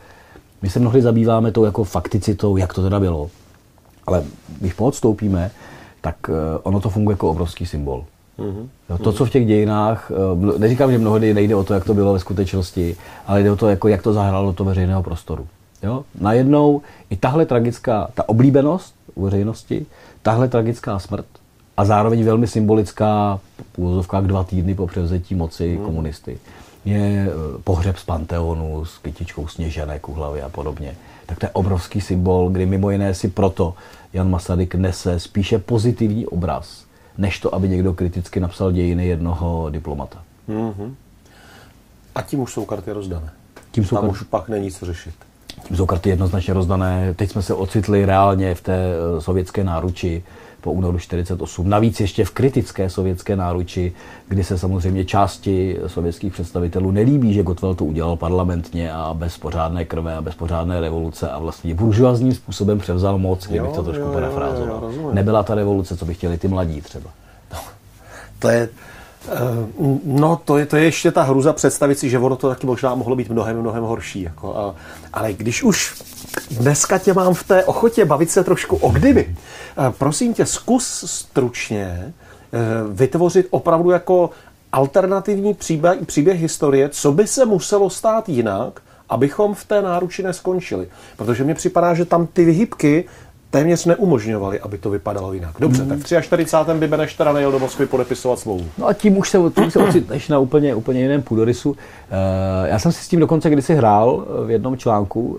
my 0.62 0.70
se 0.70 0.80
mnohdy 0.80 1.02
zabýváme 1.02 1.52
tou 1.52 1.64
jako 1.64 1.84
fakticitou, 1.84 2.56
jak 2.56 2.74
to 2.74 2.82
teda 2.82 3.00
bylo. 3.00 3.30
Ale 4.06 4.24
když 4.60 4.72
poodstoupíme, 4.72 5.50
tak 6.00 6.16
eh, 6.28 6.58
ono 6.62 6.80
to 6.80 6.90
funguje 6.90 7.12
jako 7.12 7.30
obrovský 7.30 7.66
symbol. 7.66 8.04
Mm-hmm. 8.38 8.68
Jo, 8.90 8.98
to, 8.98 9.12
co 9.12 9.24
v 9.24 9.30
těch 9.30 9.46
dějinách, 9.46 10.10
eh, 10.54 10.58
neříkám, 10.58 10.92
že 10.92 10.98
mnohdy 10.98 11.34
nejde 11.34 11.54
o 11.54 11.64
to, 11.64 11.74
jak 11.74 11.84
to 11.84 11.94
bylo 11.94 12.12
ve 12.12 12.18
skutečnosti, 12.18 12.96
ale 13.26 13.42
jde 13.42 13.50
o 13.50 13.56
to, 13.56 13.68
jako, 13.68 13.88
jak 13.88 14.02
to 14.02 14.12
zahrálo 14.12 14.46
do 14.46 14.52
toho 14.52 14.68
veřejného 14.68 15.02
prostoru. 15.02 15.46
Jo? 15.82 16.04
Najednou 16.20 16.82
i 17.10 17.16
tahle 17.16 17.46
tragická, 17.46 18.08
ta 18.14 18.28
oblíbenost 18.28 18.94
u 19.14 19.22
veřejnosti, 19.22 19.86
tahle 20.22 20.48
tragická 20.48 20.98
smrt 20.98 21.26
a 21.76 21.84
zároveň 21.84 22.24
velmi 22.24 22.46
symbolická 22.46 23.40
úvozovkách 23.76 24.24
dva 24.24 24.44
týdny 24.44 24.74
po 24.74 24.86
převzetí 24.86 25.34
moci 25.34 25.76
hmm. 25.76 25.84
komunisty 25.84 26.38
je 26.84 27.28
eh, 27.28 27.32
pohřeb 27.64 27.96
z 27.96 28.04
Panteonu 28.04 28.84
s 28.84 28.98
kytičkou 28.98 29.46
sněženek 29.46 30.08
u 30.08 30.12
hlavy 30.12 30.42
a 30.42 30.48
podobně. 30.48 30.96
Tak 31.26 31.38
to 31.38 31.46
je 31.46 31.50
obrovský 31.50 32.00
symbol, 32.00 32.48
kdy 32.48 32.66
mimo 32.66 32.90
jiné 32.90 33.14
si 33.14 33.28
proto 33.28 33.74
Jan 34.12 34.30
Masaryk 34.30 34.74
nese 34.74 35.20
spíše 35.20 35.58
pozitivní 35.58 36.26
obraz, 36.26 36.84
než 37.18 37.40
to, 37.40 37.54
aby 37.54 37.68
někdo 37.68 37.94
kriticky 37.94 38.40
napsal 38.40 38.72
dějiny 38.72 39.06
jednoho 39.06 39.70
diplomata. 39.70 40.22
Mm-hmm. 40.48 40.94
A 42.14 42.22
tím 42.22 42.40
už 42.40 42.52
jsou 42.52 42.64
karty 42.64 42.92
rozdané. 42.92 43.30
Tím 43.70 43.84
jsou 43.84 43.96
Tam 43.96 44.04
karty... 44.04 44.12
už 44.12 44.22
pak 44.22 44.48
není 44.48 44.70
co 44.70 44.86
řešit 44.86 45.14
jsou 45.74 45.86
karty 45.86 46.08
jednoznačně 46.08 46.54
rozdané. 46.54 47.14
Teď 47.14 47.30
jsme 47.30 47.42
se 47.42 47.54
ocitli 47.54 48.04
reálně 48.04 48.54
v 48.54 48.60
té 48.60 48.76
eh, 48.76 49.20
sovětské 49.20 49.64
náruči 49.64 50.22
po 50.66 50.72
únoru 50.72 50.98
48. 50.98 51.68
Navíc 51.68 52.00
ještě 52.00 52.24
v 52.24 52.30
kritické 52.30 52.90
sovětské 52.90 53.36
náruči, 53.36 53.92
kdy 54.28 54.44
se 54.44 54.58
samozřejmě 54.58 55.04
části 55.04 55.78
sovětských 55.86 56.32
představitelů 56.32 56.90
nelíbí, 56.90 57.34
že 57.34 57.42
Gotwell 57.42 57.74
to 57.74 57.84
udělal 57.84 58.16
parlamentně 58.16 58.92
a 58.92 59.14
bez 59.14 59.38
pořádné 59.38 59.84
krve 59.84 60.16
a 60.16 60.22
bez 60.22 60.34
pořádné 60.34 60.80
revoluce 60.80 61.30
a 61.30 61.38
vlastně 61.38 61.74
buržoazním 61.74 62.34
způsobem 62.34 62.78
převzal 62.78 63.18
moc, 63.18 63.46
kdybych 63.46 63.72
to 63.72 63.82
trošku 63.82 64.12
parafrázoval. 64.12 64.90
Nebyla 65.12 65.42
ta 65.42 65.54
revoluce, 65.54 65.96
co 65.96 66.04
by 66.04 66.14
chtěli 66.14 66.38
ty 66.38 66.48
mladí 66.48 66.80
třeba. 66.80 67.10
No, 67.52 67.58
to 68.38 68.48
je, 68.48 68.68
No, 70.04 70.40
to 70.44 70.58
je, 70.58 70.66
to 70.66 70.76
je 70.76 70.84
ještě 70.84 71.12
ta 71.12 71.22
hruza 71.22 71.52
představit 71.52 71.98
si, 71.98 72.10
že 72.10 72.18
ono 72.18 72.36
to 72.36 72.48
taky 72.48 72.66
možná 72.66 72.94
mohlo 72.94 73.16
být 73.16 73.30
mnohem, 73.30 73.60
mnohem 73.60 73.84
horší. 73.84 74.22
Jako, 74.22 74.74
ale 75.12 75.32
když 75.32 75.62
už 75.62 76.02
dneska 76.50 76.98
tě 76.98 77.14
mám 77.14 77.34
v 77.34 77.44
té 77.44 77.64
ochotě 77.64 78.04
bavit 78.04 78.30
se 78.30 78.44
trošku 78.44 78.76
o 78.76 78.90
kdyby, 78.90 79.36
eh, 79.78 79.92
prosím 79.98 80.34
tě, 80.34 80.46
zkus 80.46 81.04
stručně 81.06 82.12
eh, 82.52 82.58
vytvořit 82.90 83.46
opravdu 83.50 83.90
jako 83.90 84.30
alternativní 84.72 85.54
příběh, 85.54 85.98
příběh 86.06 86.40
historie, 86.40 86.88
co 86.88 87.12
by 87.12 87.26
se 87.26 87.46
muselo 87.46 87.90
stát 87.90 88.28
jinak, 88.28 88.80
abychom 89.08 89.54
v 89.54 89.64
té 89.64 89.82
náruči 89.82 90.22
neskončili. 90.22 90.88
Protože 91.16 91.44
mně 91.44 91.54
připadá, 91.54 91.94
že 91.94 92.04
tam 92.04 92.26
ty 92.26 92.44
vyhybky 92.44 93.04
téměř 93.50 93.84
neumožňovali, 93.84 94.60
aby 94.60 94.78
to 94.78 94.90
vypadalo 94.90 95.32
jinak. 95.32 95.54
Dobře, 95.60 95.82
mm. 95.82 95.88
tak 95.88 95.98
v 95.98 96.22
43. 96.22 96.56
by 96.78 96.88
Beneš 96.88 97.14
teda 97.14 97.32
nejel 97.32 97.52
do 97.52 97.58
Moskvy 97.58 97.86
podepisovat 97.86 98.38
smlouvu. 98.38 98.66
No 98.78 98.86
a 98.86 98.92
tím 98.92 99.18
už 99.18 99.30
se, 99.30 99.38
tím 99.54 99.70
se 99.70 99.78
ocitneš 99.78 100.28
na 100.28 100.38
úplně, 100.38 100.74
úplně 100.74 101.00
jiném 101.00 101.22
půdorysu. 101.22 101.70
Uh, 101.70 101.76
já 102.64 102.78
jsem 102.78 102.92
si 102.92 103.04
s 103.04 103.08
tím 103.08 103.20
dokonce 103.20 103.50
kdysi 103.50 103.74
hrál 103.74 104.26
v 104.46 104.50
jednom 104.50 104.76
článku 104.76 105.20
uh, 105.20 105.38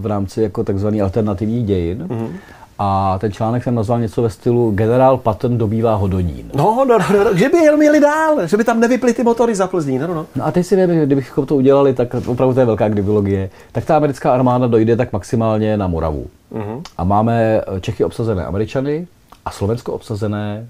v 0.00 0.06
rámci 0.06 0.42
jako 0.42 0.64
takzvaný 0.64 1.02
alternativních 1.02 1.66
dějin. 1.66 2.06
Mm. 2.10 2.36
A 2.78 3.18
ten 3.18 3.32
článek 3.32 3.64
jsem 3.64 3.74
nazval 3.74 4.00
něco 4.00 4.22
ve 4.22 4.30
stylu 4.30 4.70
Generál 4.70 5.16
Patton 5.16 5.58
dobývá 5.58 5.94
Hodonín. 5.94 6.50
No, 6.54 6.84
no, 6.88 6.98
no, 6.98 7.24
no, 7.24 7.34
že 7.34 7.48
by 7.48 7.58
jel 7.58 7.76
měli 7.76 8.00
dál, 8.00 8.46
že 8.46 8.56
by 8.56 8.64
tam 8.64 8.80
nevyply 8.80 9.14
ty 9.14 9.24
motory 9.24 9.54
za 9.54 9.66
Plzní. 9.66 9.98
No, 9.98 10.06
no. 10.06 10.26
no 10.36 10.44
a 10.46 10.50
teď 10.52 10.66
si 10.66 10.76
vím, 10.76 10.94
že 10.94 11.06
kdybychom 11.06 11.46
to 11.46 11.56
udělali, 11.56 11.94
tak 11.94 12.14
opravdu 12.26 12.54
to 12.54 12.60
je 12.60 12.66
velká 12.66 12.88
kdybylogie, 12.88 13.50
tak 13.72 13.84
ta 13.84 13.96
americká 13.96 14.32
armáda 14.32 14.66
dojde 14.66 14.96
tak 14.96 15.12
maximálně 15.12 15.76
na 15.76 15.86
Moravu. 15.86 16.26
Uh-huh. 16.52 16.82
A 16.98 17.04
máme 17.04 17.60
Čechy 17.80 18.04
obsazené 18.04 18.44
Američany 18.44 19.06
a 19.44 19.50
Slovensko 19.50 19.92
obsazené 19.92 20.66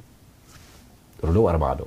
rudou 1.22 1.48
armádou. 1.48 1.86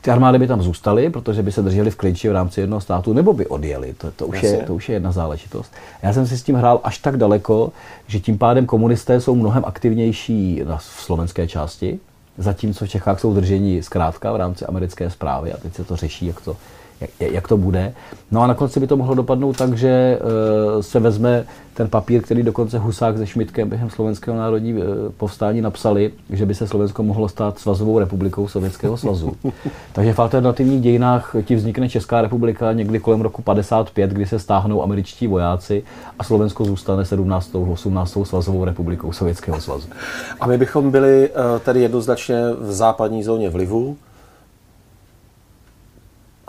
Ty 0.00 0.10
armády 0.10 0.38
by 0.38 0.46
tam 0.46 0.62
zůstaly, 0.62 1.10
protože 1.10 1.42
by 1.42 1.52
se 1.52 1.62
drželi 1.62 1.90
v 1.90 1.96
klinči 1.96 2.28
v 2.28 2.32
rámci 2.32 2.60
jednoho 2.60 2.80
státu, 2.80 3.12
nebo 3.12 3.32
by 3.32 3.46
odjeli. 3.46 3.94
To, 3.94 4.10
to, 4.10 4.26
už, 4.26 4.42
je, 4.42 4.56
to 4.66 4.74
už 4.74 4.88
je 4.88 4.94
jedna 4.94 5.12
záležitost. 5.12 5.72
Já 6.02 6.12
jsem 6.12 6.26
si 6.26 6.38
s 6.38 6.42
tím 6.42 6.54
hrál 6.54 6.80
až 6.84 6.98
tak 6.98 7.16
daleko, 7.16 7.72
že 8.06 8.20
tím 8.20 8.38
pádem 8.38 8.66
komunisté 8.66 9.20
jsou 9.20 9.34
mnohem 9.34 9.64
aktivnější 9.66 10.62
na, 10.64 10.76
v 10.76 10.82
slovenské 10.82 11.48
části, 11.48 11.98
zatímco 12.38 12.84
v 12.84 12.88
Čechách 12.88 13.20
jsou 13.20 13.34
držení 13.34 13.82
zkrátka 13.82 14.32
v 14.32 14.36
rámci 14.36 14.66
americké 14.66 15.10
zprávy 15.10 15.52
a 15.52 15.56
teď 15.56 15.74
se 15.74 15.84
to 15.84 15.96
řeší, 15.96 16.26
jak 16.26 16.40
to, 16.40 16.56
jak, 17.00 17.32
jak 17.32 17.48
to 17.48 17.56
bude. 17.56 17.94
No 18.30 18.42
a 18.42 18.46
na 18.46 18.54
konci 18.54 18.80
by 18.80 18.86
to 18.86 18.96
mohlo 18.96 19.14
dopadnout 19.14 19.56
tak, 19.56 19.78
že 19.78 20.18
uh, 20.20 20.82
se 20.82 21.00
vezme 21.00 21.44
ten 21.74 21.88
papír, 21.88 22.22
který 22.22 22.42
dokonce 22.42 22.78
Husák 22.78 23.18
se 23.18 23.26
Šmitkem 23.26 23.68
během 23.68 23.90
slovenského 23.90 24.36
národní 24.36 24.74
uh, 24.74 24.82
povstání 25.16 25.60
napsali, 25.60 26.12
že 26.30 26.46
by 26.46 26.54
se 26.54 26.66
Slovensko 26.66 27.02
mohlo 27.02 27.28
stát 27.28 27.58
svazovou 27.58 27.98
republikou 27.98 28.48
Sovětského 28.48 28.96
svazu. 28.96 29.32
Takže 29.92 30.12
v 30.12 30.18
alternativních 30.18 30.80
dějinách 30.80 31.34
ti 31.44 31.54
vznikne 31.54 31.88
Česká 31.88 32.22
republika 32.22 32.72
někdy 32.72 33.00
kolem 33.00 33.20
roku 33.20 33.42
55, 33.42 34.10
kdy 34.10 34.26
se 34.26 34.38
stáhnou 34.38 34.82
američtí 34.82 35.26
vojáci 35.26 35.82
a 36.18 36.24
Slovensko 36.24 36.64
zůstane 36.64 37.04
17. 37.04 37.54
18. 37.54 38.18
svazovou 38.24 38.64
republikou 38.64 39.12
Sovětského 39.12 39.60
svazu. 39.60 39.88
A 40.40 40.46
my 40.46 40.58
bychom 40.58 40.90
byli 40.90 41.30
uh, 41.30 41.36
tedy 41.64 41.80
jednoznačně 41.80 42.36
v 42.60 42.72
západní 42.72 43.22
zóně 43.22 43.50
vlivu, 43.50 43.96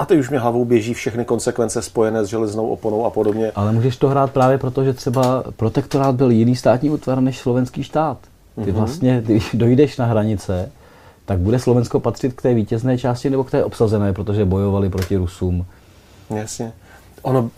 A 0.01 0.05
teď 0.05 0.19
už 0.19 0.29
mě 0.29 0.39
hlavou 0.39 0.65
běží 0.65 0.93
všechny 0.93 1.25
konsekvence 1.25 1.81
spojené 1.81 2.25
s 2.25 2.27
železnou 2.27 2.67
oponou 2.67 3.05
a 3.05 3.09
podobně. 3.09 3.51
Ale 3.55 3.71
můžeš 3.71 3.97
to 3.97 4.09
hrát 4.09 4.31
právě 4.31 4.57
proto, 4.57 4.83
že 4.83 4.93
třeba 4.93 5.43
protektorát 5.55 6.15
byl 6.15 6.31
jiný 6.31 6.55
státní 6.55 6.89
útvar 6.89 7.21
než 7.21 7.37
slovenský 7.37 7.83
stát. 7.83 8.17
Ty 8.55 8.61
mm-hmm. 8.61 8.71
vlastně, 8.71 9.21
když 9.25 9.49
dojdeš 9.53 9.97
na 9.97 10.05
hranice, 10.05 10.71
tak 11.25 11.39
bude 11.39 11.59
Slovensko 11.59 11.99
patřit 11.99 12.33
k 12.33 12.41
té 12.41 12.53
vítězné 12.53 12.97
části 12.97 13.29
nebo 13.29 13.43
k 13.43 13.51
té 13.51 13.63
obsazené, 13.63 14.13
protože 14.13 14.45
bojovali 14.45 14.89
proti 14.89 15.17
Rusům. 15.17 15.65
Jasně. 16.29 16.71
Ono, 17.21 17.49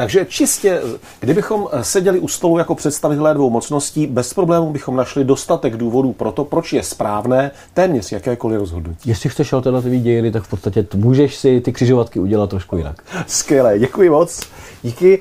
takže 0.00 0.26
čistě, 0.28 0.80
kdybychom 1.20 1.68
seděli 1.82 2.18
u 2.18 2.28
stolu 2.28 2.58
jako 2.58 2.74
představitelé 2.74 3.34
dvou 3.34 3.50
mocností, 3.50 4.06
bez 4.06 4.34
problémů 4.34 4.72
bychom 4.72 4.96
našli 4.96 5.24
dostatek 5.24 5.76
důvodů 5.76 6.12
pro 6.12 6.32
to, 6.32 6.44
proč 6.44 6.72
je 6.72 6.82
správné 6.82 7.50
téměř 7.74 8.12
jakékoliv 8.12 8.60
rozhodnutí. 8.60 9.08
Jestli 9.10 9.30
chceš 9.30 9.52
alternativní 9.52 10.00
dějiny, 10.00 10.32
tak 10.32 10.42
v 10.42 10.48
podstatě 10.48 10.86
můžeš 10.94 11.36
si 11.36 11.60
ty 11.60 11.72
křižovatky 11.72 12.20
udělat 12.20 12.50
trošku 12.50 12.76
jinak. 12.76 13.02
Skvělé, 13.26 13.78
děkuji 13.78 14.10
moc. 14.10 14.40
Díky. 14.82 15.20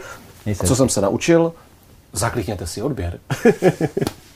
Co 0.65 0.75
jsem 0.75 0.89
se 0.89 1.01
naučil? 1.01 1.53
Zaklikněte 2.13 2.67
si 2.67 2.81
odběr. 2.81 3.19